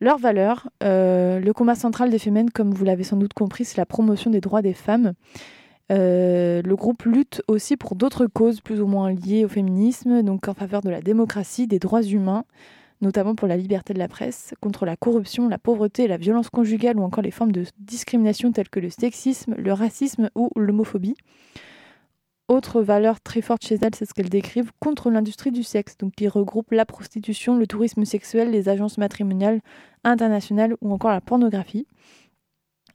Leurs 0.00 0.18
valeurs, 0.18 0.68
euh, 0.82 1.40
le 1.40 1.52
combat 1.52 1.74
central 1.74 2.10
des 2.10 2.18
Femmes, 2.18 2.50
comme 2.50 2.72
vous 2.72 2.84
l'avez 2.84 3.02
sans 3.02 3.16
doute 3.16 3.32
compris, 3.32 3.64
c'est 3.64 3.78
la 3.78 3.86
promotion 3.86 4.30
des 4.30 4.42
droits 4.42 4.62
des 4.62 4.74
femmes. 4.74 5.14
Euh, 5.90 6.62
le 6.62 6.76
groupe 6.76 7.04
lutte 7.04 7.42
aussi 7.48 7.76
pour 7.76 7.94
d'autres 7.94 8.26
causes 8.26 8.60
plus 8.60 8.80
ou 8.80 8.86
moins 8.86 9.12
liées 9.12 9.44
au 9.44 9.48
féminisme, 9.48 10.22
donc 10.22 10.48
en 10.48 10.54
faveur 10.54 10.82
de 10.82 10.90
la 10.90 11.00
démocratie, 11.00 11.66
des 11.66 11.78
droits 11.78 12.02
humains, 12.02 12.44
notamment 13.00 13.34
pour 13.34 13.48
la 13.48 13.56
liberté 13.56 13.92
de 13.94 13.98
la 13.98 14.08
presse, 14.08 14.54
contre 14.60 14.86
la 14.86 14.96
corruption, 14.96 15.48
la 15.48 15.58
pauvreté, 15.58 16.08
la 16.08 16.16
violence 16.16 16.48
conjugale 16.50 16.98
ou 16.98 17.02
encore 17.02 17.22
les 17.22 17.30
formes 17.30 17.52
de 17.52 17.64
discrimination 17.78 18.52
telles 18.52 18.68
que 18.68 18.80
le 18.80 18.90
sexisme, 18.90 19.54
le 19.56 19.72
racisme 19.72 20.30
ou 20.34 20.50
l'homophobie. 20.56 21.14
Autre 22.48 22.80
valeur 22.80 23.20
très 23.20 23.40
forte 23.40 23.64
chez 23.66 23.74
elles, 23.82 23.94
c'est 23.94 24.06
ce 24.06 24.14
qu'elles 24.14 24.28
décrivent 24.28 24.70
contre 24.78 25.10
l'industrie 25.10 25.50
du 25.50 25.64
sexe, 25.64 25.96
donc 25.98 26.14
qui 26.14 26.28
regroupe 26.28 26.70
la 26.70 26.86
prostitution, 26.86 27.56
le 27.58 27.66
tourisme 27.66 28.04
sexuel, 28.04 28.50
les 28.50 28.68
agences 28.68 28.98
matrimoniales 28.98 29.60
internationales 30.04 30.76
ou 30.80 30.92
encore 30.92 31.10
la 31.10 31.20
pornographie. 31.20 31.86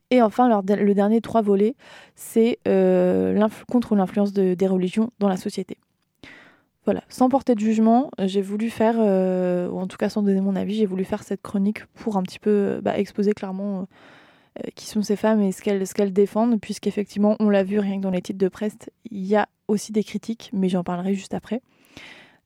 Et 0.10 0.22
enfin, 0.22 0.62
le 0.62 0.94
dernier 0.94 1.20
trois 1.22 1.42
volets, 1.42 1.76
c'est 2.16 2.60
euh, 2.68 3.48
contre 3.70 3.96
l'influence 3.96 4.34
de- 4.34 4.54
des 4.54 4.68
religions 4.68 5.12
dans 5.20 5.30
la 5.30 5.38
société. 5.38 5.78
Voilà, 6.86 7.04
sans 7.10 7.30
porter 7.30 7.54
de 7.54 7.60
jugement, 7.60 8.10
euh, 8.20 8.28
j'ai 8.28 8.42
voulu 8.42 8.72
faire, 8.72 8.96
euh, 8.98 9.70
ou 9.70 9.80
en 9.80 9.88
tout 9.88 9.98
cas 9.98 10.10
sans 10.10 10.24
donner 10.24 10.42
mon 10.42 10.56
avis, 10.56 10.76
j'ai 10.76 10.88
voulu 10.88 11.04
faire 11.04 11.24
cette 11.24 11.42
chronique 11.42 11.86
pour 11.94 12.18
un 12.18 12.24
petit 12.24 12.40
peu 12.40 12.50
euh, 12.50 12.82
bah, 12.82 12.98
exposer 12.98 13.34
clairement 13.34 13.88
qui 14.76 14.86
sont 14.88 15.02
ces 15.02 15.16
femmes 15.16 15.42
et 15.42 15.54
ce 15.54 15.62
qu'elles 15.62 16.12
défendent, 16.12 16.60
puisqu'effectivement, 16.60 17.38
on 17.40 17.50
l'a 17.50 17.64
vu 17.64 17.80
rien 17.80 17.98
que 17.98 18.02
dans 18.02 18.12
les 18.12 18.22
titres 18.22 18.38
de 18.38 18.50
presse, 18.50 18.76
il 19.10 19.26
y 19.26 19.38
a 19.38 19.48
aussi 19.70 19.94
des 19.94 20.04
critiques, 20.04 20.50
mais 20.52 20.68
j'en 20.68 20.84
parlerai 20.84 21.14
juste 21.14 21.34
après. 21.34 21.62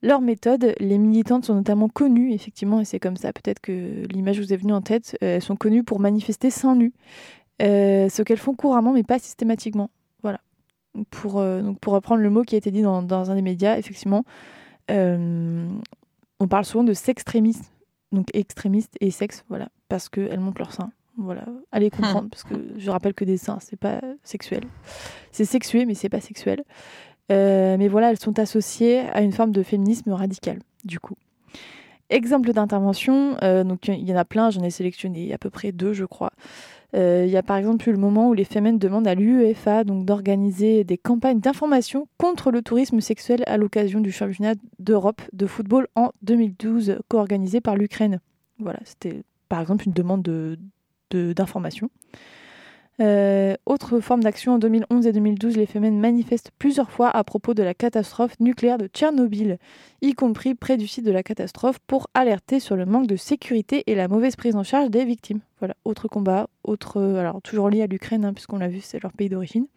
Leur 0.04 0.22
méthode, 0.22 0.76
les 0.80 1.00
militantes 1.00 1.46
sont 1.46 1.56
notamment 1.56 1.90
connues, 1.90 2.32
effectivement, 2.32 2.80
et 2.80 2.86
c'est 2.86 3.00
comme 3.00 3.18
ça 3.18 3.34
peut-être 3.34 3.60
que 3.60 4.04
l'image 4.12 4.40
vous 4.40 4.54
est 4.54 4.58
venue 4.58 4.74
en 4.74 4.82
tête, 4.82 5.18
elles 5.20 5.42
sont 5.42 5.56
connues 5.56 5.84
pour 5.84 6.00
manifester 6.00 6.52
seins 6.52 6.76
nus, 6.76 6.94
euh, 7.62 8.10
ce 8.10 8.22
qu'elles 8.22 8.38
font 8.38 8.54
couramment, 8.54 8.94
mais 8.94 9.04
pas 9.04 9.18
systématiquement. 9.18 9.90
Pour, 11.10 11.40
euh, 11.40 11.62
donc 11.62 11.80
pour 11.80 11.94
reprendre 11.94 12.22
le 12.22 12.30
mot 12.30 12.44
qui 12.44 12.56
a 12.56 12.58
été 12.58 12.72
dit 12.72 12.82
dans, 12.82 13.02
dans 13.02 13.32
un 13.32 13.36
des 13.36 13.42
médias, 13.42 13.78
effectivement, 13.78 14.24
euh, 14.92 15.68
on 16.40 16.48
parle 16.48 16.66
souvent 16.66 16.84
de 16.84 16.94
sextrémisme, 16.94 17.66
donc 18.12 18.28
extrémiste 18.34 18.96
et 19.02 19.12
sexe, 19.12 19.44
voilà, 19.50 19.70
parce 19.90 20.10
qu'elles 20.10 20.40
montrent 20.40 20.60
leurs 20.60 20.74
seins. 20.74 20.92
Voilà, 21.18 21.46
allez 21.72 21.90
comprendre, 21.90 22.30
parce 22.30 22.44
que 22.44 22.56
je 22.78 22.92
rappelle 22.92 23.14
que 23.14 23.24
des 23.24 23.38
seins, 23.38 23.58
c'est 23.62 23.80
pas 23.80 24.02
sexuel. 24.24 24.64
C'est 25.32 25.46
sexué, 25.46 25.86
mais 25.86 25.94
c'est 25.94 26.10
pas 26.10 26.20
sexuel. 26.20 26.64
Euh, 27.32 27.78
mais 27.78 27.88
voilà, 27.88 28.12
elles 28.12 28.20
sont 28.20 28.38
associées 28.38 29.00
à 29.00 29.22
une 29.22 29.32
forme 29.32 29.52
de 29.52 29.64
féminisme 29.64 30.12
radical, 30.12 30.60
du 30.84 31.00
coup. 31.00 31.16
Exemple 32.10 32.52
d'intervention, 32.52 33.38
euh, 33.42 33.64
donc 33.64 33.88
il 33.88 34.08
y 34.08 34.14
en 34.14 34.18
a 34.18 34.26
plein, 34.26 34.50
j'en 34.52 34.62
ai 34.62 34.70
sélectionné 34.70 35.34
à 35.34 35.38
peu 35.38 35.50
près 35.50 35.72
deux, 35.72 35.94
je 35.94 36.06
crois. 36.06 36.32
Euh, 36.96 37.24
Il 37.26 37.32
y 37.32 37.38
a 37.38 37.44
par 37.44 37.58
exemple 37.58 37.90
eu 37.90 37.92
le 37.92 37.98
moment 37.98 38.30
où 38.30 38.34
les 38.34 38.46
femmes 38.46 38.78
demandent 38.78 39.08
à 39.08 39.16
l'UEFA 39.16 39.84
d'organiser 39.84 40.84
des 40.84 40.98
campagnes 40.98 41.40
d'information 41.40 42.08
contre 42.18 42.52
le 42.52 42.62
tourisme 42.62 43.02
sexuel 43.02 43.44
à 43.48 43.58
l'occasion 43.58 44.00
du 44.00 44.12
championnat 44.12 44.54
d'Europe 44.80 45.22
de 45.34 45.46
football 45.46 45.88
en 45.96 46.12
2012, 46.22 47.00
co-organisé 47.10 47.60
par 47.62 47.76
l'Ukraine. 47.76 48.20
Voilà, 48.60 48.80
c'était 48.86 49.24
par 49.50 49.60
exemple 49.62 49.86
une 49.88 49.94
demande 49.94 50.22
de- 50.22 50.58
de- 51.12 51.34
d'information. 51.34 51.90
Euh, 53.02 53.56
autre 53.66 54.00
forme 54.00 54.24
d'action, 54.24 54.54
en 54.54 54.58
2011 54.58 55.06
et 55.08 55.12
2012, 55.12 55.58
les 55.58 55.66
femmes 55.66 56.00
manifestent 56.00 56.52
plusieurs 56.58 56.92
fois 56.92 57.10
à 57.10 57.24
propos 57.24 57.54
de 57.54 57.62
la 57.62 57.74
catastrophe 57.74 58.40
nucléaire 58.40 58.78
de 58.78 58.88
Tchernobyl, 58.88 59.58
y 60.02 60.14
compris 60.14 60.56
près 60.56 60.78
du 60.78 60.88
site 60.88 61.06
de 61.06 61.12
la 61.12 61.24
catastrophe, 61.24 61.80
pour 61.88 62.08
alerter 62.14 62.60
sur 62.60 62.76
le 62.76 62.86
manque 62.86 63.08
de 63.08 63.18
sécurité 63.18 63.84
et 63.88 63.96
la 63.96 64.08
mauvaise 64.08 64.36
prise 64.36 64.56
en 64.56 64.64
charge 64.64 64.90
des 64.90 65.04
victimes. 65.04 65.42
Voilà, 65.60 65.76
autre 65.84 66.08
combat, 66.08 66.48
autre, 66.64 67.02
alors 67.02 67.42
toujours 67.42 67.70
lié 67.70 67.82
à 67.82 67.88
l'Ukraine, 67.88 68.24
hein, 68.24 68.34
puisqu'on 68.34 68.60
l'a 68.60 68.70
vu, 68.70 68.80
c'est 68.82 69.02
leur 69.04 69.12
pays 69.12 69.30
d'origine. 69.30 69.68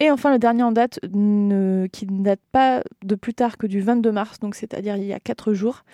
Et 0.00 0.10
enfin, 0.10 0.32
le 0.32 0.38
dernier 0.38 0.62
en 0.62 0.72
date, 0.72 0.98
qui 1.02 1.08
ne 1.10 2.22
date 2.22 2.40
pas 2.52 2.82
de 3.04 3.14
plus 3.14 3.34
tard 3.34 3.58
que 3.58 3.66
du 3.66 3.82
22 3.82 4.10
mars, 4.10 4.40
donc 4.40 4.54
c'est-à-dire 4.54 4.96
il 4.96 5.04
y 5.04 5.12
a 5.12 5.20
4 5.20 5.52
jours, 5.52 5.84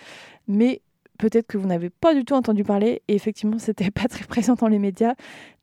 mais 0.47 0.81
peut-être 1.17 1.47
que 1.47 1.59
vous 1.59 1.67
n'avez 1.67 1.91
pas 1.91 2.15
du 2.15 2.25
tout 2.25 2.35
entendu 2.35 2.63
parler, 2.65 3.03
et 3.09 3.15
effectivement, 3.15 3.59
c'était 3.59 3.91
pas 3.91 4.09
très 4.09 4.25
présent 4.25 4.55
dans 4.55 4.69
les 4.69 4.79
médias. 4.79 5.15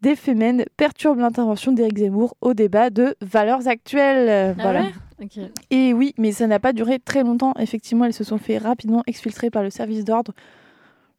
Des 0.01 0.16
Femen 0.16 0.66
perturbent 0.78 1.20
l'intervention 1.20 1.72
d'Éric 1.72 1.97
Zemmour 1.99 2.36
au 2.41 2.54
débat 2.54 2.89
de 2.89 3.16
valeurs 3.22 3.68
actuelles. 3.68 4.30
Euh, 4.30 4.54
Ah 4.58 4.62
voilà. 4.62 4.82
ouais 4.82 4.91
Ok. 5.22 5.39
Et 5.72 5.93
oui, 5.93 6.14
mais 6.18 6.32
ça 6.34 6.47
n'a 6.47 6.60
pas 6.60 6.74
duré 6.74 6.99
très 6.99 7.24
longtemps. 7.24 7.54
Effectivement, 7.58 8.04
elles 8.06 8.14
se 8.14 8.24
sont 8.26 8.38
fait 8.38 8.58
rapidement 8.58 9.04
exfiltrer 9.08 9.49
par 9.49 9.64
le 9.64 9.70
service 9.70 10.04
d'ordre. 10.04 10.34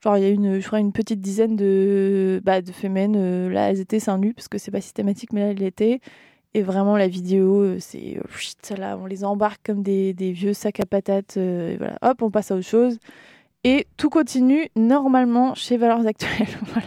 Genre, 0.03 0.19
il 0.19 0.23
y 0.23 0.27
a 0.27 0.31
une, 0.31 0.61
je 0.61 0.67
crois, 0.67 0.81
une 0.81 0.93
petite 0.93 1.23
dizaine 1.23 1.57
de, 1.57 2.43
bah, 2.45 2.61
de 2.61 2.71
euh, 2.85 3.49
là, 3.51 3.71
elles 3.71 3.81
étaient 3.81 4.01
seins 4.01 4.19
nus, 4.19 4.35
parce 4.35 4.49
que 4.49 4.59
c'est 4.59 4.71
pas 4.71 4.83
systématique, 4.83 5.33
mais 5.33 5.41
là, 5.41 5.47
elles 5.53 5.57
l'étaient. 5.57 6.01
Et 6.53 6.63
vraiment, 6.63 6.97
la 6.99 7.09
vidéo, 7.09 7.63
euh, 7.63 7.77
c'est. 7.81 8.19
euh, 8.19 8.77
là, 8.77 8.99
on 9.01 9.07
les 9.07 9.25
embarque 9.25 9.61
comme 9.65 9.83
des, 9.83 10.13
des 10.13 10.33
vieux 10.33 10.53
sacs 10.53 10.81
à 10.81 10.87
patates. 10.87 11.37
euh, 11.39 11.73
et 11.73 11.77
voilà, 11.79 11.97
hop, 12.03 12.21
on 12.21 12.31
passe 12.31 12.51
à 12.51 12.57
autre 12.57 12.67
chose. 12.67 12.99
Et 13.65 13.87
tout 13.97 14.11
continue 14.11 14.69
normalement 14.77 15.55
chez 15.55 15.77
Valeurs 15.77 16.07
Actuelles. 16.07 16.49
voilà. 16.73 16.87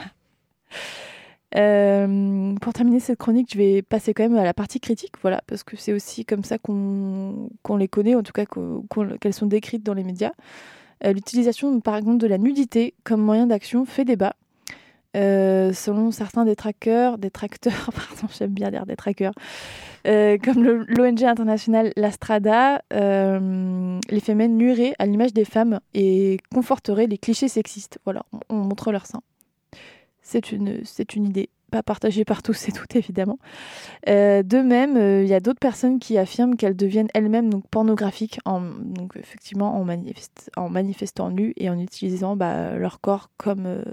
Euh, 1.56 2.54
pour 2.62 2.74
terminer 2.74 3.00
cette 3.00 3.18
chronique, 3.18 3.50
je 3.54 3.58
vais 3.58 3.82
passer 3.82 4.14
quand 4.14 4.24
même 4.24 4.38
à 4.38 4.44
la 4.44 4.54
partie 4.54 4.80
critique, 4.80 5.14
voilà, 5.22 5.42
parce 5.48 5.64
que 5.64 5.76
c'est 5.76 5.94
aussi 5.94 6.26
comme 6.26 6.44
ça 6.44 6.58
qu'on 6.60 7.50
les 7.78 7.88
connaît, 7.88 8.16
en 8.16 8.22
tout 8.22 8.34
cas 8.34 8.46
qu'elles 9.20 9.34
sont 9.34 9.48
décrites 9.48 9.84
dans 9.84 9.94
les 9.94 10.04
médias. 10.04 10.34
Euh, 11.06 11.14
L'utilisation, 11.14 11.80
par 11.80 11.96
exemple, 11.96 12.18
de 12.18 12.28
la 12.28 12.38
nudité 12.38 12.94
comme 13.04 13.22
moyen 13.22 13.48
d'action 13.48 13.86
fait 13.86 14.06
débat. 14.06 14.36
Euh, 15.18 15.74
selon 15.74 16.12
certains 16.12 16.46
détracteurs, 16.46 17.18
détracteurs, 17.18 17.90
pardon, 17.94 18.32
j'aime 18.38 18.52
bien 18.52 18.70
dire 18.70 18.86
détracteurs, 18.86 19.34
euh, 20.06 20.38
comme 20.38 20.64
l'ONG 20.64 21.24
internationale 21.24 21.92
La 21.96 22.12
Strada, 22.12 22.84
euh, 22.94 24.00
les 24.10 24.20
femmes 24.20 24.46
nuiraient 24.46 24.94
à 25.00 25.08
l'image 25.08 25.34
des 25.34 25.46
femmes 25.46 25.80
et 25.96 26.38
conforteraient 26.54 27.08
les 27.08 27.18
clichés 27.18 27.48
sexistes. 27.48 27.98
Voilà, 28.04 28.24
on, 28.32 28.40
on 28.50 28.56
montre 28.58 28.92
leur 28.92 29.08
sein. 29.08 29.22
C'est 30.22 30.52
une, 30.52 30.82
c'est 30.84 31.16
une 31.16 31.26
idée, 31.26 31.50
pas 31.72 31.84
partagée 31.84 32.24
par 32.26 32.42
tous 32.44 32.70
et 32.70 32.72
toutes 32.72 32.96
évidemment. 32.96 33.40
Euh, 34.08 34.42
de 34.44 34.58
même, 34.60 34.96
euh, 34.98 35.24
il 35.24 35.28
y 35.28 35.34
a 35.34 35.40
d'autres 35.40 35.60
personnes 35.60 36.00
qui 36.00 36.18
affirment 36.18 36.56
qu'elles 36.56 36.76
deviennent 36.76 37.10
elles-mêmes 37.14 37.50
donc 37.50 37.68
pornographiques, 37.70 38.40
en, 38.46 38.62
donc 38.62 39.16
effectivement 39.18 39.76
en, 39.80 39.86
manifest- 39.86 40.50
en 40.56 40.70
manifestant 40.70 41.30
nu 41.30 41.54
et 41.58 41.70
en 41.70 41.78
utilisant 41.80 42.36
bah, 42.36 42.76
leur 42.78 43.02
corps 43.02 43.30
comme, 43.38 43.64
euh, 43.66 43.84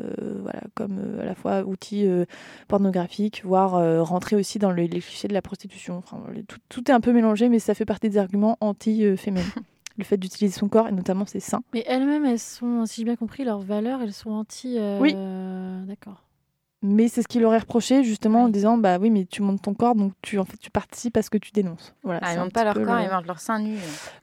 voilà, 0.43 0.61
comme 0.75 0.99
euh, 0.99 1.22
à 1.22 1.25
la 1.25 1.35
fois 1.35 1.62
outil 1.64 2.07
euh, 2.07 2.25
pornographique, 2.68 3.43
voire 3.45 3.75
euh, 3.75 4.03
rentrer 4.03 4.37
aussi 4.37 4.59
dans 4.59 4.70
le- 4.70 4.83
les 4.85 5.01
clichés 5.01 5.29
de 5.29 5.35
la 5.35 5.43
prostitution. 5.43 5.97
Enfin, 5.99 6.22
les- 6.33 6.45
tout, 6.45 6.59
tout 6.68 6.91
est 6.91 6.95
un 6.95 7.01
peu 7.01 7.12
mélangé, 7.12 7.49
mais 7.49 7.59
ça 7.59 7.75
fait 7.75 7.85
partie 7.87 8.09
des 8.09 8.18
arguments 8.18 8.57
anti-féminins. 8.61 9.43
le 9.97 10.03
fait 10.03 10.16
d'utiliser 10.16 10.59
son 10.59 10.68
corps 10.68 10.89
et 10.89 10.93
notamment 10.93 11.25
ses 11.25 11.39
seins. 11.39 11.62
Mais 11.72 11.85
elles-mêmes, 11.87 12.25
elles 12.25 12.41
sont, 12.41 12.85
si 12.85 13.03
j'ai 13.03 13.05
bien 13.05 13.14
compris, 13.14 13.45
leurs 13.45 13.61
valeurs, 13.61 14.03
elles 14.03 14.12
sont 14.12 14.31
anti. 14.33 14.75
euh, 14.77 14.99
Oui. 15.01 15.14
D'accord. 15.87 16.24
Mais 16.87 17.09
c'est 17.09 17.22
ce 17.22 17.28
qu'il 17.28 17.43
aurait 17.47 17.59
reproché 17.59 18.05
justement 18.05 18.43
en 18.45 18.49
disant 18.51 18.76
bah 18.76 18.99
oui 19.01 19.09
mais 19.09 19.24
tu 19.24 19.41
montes 19.41 19.62
ton 19.62 19.72
corps 19.72 19.95
donc 19.95 20.12
tu 20.20 20.39
en 20.39 20.45
fait 20.45 20.59
tu 20.59 20.70
participes 20.70 21.16
à 21.16 21.22
ce 21.22 21.30
que 21.30 21.39
tu 21.39 21.51
dénonces. 21.51 21.95
Voilà. 22.03 22.20
Ah, 22.22 22.35
ils 22.35 22.39
montent 22.39 22.53
pas 22.53 22.62
leur 22.64 22.74
corps, 22.74 22.85
le- 22.97 23.03
ils 23.05 23.11
montent 23.11 23.26
leur 23.26 23.41
sein 23.41 23.59
nu. 23.59 23.76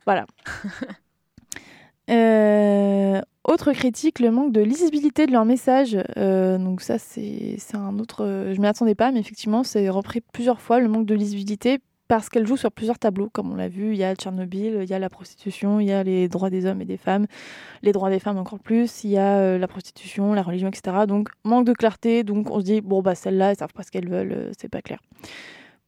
Voilà. 0.06 0.26
Euh, 2.10 3.22
autre 3.46 3.72
critique, 3.74 4.20
le 4.20 4.32
manque 4.32 4.52
de 4.52 4.60
lisibilité 4.62 5.28
de 5.28 5.32
leur 5.32 5.46
message. 5.46 5.98
Euh, 6.18 6.58
donc 6.58 6.82
ça, 6.82 6.98
c'est 7.00 7.56
c'est 7.58 7.78
un 7.78 8.00
autre... 8.00 8.52
Je 8.54 8.60
m'y 8.60 8.68
attendais 8.68 8.96
pas, 8.96 9.12
mais 9.12 9.20
effectivement, 9.20 9.64
c'est 9.64 9.88
repris 9.90 10.20
plusieurs 10.34 10.60
fois, 10.60 10.80
le 10.80 10.90
manque 10.90 11.06
de 11.06 11.16
lisibilité, 11.16 11.80
parce 12.12 12.28
qu'elle 12.28 12.46
joue 12.46 12.58
sur 12.58 12.74
plusieurs 12.74 13.00
tableaux, 13.00 13.30
comme 13.30 13.54
on 13.54 13.56
l'a 13.56 13.70
vu. 13.70 13.94
Il 13.94 13.98
y 13.98 14.04
a 14.04 14.14
Tchernobyl, 14.16 14.80
il 14.84 14.90
y 14.90 14.94
a 14.94 15.00
la 15.00 15.08
prostitution, 15.10 15.80
il 15.80 15.88
y 15.88 15.94
a 15.94 16.04
les 16.04 16.28
droits 16.28 16.50
des 16.50 16.66
hommes 16.66 16.82
et 16.82 16.86
des 16.86 16.98
femmes, 16.98 17.26
les 17.84 17.94
droits 17.94 18.10
des 18.10 18.20
femmes 18.20 18.38
encore 18.38 18.60
plus, 18.60 19.06
il 19.06 19.12
y 19.12 19.18
a 19.18 19.38
euh, 19.38 19.58
la 19.58 19.70
prostitution, 19.70 20.34
la 20.34 20.42
religion, 20.42 20.68
etc. 20.68 21.06
Donc, 21.08 21.30
manque 21.46 21.66
de 21.66 21.72
clarté. 21.72 22.26
Donc, 22.26 22.52
on 22.52 22.60
se 22.60 22.66
dit, 22.66 22.82
bon, 22.82 23.02
bah, 23.02 23.16
celles-là, 23.16 23.52
elles 23.52 23.56
savent 23.56 23.72
pas 23.72 23.84
ce 23.84 23.92
qu'elles 23.92 24.10
veulent, 24.10 24.34
euh, 24.34 24.52
c'est 24.60 24.68
pas 24.68 24.82
clair. 24.82 25.00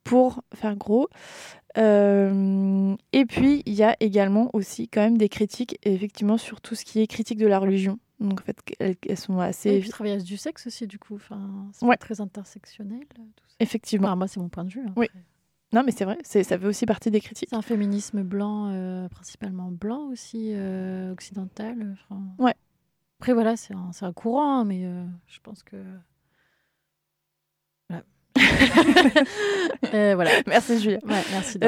Pour 0.06 0.42
faire 0.56 0.78
gros. 0.78 1.10
Euh, 1.78 2.96
et 3.12 3.26
puis, 3.26 3.62
il 3.66 3.74
y 3.74 3.84
a 3.84 3.98
également 4.00 4.50
aussi 4.54 4.88
quand 4.88 5.02
même 5.02 5.18
des 5.18 5.28
critiques, 5.28 5.78
effectivement, 5.84 6.38
sur 6.38 6.62
tout 6.62 6.76
ce 6.76 6.86
qui 6.86 7.02
est 7.02 7.08
critique 7.08 7.38
de 7.38 7.48
la 7.48 7.60
religion. 7.60 8.00
Donc, 8.22 8.40
en 8.40 8.44
fait, 8.46 8.58
elles, 8.80 9.18
sont 9.18 9.40
assez. 9.40 9.72
Et 9.72 9.80
puis 9.82 9.92
du 10.24 10.38
sexe 10.38 10.68
aussi, 10.68 10.88
du 10.88 11.00
coup. 11.00 11.16
Enfin, 11.16 11.68
c'est 11.74 11.86
Ouais. 11.86 11.98
très 11.98 12.22
intersectionnel. 12.22 13.02
Tout 13.14 13.22
ça. 13.46 13.56
Effectivement. 13.60 14.08
Enfin, 14.08 14.16
moi, 14.16 14.28
c'est 14.30 14.40
mon 14.40 14.48
point 14.48 14.64
de 14.64 14.70
vue. 14.70 14.84
hein, 14.88 14.94
Oui. 14.96 15.08
après. 15.10 15.20
Non, 15.74 15.82
mais 15.86 15.92
c'est 15.92 16.06
vrai, 16.06 16.18
c'est- 16.24 16.44
ça 16.44 16.58
fait 16.58 16.66
aussi 16.68 16.86
partie 16.86 17.10
des 17.12 17.20
critiques. 17.20 17.50
C'est 17.50 17.56
un 17.56 17.62
féminisme 17.62 18.22
blanc, 18.24 18.68
euh, 18.72 19.10
principalement 19.10 19.70
blanc 19.72 20.08
aussi, 20.12 20.52
euh, 20.54 21.12
occidental. 21.12 21.96
enfin. 22.10 22.22
Ouais. 22.40 22.54
Après, 23.20 23.34
voilà, 23.34 23.56
c'est 23.56 23.74
un, 23.74 23.92
c'est 23.92 24.06
un 24.06 24.14
courant, 24.14 24.60
hein, 24.60 24.66
mais 24.66 24.86
euh, 24.86 25.04
je 25.28 25.40
pense 25.42 25.64
que. 25.64 25.78
Voilà. 27.90 28.04
Euh, 29.94 30.16
voilà. 30.16 30.32
Merci, 30.48 30.80
Julia. 30.80 30.98
Ouais, 31.04 31.22
merci. 31.32 31.60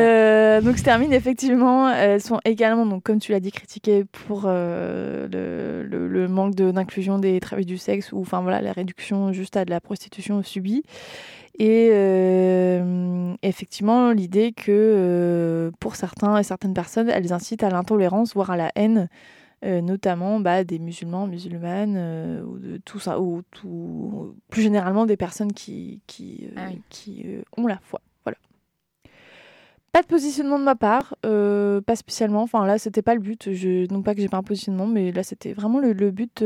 Donc, 0.66 0.78
se 0.80 0.84
termine 0.84 1.14
effectivement. 1.14 1.89
Elles 1.91 2.22
sont 2.22 2.39
également, 2.45 2.86
donc, 2.86 3.03
comme 3.03 3.20
tu 3.20 3.32
l'as 3.32 3.39
dit, 3.39 3.51
critiquées 3.51 4.03
pour 4.06 4.43
le, 4.47 5.28
le- 5.84 6.08
le 6.08 6.28
manque 6.28 6.56
de- 6.56 6.72
d'inclusion 6.72 7.20
des 7.20 7.39
travailleurs 7.39 7.68
du 7.68 7.78
sexe 7.78 8.12
ou 8.14 8.22
enfin 8.22 8.41
voilà 8.41 8.62
la 8.62 8.72
réduction 8.72 9.32
juste 9.34 9.58
à 9.58 9.66
de 9.66 9.70
la 9.70 9.80
prostitution 9.82 10.41
subie. 10.43 10.84
Et 11.58 11.89
euh, 11.93 13.34
effectivement, 13.41 14.12
l'idée 14.12 14.51
que 14.51 14.72
euh, 14.72 15.72
pour 15.80 15.95
certains 15.95 16.38
et 16.38 16.43
certaines 16.43 16.74
personnes, 16.74 17.10
elles 17.10 17.32
incitent 17.32 17.64
à 17.64 17.70
l'intolérance, 17.70 18.34
voire 18.34 18.51
à 18.51 18.58
la 18.58 18.72
haine, 18.76 19.08
euh, 19.64 19.80
notamment 19.80 20.41
bah, 20.41 20.66
des 20.66 20.80
musulmans, 20.80 21.28
musulmanes, 21.28 22.43
ou 22.45 22.60
de 22.60 22.78
tout 22.78 22.99
ça, 22.99 23.22
ou 23.22 23.41
tout, 23.51 24.36
plus 24.49 24.64
généralement 24.64 25.06
des 25.06 25.16
personnes 25.16 25.53
qui, 25.53 26.01
qui, 26.08 26.49
Ah 26.58 26.68
oui. 26.70 26.82
qui 26.89 27.26
ont 27.56 27.68
la 27.68 27.80
foi. 27.82 28.01
Voilà. 28.26 28.38
Pas 29.93 30.01
de 30.01 30.08
positionnement 30.08 30.60
de 30.60 30.66
ma 30.66 30.76
part, 30.76 31.16
pas 31.22 31.95
spécialement. 31.95 32.41
Enfin 32.41 32.66
là, 32.66 32.78
c'était 32.78 33.01
pas 33.01 33.16
le 33.16 33.22
but. 33.22 33.53
Je, 33.53 33.89
non 33.93 34.01
pas 34.01 34.14
que 34.14 34.20
j'ai 34.20 34.28
pas 34.28 34.38
un 34.38 34.43
positionnement, 34.43 34.88
mais 34.88 35.14
là, 35.14 35.24
c'était 35.24 35.53
vraiment 35.53 35.80
le, 35.80 35.93
le 35.93 36.12
but 36.12 36.43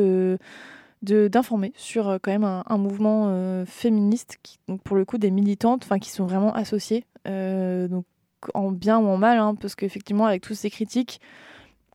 d'informer 1.02 1.74
sur 1.76 2.10
euh, 2.10 2.18
quand 2.22 2.32
même 2.32 2.44
un, 2.44 2.78
mouvement 2.78 3.26
euh, 3.28 3.66
féministe 3.66 4.38
donc 4.68 4.82
pour 4.84 4.96
le 4.96 5.06
coup, 5.06 5.18
des 5.18 5.32
militantes, 5.32 5.88
qui 6.02 6.10
sont 6.10 6.26
vraiment 6.26 6.54
associées, 6.54 7.06
euh, 7.28 7.88
donc 7.88 8.06
en 8.54 8.72
bien 8.72 9.00
ou 9.00 9.08
en 9.08 9.18
mal, 9.18 9.38
hein, 9.38 9.56
parce 9.56 9.76
qu'effectivement, 9.76 10.26
avec 10.26 10.42
toutes 10.42 10.56
ces 10.56 10.70
critiques, 10.70 11.20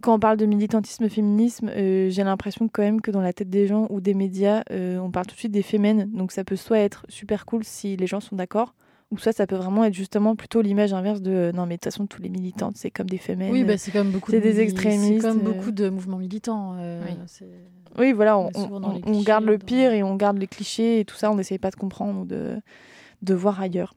quand 0.03 0.15
on 0.15 0.19
parle 0.19 0.37
de 0.37 0.45
militantisme, 0.45 1.09
féminisme, 1.09 1.71
j'ai 1.75 2.25
l'impression 2.25 2.69
quand 2.69 2.83
même 2.83 3.01
que 3.01 3.11
dans 3.11 3.23
la 3.23 3.33
tête 3.33 3.49
des 3.49 3.67
gens 3.67 3.87
ou 3.89 4.03
des 4.03 4.13
médias, 4.13 4.63
on 4.71 5.11
parle 5.11 5.25
tout 5.25 5.35
de 5.35 5.39
suite 5.39 5.53
des 5.53 5.63
fémènes. 5.63 6.11
Donc 6.13 6.31
ça 6.31 6.45
peut 6.45 6.57
soit 6.57 6.81
être 6.81 7.07
super 7.09 7.47
cool 7.47 7.65
si 7.65 7.97
les 7.97 8.07
gens 8.07 8.21
sont 8.21 8.37
d'accord, 8.37 8.75
ou 9.15 9.19
soit 9.19 9.33
ça 9.33 9.47
peut 9.47 9.57
vraiment 9.57 9.85
être 9.85 9.95
justement 9.95 10.37
plutôt 10.37 10.61
l'image 10.63 10.93
inverse 10.93 11.23
de 11.23 11.31
euh, 11.31 11.53
non 11.53 11.67
mais 11.67 11.75
de 11.77 11.81
toute 11.81 11.85
façon 11.93 12.07
tous 12.07 12.21
les 12.21 12.29
militantes 12.29 12.77
c'est 12.77 12.91
comme 12.91 13.09
des 13.09 13.19
fémènes. 13.19 13.51
Oui, 13.53 13.65
bah, 13.65 13.79
c'est 13.79 13.91
comme 13.93 14.11
beaucoup 14.11 14.31
c'est 14.31 14.39
de 14.41 14.43
des 14.45 14.49
mouvements- 14.51 14.63
extrémistes, 14.65 15.21
C'est 15.23 15.29
comme 15.29 15.39
euh. 15.39 15.53
beaucoup 15.53 15.71
de 15.71 15.89
mouvements 15.89 16.19
militants. 16.19 16.77
euh, 16.79 17.03
Oui. 17.09 17.47
Oui, 17.97 18.13
voilà, 18.13 18.37
on, 18.37 18.51
garde 19.23 19.45
le 19.45 19.57
clichés, 19.57 19.65
pire 19.67 19.93
et 19.93 20.03
on 20.03 20.17
garde 20.17 20.37
les 20.39 20.49
clichés 20.49 20.99
et 20.99 21.05
tout 21.05 21.15
ça, 21.15 21.31
on 21.31 21.37
n'essaye 21.37 21.59
pas 21.61 21.71
de 21.71 21.77
comprendre 21.77 22.23
ou 22.23 22.25
de, 22.25 22.61
de 23.23 23.35
voir 23.35 23.61
ailleurs. 23.61 23.95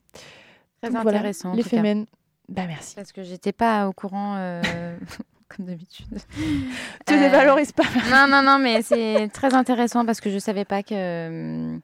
Très 0.84 0.92
Donc 0.92 1.08
intéressant. 1.08 1.54
les 1.54 1.64
fémènes. 1.64 2.06
Bah 2.48 2.66
merci. 2.68 2.94
Parce 2.96 3.12
que 3.12 3.24
j'étais 3.24 3.52
pas 3.54 3.88
au 3.88 3.94
courant, 3.94 4.36
euh, 4.38 4.62
comme 5.50 5.66
d'habitude. 5.66 6.06
Tu 7.08 7.14
Euh, 7.16 7.18
ne 7.26 7.30
valorises 7.32 7.72
pas. 7.72 7.86
Non, 8.12 8.28
non, 8.30 8.44
non, 8.44 8.60
mais 8.60 8.84
c'est 8.84 9.30
très 9.34 9.56
intéressant 9.56 10.06
parce 10.06 10.22
que 10.22 10.30
je 10.30 10.38
savais 10.38 10.64
pas 10.66 10.84
que 10.84 10.94
euh, 10.94 11.78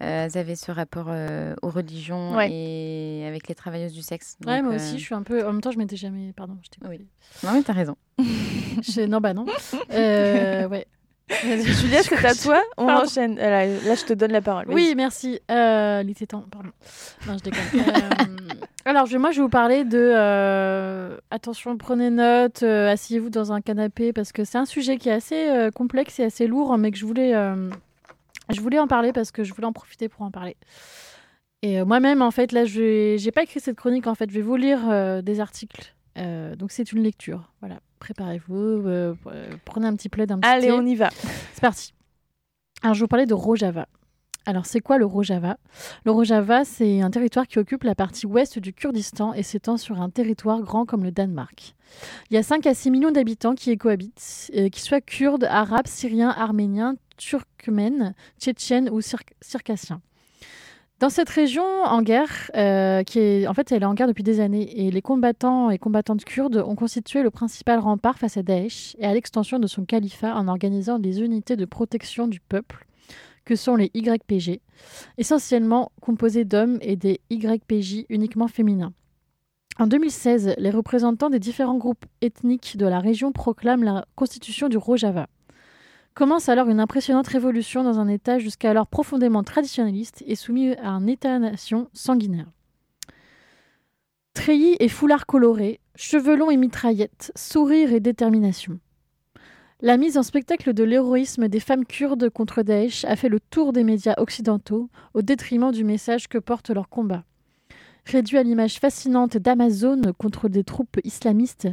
elles 0.00 0.36
avaient 0.38 0.54
ce 0.56 0.70
rapport 0.70 1.06
euh, 1.08 1.54
aux 1.62 1.70
religions 1.70 2.34
Ouais. 2.36 2.50
et 2.52 3.24
avec 3.26 3.48
les 3.48 3.54
travailleuses 3.54 3.92
du 3.92 4.02
sexe. 4.02 4.36
Ouais, 4.46 4.56
Donc, 4.56 4.64
moi 4.64 4.72
euh, 4.74 4.76
aussi, 4.76 4.98
je 4.98 5.04
suis 5.04 5.14
un 5.14 5.22
peu. 5.22 5.46
En 5.46 5.52
même 5.52 5.60
temps, 5.60 5.70
je 5.72 5.78
m'étais 5.78 5.96
jamais. 5.96 6.32
Pardon, 6.36 6.56
je 6.62 6.68
t'ai 6.70 6.78
Oui. 6.88 7.06
Non, 7.44 7.52
mais 7.54 7.62
t'as 7.62 7.72
raison. 7.72 7.96
Je- 8.18 9.06
Non, 9.06 9.18
bah 9.20 9.34
non. 9.34 9.46
Euh, 9.92 10.68
ouais. 10.68 10.86
Julia, 11.42 12.02
c'est 12.02 12.24
à 12.24 12.34
toi. 12.34 12.62
On 12.78 12.86
Pardon. 12.86 13.04
enchaîne. 13.04 13.36
Là, 13.36 13.66
là, 13.66 13.94
je 13.94 14.04
te 14.04 14.12
donne 14.14 14.32
la 14.32 14.40
parole. 14.40 14.64
Oui, 14.68 14.94
merci. 14.96 15.40
Euh, 15.50 16.00
il 16.02 16.10
était 16.10 16.26
temps, 16.26 16.44
pardon. 16.50 16.70
Non, 17.26 17.36
je 17.36 17.42
déconne. 17.42 17.60
Euh, 17.74 18.54
alors, 18.86 19.04
je, 19.04 19.18
moi, 19.18 19.30
je 19.32 19.36
vais 19.36 19.42
vous 19.42 19.48
parler 19.50 19.84
de. 19.84 19.98
euh, 20.16 21.18
attention, 21.30 21.76
prenez 21.76 22.08
note, 22.08 22.62
euh, 22.62 22.90
asseyez-vous 22.90 23.28
dans 23.28 23.52
un 23.52 23.60
canapé, 23.60 24.14
parce 24.14 24.32
que 24.32 24.44
c'est 24.44 24.56
un 24.56 24.64
sujet 24.64 24.96
qui 24.96 25.10
est 25.10 25.12
assez 25.12 25.48
euh, 25.50 25.70
complexe 25.70 26.18
et 26.20 26.24
assez 26.24 26.46
lourd, 26.46 26.78
mais 26.78 26.90
que 26.90 26.96
je 26.96 27.04
voulais, 27.04 27.34
euh, 27.34 27.68
je 28.50 28.60
voulais 28.60 28.78
en 28.78 28.86
parler 28.86 29.12
parce 29.12 29.30
que 29.30 29.44
je 29.44 29.52
voulais 29.54 29.66
en 29.66 29.72
profiter 29.72 30.08
pour 30.08 30.22
en 30.22 30.30
parler. 30.30 30.56
Et 31.62 31.80
euh, 31.80 31.84
moi-même, 31.84 32.22
en 32.22 32.30
fait, 32.30 32.52
là, 32.52 32.64
je 32.64 33.22
n'ai 33.22 33.32
pas 33.32 33.42
écrit 33.42 33.60
cette 33.60 33.76
chronique, 33.76 34.06
en 34.06 34.14
fait, 34.14 34.30
je 34.30 34.34
vais 34.34 34.42
vous 34.42 34.56
lire 34.56 34.88
euh, 34.88 35.22
des 35.22 35.40
articles. 35.40 35.94
Euh, 36.16 36.54
donc, 36.56 36.70
c'est 36.70 36.92
une 36.92 37.02
lecture. 37.02 37.52
Voilà, 37.60 37.80
préparez-vous, 37.98 38.84
prenez 39.64 39.86
un 39.86 39.94
petit 39.94 40.08
plaid, 40.08 40.30
un 40.30 40.38
petit 40.38 40.48
Allez, 40.48 40.66
thé. 40.68 40.72
on 40.72 40.86
y 40.86 40.94
va. 40.94 41.10
C'est 41.52 41.60
parti. 41.60 41.94
Alors, 42.82 42.94
je 42.94 43.00
vais 43.00 43.04
vous 43.04 43.08
parler 43.08 43.26
de 43.26 43.34
Rojava. 43.34 43.86
Alors, 44.48 44.64
c'est 44.64 44.80
quoi 44.80 44.96
le 44.96 45.04
Rojava? 45.04 45.58
Le 46.06 46.10
Rojava, 46.10 46.64
c'est 46.64 47.02
un 47.02 47.10
territoire 47.10 47.46
qui 47.46 47.58
occupe 47.58 47.84
la 47.84 47.94
partie 47.94 48.24
ouest 48.24 48.58
du 48.58 48.72
Kurdistan 48.72 49.34
et 49.34 49.42
s'étend 49.42 49.76
sur 49.76 50.00
un 50.00 50.08
territoire 50.08 50.62
grand 50.62 50.86
comme 50.86 51.04
le 51.04 51.10
Danemark. 51.12 51.74
Il 52.30 52.34
y 52.34 52.38
a 52.38 52.42
5 52.42 52.66
à 52.66 52.72
6 52.72 52.90
millions 52.90 53.10
d'habitants 53.10 53.54
qui 53.54 53.72
y 53.72 53.76
cohabitent, 53.76 54.50
euh, 54.56 54.70
qu'ils 54.70 54.82
soient 54.82 55.02
kurdes, 55.02 55.44
arabes, 55.44 55.86
syriens, 55.86 56.30
arméniens, 56.30 56.94
turkmènes, 57.18 58.14
tchétchènes 58.40 58.88
ou 58.88 59.00
cir- 59.00 59.20
circassiens. 59.42 60.00
Dans 60.98 61.10
cette 61.10 61.28
région 61.28 61.64
en 61.84 62.00
guerre, 62.00 62.50
euh, 62.56 63.02
qui 63.02 63.18
est 63.18 63.46
en 63.46 63.52
fait 63.52 63.70
elle 63.70 63.82
est 63.82 63.86
en 63.86 63.92
guerre 63.92 64.08
depuis 64.08 64.24
des 64.24 64.40
années, 64.40 64.86
et 64.86 64.90
les 64.90 65.02
combattants 65.02 65.68
et 65.68 65.76
combattantes 65.76 66.24
kurdes 66.24 66.64
ont 66.66 66.74
constitué 66.74 67.22
le 67.22 67.30
principal 67.30 67.80
rempart 67.80 68.18
face 68.18 68.38
à 68.38 68.42
Daesh 68.42 68.96
et 68.98 69.04
à 69.04 69.12
l'extension 69.12 69.58
de 69.58 69.66
son 69.66 69.84
califat 69.84 70.34
en 70.34 70.48
organisant 70.48 70.98
des 70.98 71.20
unités 71.20 71.54
de 71.54 71.66
protection 71.66 72.26
du 72.26 72.40
peuple, 72.40 72.86
que 73.48 73.56
sont 73.56 73.76
les 73.76 73.90
YPG, 73.94 74.60
essentiellement 75.16 75.90
composées 76.02 76.44
d'hommes 76.44 76.76
et 76.82 76.96
des 76.96 77.22
YPJ 77.30 78.04
uniquement 78.10 78.46
féminins. 78.46 78.92
En 79.78 79.86
2016, 79.86 80.56
les 80.58 80.70
représentants 80.70 81.30
des 81.30 81.38
différents 81.38 81.78
groupes 81.78 82.04
ethniques 82.20 82.76
de 82.76 82.84
la 82.84 83.00
région 83.00 83.32
proclament 83.32 83.84
la 83.84 84.04
constitution 84.16 84.68
du 84.68 84.76
Rojava. 84.76 85.28
Commence 86.12 86.50
alors 86.50 86.68
une 86.68 86.78
impressionnante 86.78 87.28
révolution 87.28 87.82
dans 87.82 87.98
un 87.98 88.08
État 88.08 88.38
jusqu'alors 88.38 88.86
profondément 88.86 89.42
traditionnaliste 89.42 90.22
et 90.26 90.34
soumis 90.34 90.74
à 90.74 90.90
un 90.90 91.06
État-nation 91.06 91.88
sanguinaire. 91.94 92.50
Treillis 94.34 94.76
et 94.78 94.90
foulard 94.90 95.24
coloré, 95.24 95.80
cheveux 95.94 96.36
longs 96.36 96.50
et 96.50 96.58
mitraillettes, 96.58 97.32
sourire 97.34 97.94
et 97.94 98.00
détermination. 98.00 98.78
La 99.80 99.96
mise 99.96 100.18
en 100.18 100.24
spectacle 100.24 100.74
de 100.74 100.82
l'héroïsme 100.82 101.46
des 101.46 101.60
femmes 101.60 101.84
kurdes 101.84 102.30
contre 102.30 102.62
Daesh 102.62 103.04
a 103.04 103.14
fait 103.14 103.28
le 103.28 103.38
tour 103.38 103.72
des 103.72 103.84
médias 103.84 104.14
occidentaux 104.16 104.90
au 105.14 105.22
détriment 105.22 105.70
du 105.70 105.84
message 105.84 106.26
que 106.26 106.38
porte 106.38 106.70
leur 106.70 106.88
combat. 106.88 107.22
Réduit 108.04 108.38
à 108.38 108.42
l'image 108.42 108.80
fascinante 108.80 109.36
d'Amazon 109.36 110.00
contre 110.18 110.48
des 110.48 110.64
troupes 110.64 110.98
islamistes, 111.04 111.68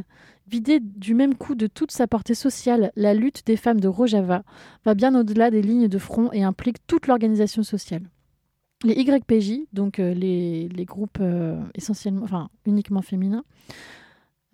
vidée 0.46 0.78
du 0.78 1.14
même 1.14 1.34
coup 1.34 1.56
de 1.56 1.66
toute 1.66 1.90
sa 1.90 2.06
portée 2.06 2.36
sociale, 2.36 2.92
la 2.94 3.12
lutte 3.12 3.44
des 3.44 3.56
femmes 3.56 3.80
de 3.80 3.88
Rojava 3.88 4.44
va 4.84 4.94
bien 4.94 5.18
au-delà 5.18 5.50
des 5.50 5.62
lignes 5.62 5.88
de 5.88 5.98
front 5.98 6.30
et 6.32 6.44
implique 6.44 6.86
toute 6.86 7.08
l'organisation 7.08 7.64
sociale. 7.64 8.08
Les 8.84 8.94
YPJ, 8.94 9.62
donc 9.72 9.98
euh, 9.98 10.14
les, 10.14 10.68
les 10.68 10.84
groupes 10.84 11.18
euh, 11.20 11.60
essentiellement, 11.74 12.22
enfin 12.22 12.50
uniquement 12.66 13.02
féminins, 13.02 13.44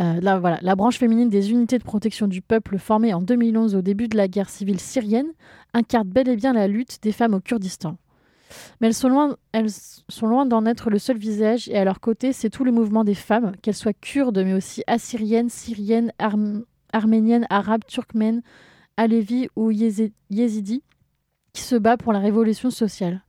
euh, 0.02 0.20
la 0.20 0.76
branche 0.76 0.98
féminine 0.98 1.28
des 1.28 1.50
unités 1.50 1.78
de 1.78 1.84
protection 1.84 2.26
du 2.26 2.42
peuple 2.42 2.78
formée 2.78 3.14
en 3.14 3.22
2011 3.22 3.74
au 3.76 3.82
début 3.82 4.08
de 4.08 4.16
la 4.16 4.28
guerre 4.28 4.50
civile 4.50 4.80
syrienne 4.80 5.32
incarne 5.74 6.08
bel 6.08 6.28
et 6.28 6.36
bien 6.36 6.52
la 6.52 6.66
lutte 6.66 6.98
des 7.02 7.12
femmes 7.12 7.34
au 7.34 7.40
Kurdistan. 7.40 7.96
Mais 8.80 8.88
elles 8.88 8.94
sont 8.94 9.08
loin, 9.08 10.46
d'en 10.46 10.66
être 10.66 10.90
le 10.90 10.98
seul 10.98 11.16
visage 11.16 11.68
et 11.68 11.78
à 11.78 11.84
leur 11.84 12.00
côté, 12.00 12.32
c'est 12.32 12.50
tout 12.50 12.64
le 12.64 12.72
mouvement 12.72 13.04
des 13.04 13.14
femmes, 13.14 13.52
qu'elles 13.62 13.74
soient 13.74 13.92
kurdes 13.92 14.38
mais 14.44 14.54
aussi 14.54 14.82
assyriennes, 14.86 15.48
syriennes, 15.48 16.12
arm- 16.18 16.64
arméniennes, 16.92 17.46
arabes, 17.48 17.84
turkmènes, 17.86 18.42
alévis 18.96 19.48
ou 19.56 19.70
yézidis, 19.70 20.82
qui 21.52 21.62
se 21.62 21.76
bat 21.76 21.96
pour 21.96 22.12
la 22.12 22.18
révolution 22.18 22.70
sociale. 22.70 23.22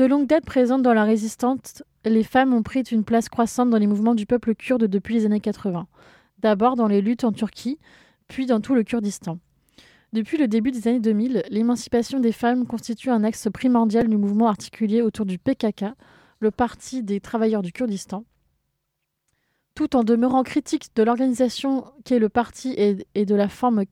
De 0.00 0.06
longue 0.06 0.26
date 0.26 0.46
présentes 0.46 0.80
dans 0.80 0.94
la 0.94 1.04
résistance, 1.04 1.82
les 2.06 2.24
femmes 2.24 2.54
ont 2.54 2.62
pris 2.62 2.80
une 2.80 3.04
place 3.04 3.28
croissante 3.28 3.68
dans 3.68 3.76
les 3.76 3.86
mouvements 3.86 4.14
du 4.14 4.24
peuple 4.24 4.54
kurde 4.54 4.86
depuis 4.86 5.12
les 5.12 5.26
années 5.26 5.40
80. 5.40 5.86
D'abord 6.38 6.74
dans 6.74 6.86
les 6.86 7.02
luttes 7.02 7.24
en 7.24 7.32
Turquie, 7.32 7.78
puis 8.26 8.46
dans 8.46 8.62
tout 8.62 8.74
le 8.74 8.82
Kurdistan. 8.82 9.38
Depuis 10.14 10.38
le 10.38 10.48
début 10.48 10.70
des 10.70 10.88
années 10.88 11.00
2000, 11.00 11.42
l'émancipation 11.50 12.18
des 12.18 12.32
femmes 12.32 12.66
constitue 12.66 13.10
un 13.10 13.24
axe 13.24 13.48
primordial 13.52 14.08
du 14.08 14.16
mouvement 14.16 14.48
articulé 14.48 15.02
autour 15.02 15.26
du 15.26 15.38
PKK, 15.38 15.84
le 16.38 16.50
Parti 16.50 17.02
des 17.02 17.20
travailleurs 17.20 17.60
du 17.60 17.70
Kurdistan. 17.70 18.24
tout 19.74 19.96
en 19.96 20.02
demeurant 20.02 20.44
critique 20.44 20.96
de 20.96 21.02
l'organisation 21.02 21.84
qu'est 22.04 22.18
le 22.18 22.30
parti 22.30 22.74
et, 22.78 23.26
de 23.26 23.34
la 23.34 23.50
forme 23.50 23.84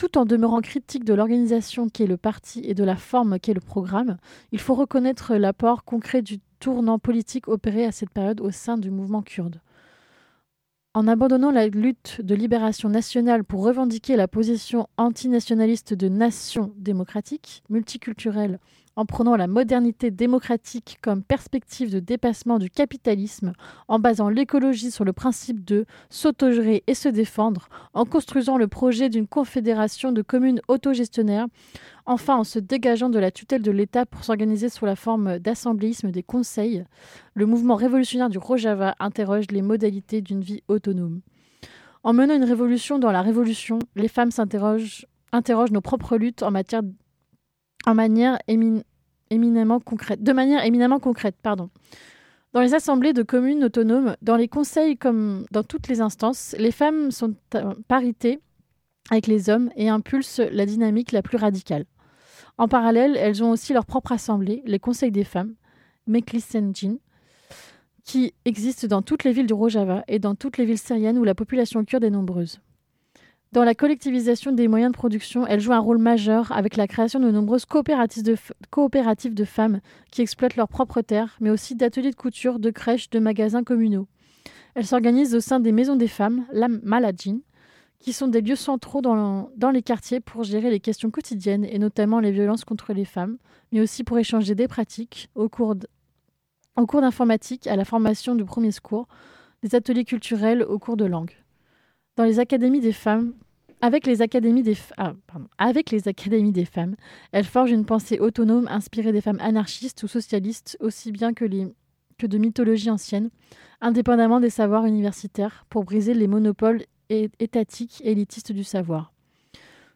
tout 0.00 0.16
en 0.16 0.24
demeurant 0.24 0.62
critique 0.62 1.04
de 1.04 1.12
l'organisation 1.12 1.90
qu'est 1.90 2.06
le 2.06 2.16
parti 2.16 2.62
et 2.64 2.72
de 2.72 2.84
la 2.84 2.96
forme 2.96 3.38
qu'est 3.38 3.52
le 3.52 3.60
programme, 3.60 4.16
il 4.50 4.58
faut 4.58 4.74
reconnaître 4.74 5.34
l'apport 5.34 5.84
concret 5.84 6.22
du 6.22 6.38
tournant 6.58 6.98
politique 6.98 7.48
opéré 7.48 7.84
à 7.84 7.92
cette 7.92 8.08
période 8.08 8.40
au 8.40 8.50
sein 8.50 8.78
du 8.78 8.90
mouvement 8.90 9.20
kurde. 9.20 9.60
En 10.92 11.06
abandonnant 11.06 11.52
la 11.52 11.68
lutte 11.68 12.20
de 12.20 12.34
libération 12.34 12.88
nationale 12.88 13.44
pour 13.44 13.62
revendiquer 13.62 14.16
la 14.16 14.26
position 14.26 14.88
antinationaliste 14.96 15.94
de 15.94 16.08
nation 16.08 16.72
démocratique, 16.78 17.62
multiculturelle, 17.70 18.58
en 18.96 19.06
prenant 19.06 19.36
la 19.36 19.46
modernité 19.46 20.10
démocratique 20.10 20.98
comme 21.00 21.22
perspective 21.22 21.92
de 21.92 22.00
dépassement 22.00 22.58
du 22.58 22.70
capitalisme, 22.70 23.52
en 23.86 24.00
basant 24.00 24.28
l'écologie 24.28 24.90
sur 24.90 25.04
le 25.04 25.12
principe 25.12 25.64
de 25.64 25.86
s'autogérer 26.08 26.82
et 26.88 26.94
se 26.94 27.08
défendre, 27.08 27.68
en 27.94 28.04
construisant 28.04 28.58
le 28.58 28.66
projet 28.66 29.08
d'une 29.08 29.28
confédération 29.28 30.10
de 30.10 30.22
communes 30.22 30.60
autogestionnaires, 30.66 31.46
enfin 32.10 32.36
en 32.36 32.44
se 32.44 32.58
dégageant 32.58 33.08
de 33.08 33.20
la 33.20 33.30
tutelle 33.30 33.62
de 33.62 33.70
l'État 33.70 34.04
pour 34.04 34.24
s'organiser 34.24 34.68
sous 34.68 34.84
la 34.84 34.96
forme 34.96 35.38
d'assembléisme 35.38 36.10
des 36.10 36.24
conseils, 36.24 36.84
le 37.34 37.46
mouvement 37.46 37.76
révolutionnaire 37.76 38.28
du 38.28 38.38
Rojava 38.38 38.96
interroge 38.98 39.44
les 39.52 39.62
modalités 39.62 40.20
d'une 40.20 40.40
vie 40.40 40.64
autonome. 40.66 41.20
En 42.02 42.12
menant 42.12 42.34
une 42.34 42.42
révolution 42.42 42.98
dans 42.98 43.12
la 43.12 43.22
révolution, 43.22 43.78
les 43.94 44.08
femmes 44.08 44.30
interrogent 44.36 45.06
nos 45.70 45.80
propres 45.80 46.16
luttes 46.16 46.42
en 46.42 46.50
de 46.50 47.92
manière 47.94 48.38
éminemment 49.28 49.78
concrète. 49.78 50.20
Dans 52.52 52.60
les 52.60 52.74
assemblées 52.74 53.12
de 53.12 53.22
communes 53.22 53.62
autonomes, 53.62 54.16
dans 54.20 54.36
les 54.36 54.48
conseils 54.48 54.96
comme 54.96 55.44
dans 55.52 55.62
toutes 55.62 55.86
les 55.86 56.00
instances, 56.00 56.56
les 56.58 56.72
femmes 56.72 57.12
sont 57.12 57.36
à 57.54 57.76
parité 57.86 58.40
avec 59.12 59.28
les 59.28 59.48
hommes 59.48 59.70
et 59.76 59.88
impulsent 59.88 60.40
la 60.50 60.66
dynamique 60.66 61.12
la 61.12 61.22
plus 61.22 61.36
radicale. 61.36 61.84
En 62.60 62.68
parallèle, 62.68 63.16
elles 63.16 63.42
ont 63.42 63.52
aussi 63.52 63.72
leur 63.72 63.86
propre 63.86 64.12
assemblée, 64.12 64.62
les 64.66 64.78
conseils 64.78 65.10
des 65.10 65.24
femmes, 65.24 65.54
Meklisenjin, 66.06 66.98
qui 68.04 68.34
existent 68.44 68.86
dans 68.86 69.00
toutes 69.00 69.24
les 69.24 69.32
villes 69.32 69.46
du 69.46 69.54
Rojava 69.54 70.04
et 70.08 70.18
dans 70.18 70.34
toutes 70.34 70.58
les 70.58 70.66
villes 70.66 70.76
syriennes 70.76 71.16
où 71.16 71.24
la 71.24 71.34
population 71.34 71.82
kurde 71.86 72.04
est 72.04 72.10
nombreuse. 72.10 72.60
Dans 73.52 73.64
la 73.64 73.74
collectivisation 73.74 74.52
des 74.52 74.68
moyens 74.68 74.92
de 74.92 74.96
production, 74.98 75.46
elle 75.46 75.60
joue 75.60 75.72
un 75.72 75.78
rôle 75.78 75.96
majeur 75.96 76.52
avec 76.52 76.76
la 76.76 76.86
création 76.86 77.18
de 77.18 77.30
nombreuses 77.30 77.64
coopératives 77.64 78.24
de, 79.34 79.44
femmes 79.46 79.80
qui 80.10 80.20
exploitent 80.20 80.56
leurs 80.56 80.68
propres 80.68 81.00
terres, 81.00 81.38
mais 81.40 81.48
aussi 81.48 81.76
d'ateliers 81.76 82.10
de 82.10 82.14
couture, 82.14 82.58
de 82.58 82.68
crèches, 82.68 83.08
de 83.08 83.20
magasins 83.20 83.64
communaux. 83.64 84.06
Elle 84.74 84.86
s'organise 84.86 85.34
au 85.34 85.40
sein 85.40 85.60
des 85.60 85.72
maisons 85.72 85.96
des 85.96 86.08
femmes, 86.08 86.44
la 86.52 86.68
Maladjin, 86.68 87.38
qui 88.00 88.12
sont 88.12 88.28
des 88.28 88.40
lieux 88.40 88.56
centraux 88.56 89.02
dans, 89.02 89.14
le- 89.14 89.44
dans 89.56 89.70
les 89.70 89.82
quartiers 89.82 90.20
pour 90.20 90.42
gérer 90.42 90.70
les 90.70 90.80
questions 90.80 91.10
quotidiennes 91.10 91.64
et 91.64 91.78
notamment 91.78 92.18
les 92.18 92.32
violences 92.32 92.64
contre 92.64 92.92
les 92.92 93.04
femmes, 93.04 93.36
mais 93.72 93.80
aussi 93.80 94.04
pour 94.04 94.18
échanger 94.18 94.54
des 94.54 94.68
pratiques 94.68 95.28
au 95.34 95.48
cours 95.48 95.76
d'informatique, 97.00 97.66
à 97.66 97.76
la 97.76 97.84
formation 97.84 98.34
du 98.34 98.44
premier 98.44 98.72
secours, 98.72 99.06
des 99.62 99.74
ateliers 99.74 100.04
culturels 100.04 100.62
au 100.62 100.78
cours 100.78 100.96
de 100.96 101.04
langue. 101.04 101.32
Dans 102.16 102.24
les 102.24 102.38
académies 102.38 102.80
des 102.80 102.92
femmes, 102.94 103.34
avec 103.82 104.06
les 104.06 104.22
académies 104.22 104.62
des, 104.62 104.76
ah, 104.96 105.12
femmes, 106.66 106.96
elle 107.32 107.44
forge 107.44 107.70
une 107.70 107.84
pensée 107.84 108.18
autonome 108.18 108.66
inspirée 108.68 109.12
des 109.12 109.20
femmes 109.20 109.40
anarchistes 109.40 110.02
ou 110.02 110.08
socialistes 110.08 110.76
aussi 110.80 111.12
bien 111.12 111.32
que, 111.34 111.44
que 112.18 112.26
de 112.26 112.38
mythologie 112.38 112.90
ancienne, 112.90 113.30
indépendamment 113.80 114.40
des 114.40 114.50
savoirs 114.50 114.86
universitaires, 114.86 115.64
pour 115.68 115.84
briser 115.84 116.14
les 116.14 116.28
monopoles 116.28 116.84
é- 117.10 117.30
étatiques 117.38 118.00
et 118.04 118.12
élitistes 118.12 118.52
du 118.52 118.64
savoir. 118.64 119.12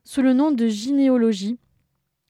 Sous 0.05 0.21
le 0.21 0.35
nom 0.35 0.53
de 0.53 0.67
gynéologie, 0.67 1.59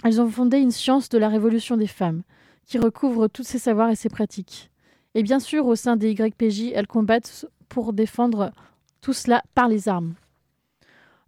elles 0.04 0.20
ont 0.20 0.28
fondé 0.28 0.58
une 0.58 0.70
science 0.70 1.08
de 1.08 1.18
la 1.18 1.28
révolution 1.28 1.76
des 1.76 1.88
femmes, 1.88 2.22
qui 2.66 2.78
recouvre 2.78 3.26
tous 3.26 3.42
ces 3.42 3.58
savoirs 3.58 3.90
et 3.90 3.96
ces 3.96 4.08
pratiques. 4.08 4.70
Et 5.14 5.22
bien 5.22 5.40
sûr, 5.40 5.66
au 5.66 5.74
sein 5.74 5.96
des 5.96 6.12
YPJ, 6.12 6.72
elles 6.74 6.86
combattent 6.86 7.46
pour 7.68 7.92
défendre 7.92 8.52
tout 9.00 9.12
cela 9.12 9.42
par 9.54 9.68
les 9.68 9.88
armes. 9.88 10.14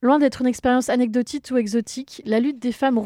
Loin 0.03 0.19
d'être 0.19 0.43
une 0.43 0.47
expérience 0.47 0.89
anecdotique 0.89 1.49
ou 1.51 1.57
exotique, 1.57 2.23
la 2.25 2.39
lutte 2.39 2.59
des 2.59 2.73
femmes 2.73 3.01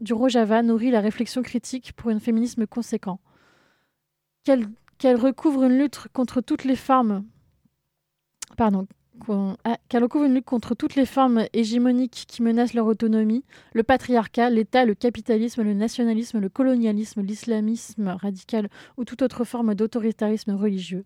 du 0.00 0.12
Rojava 0.12 0.62
nourrit 0.62 0.90
la 0.90 1.00
réflexion 1.00 1.42
critique 1.42 1.92
pour 1.92 2.10
un 2.10 2.18
féminisme 2.18 2.66
conséquent. 2.66 3.20
Qu'elle 4.44 4.66
qu'elle 5.00 5.16
recouvre 5.16 5.64
une 5.64 5.78
lutte 5.78 6.08
contre 6.12 6.42
toutes 6.42 6.64
les 6.64 6.76
formes. 6.76 7.24
Pardon. 8.56 8.86
Ah, 9.28 9.76
recouvre 9.94 10.24
une 10.24 10.34
lutte 10.34 10.44
contre 10.44 10.74
toutes 10.74 10.94
les 10.94 11.06
formes 11.06 11.44
hégémoniques 11.52 12.24
qui 12.26 12.42
menacent 12.42 12.74
leur 12.74 12.86
autonomie, 12.86 13.44
le 13.74 13.82
patriarcat, 13.82 14.50
l'État, 14.50 14.84
le 14.84 14.94
capitalisme, 14.94 15.62
le 15.62 15.74
nationalisme, 15.74 16.38
le 16.38 16.48
colonialisme, 16.48 17.22
l'islamisme 17.22 18.16
radical 18.20 18.68
ou 18.96 19.04
toute 19.04 19.22
autre 19.22 19.44
forme 19.44 19.74
d'autoritarisme 19.74 20.52
religieux. 20.52 21.04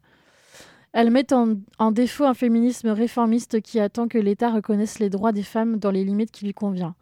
Elle 0.92 1.10
met 1.10 1.32
en, 1.32 1.54
en 1.78 1.90
défaut 1.90 2.24
un 2.24 2.34
féminisme 2.34 2.88
réformiste 2.88 3.60
qui 3.60 3.80
attend 3.80 4.06
que 4.06 4.18
l'État 4.18 4.50
reconnaisse 4.50 5.00
les 5.00 5.10
droits 5.10 5.32
des 5.32 5.42
femmes 5.42 5.78
dans 5.78 5.90
les 5.90 6.04
limites 6.04 6.30
qui 6.30 6.44
lui 6.44 6.54
convient. 6.54 6.94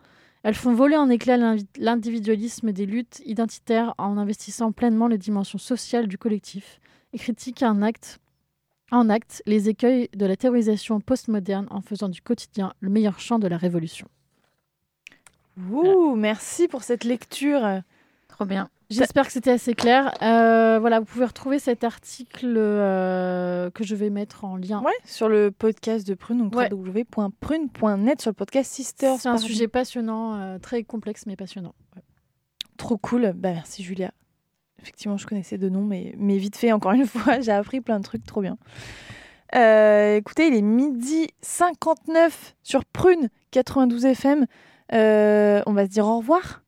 Elles 0.45 0.55
font 0.55 0.73
voler 0.73 0.97
en 0.97 1.07
l'invi- 1.07 1.67
l'individualisme 1.79 2.73
des 2.73 2.87
luttes 2.87 3.23
identitaires 3.27 3.95
en 3.99 4.17
investissant 4.17 4.73
pleinement 4.73 5.09
les 5.09 5.19
dimensions 5.19 5.59
sociales 5.59 6.09
du 6.09 6.19
collectif 6.19 6.81
et 7.13 7.19
critiquent 7.19 7.63
un 7.63 7.83
acte, 7.83 8.19
en 8.93 9.09
acte 9.11 9.43
les 9.47 9.69
écueils 9.69 10.09
de 10.15 10.27
la 10.27 10.37
théorisation 10.37 11.01
postmoderne 11.01 11.67
en 11.71 11.81
faisant 11.81 12.09
du 12.09 12.23
quotidien 12.23 12.75
le 12.81 12.91
meilleur 12.91 13.19
champ 13.19 13.39
de 13.39 13.49
la 13.49 13.57
révolution. 13.57 14.07
Ouh, 15.71 16.15
merci 16.15 16.69
pour 16.69 16.83
cette 16.83 17.05
lecture. 17.05 17.83
Trop 18.29 18.45
bien. 18.45 18.69
J'espère 18.91 19.27
que 19.27 19.33
c'était 19.33 19.51
assez 19.51 19.75
clair. 19.75 20.13
Euh, 20.23 20.79
voilà, 20.79 21.01
vous 21.01 21.07
pouvez 21.07 21.25
retrouver 21.25 21.59
cet 21.59 21.83
article 21.83 22.55
euh, 22.59 23.71
que 23.71 23.85
je 23.85 23.95
vais 23.95 24.11
mettre 24.11 24.45
en 24.45 24.57
lien. 24.57 24.83
Ouais, 24.83 24.93
sur 25.07 25.29
le 25.31 25.51
podcast 25.51 26.07
de 26.07 26.13
Prune, 26.15 26.39
donc 26.39 26.55
Ouais. 26.55 26.71
www.prune.net 26.73 28.21
sur 28.21 28.31
le 28.31 28.35
podcast 28.35 28.71
Sisters. 28.71 29.19
C'est 29.19 29.29
un 29.31 29.39
sujet 29.39 29.67
passionnant, 29.69 30.35
euh, 30.39 30.59
très 30.59 30.83
complexe 30.85 31.25
mais 31.27 31.37
passionnant. 31.37 31.75
Ouais. 31.97 32.03
Trop 32.77 32.99
cool. 32.99 33.33
Bah, 33.35 33.53
merci 33.53 33.83
Julia. 33.83 34.13
Effectivement, 34.83 35.17
je 35.17 35.27
connaissais 35.27 35.59
deux 35.59 35.69
noms, 35.69 35.85
mais, 35.85 36.15
mais 36.19 36.37
vite 36.39 36.57
fait, 36.57 36.73
encore 36.73 36.93
une 36.93 37.07
fois, 37.07 37.41
j'ai 37.41 37.53
appris 37.53 37.81
plein 37.81 37.99
de 37.99 38.05
trucs 38.05 38.25
trop 38.27 38.41
bien. 38.41 38.59
Euh, 39.55 40.17
écoutez, 40.17 40.49
il 40.49 40.55
est 40.55 40.63
midi 40.63 41.29
59 41.43 42.55
sur 42.63 42.85
Prune 42.85 43.29
92 43.51 44.05
FM. 44.07 44.47
Euh, 44.93 45.63
on 45.67 45.73
va 45.73 45.85
se 45.85 45.91
dire 45.91 46.07
au 46.07 46.19
revoir. 46.19 46.63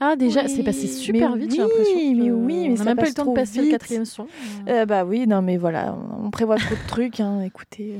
Ah, 0.00 0.16
déjà, 0.16 0.42
Oui, 0.44 0.48
c'est 0.54 0.62
passé 0.62 0.86
super 0.86 1.34
vite, 1.36 1.50
j'ai 1.54 1.62
oui, 1.62 1.68
l'impression. 1.68 1.94
mais 1.96 2.30
oui, 2.30 2.68
mais 2.68 2.72
on 2.72 2.76
ça 2.76 2.84
n'a 2.84 2.90
même 2.90 2.96
pas 2.98 3.06
eu 3.06 3.08
le 3.08 3.14
temps 3.14 3.26
de 3.26 3.34
passer 3.34 3.62
le 3.62 3.70
quatrième 3.70 4.04
son. 4.04 4.26
Euh, 4.68 4.86
bah 4.86 5.04
oui, 5.04 5.26
non, 5.26 5.42
mais 5.42 5.56
voilà, 5.56 5.96
on, 6.20 6.26
on 6.26 6.30
prévoit 6.30 6.56
trop 6.56 6.74
de 6.76 6.86
trucs, 6.88 7.18
hein, 7.20 7.40
écoutez. 7.42 7.94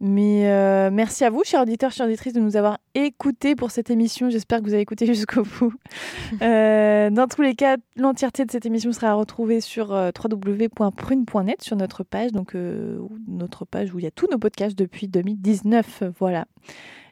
Mais 0.00 0.50
euh, 0.50 0.90
merci 0.92 1.24
à 1.24 1.30
vous, 1.30 1.42
chers 1.44 1.62
auditeurs, 1.62 1.92
chères 1.92 2.06
auditrices, 2.06 2.32
de 2.32 2.40
nous 2.40 2.56
avoir 2.56 2.78
écoutés 2.94 3.54
pour 3.54 3.70
cette 3.70 3.90
émission. 3.90 4.28
J'espère 4.28 4.58
que 4.58 4.64
vous 4.64 4.74
avez 4.74 4.82
écouté 4.82 5.06
jusqu'au 5.12 5.42
bout. 5.42 5.72
Euh, 6.42 7.10
dans 7.10 7.28
tous 7.28 7.42
les 7.42 7.54
cas, 7.54 7.76
l'entièreté 7.96 8.44
de 8.44 8.50
cette 8.50 8.66
émission 8.66 8.92
sera 8.92 9.14
retrouvée 9.14 9.60
sur 9.60 9.92
euh, 9.92 10.10
www.prune.net, 10.18 11.62
sur 11.62 11.76
notre 11.76 12.02
page, 12.02 12.32
donc 12.32 12.54
euh, 12.54 12.98
notre 13.28 13.64
page 13.64 13.94
où 13.94 13.98
il 13.98 14.04
y 14.04 14.06
a 14.06 14.10
tous 14.10 14.26
nos 14.30 14.38
podcasts 14.38 14.76
depuis 14.76 15.06
2019. 15.06 16.04
Voilà. 16.18 16.46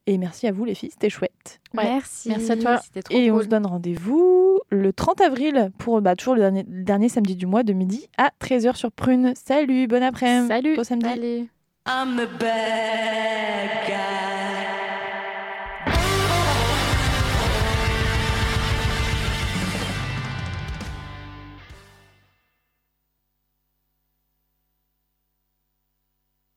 Et 0.07 0.19
merci 0.19 0.49
à 0.49 0.53
vous, 0.53 0.65
les 0.65 0.75
filles, 0.75 0.91
c'était 0.91 1.11
chouette. 1.11 1.61
Ouais. 1.75 1.85
Merci. 1.85 2.31
Merci 2.31 2.53
à 2.53 2.57
toi. 2.57 2.79
C'était 2.79 3.03
trop 3.03 3.17
Et 3.17 3.31
on 3.31 3.41
se 3.41 3.47
donne 3.47 3.67
rendez-vous 3.67 4.59
le 4.71 4.93
30 4.93 5.21
avril 5.21 5.71
pour 5.79 6.01
bah, 6.01 6.17
toujours 6.17 6.35
le 6.35 6.41
dernier, 6.41 6.65
le 6.69 6.83
dernier 6.83 7.09
samedi 7.09 7.37
du 7.37 7.47
mois 7.47 7.63
de 7.63 7.73
midi 7.73 8.09
à 8.19 8.31
13h 8.41 8.75
sur 8.75 8.91
Prune. 8.91 9.35
Salut, 9.37 9.87
bon 9.87 10.03
après-midi. 10.03 10.49
Salut. 10.49 10.77
Beau 10.77 10.85
samedi. 10.85 11.07
Allez. 11.07 11.49
I'm 11.85 12.17
the 12.17 12.29
bad 12.29 13.89
guy. 13.89 14.52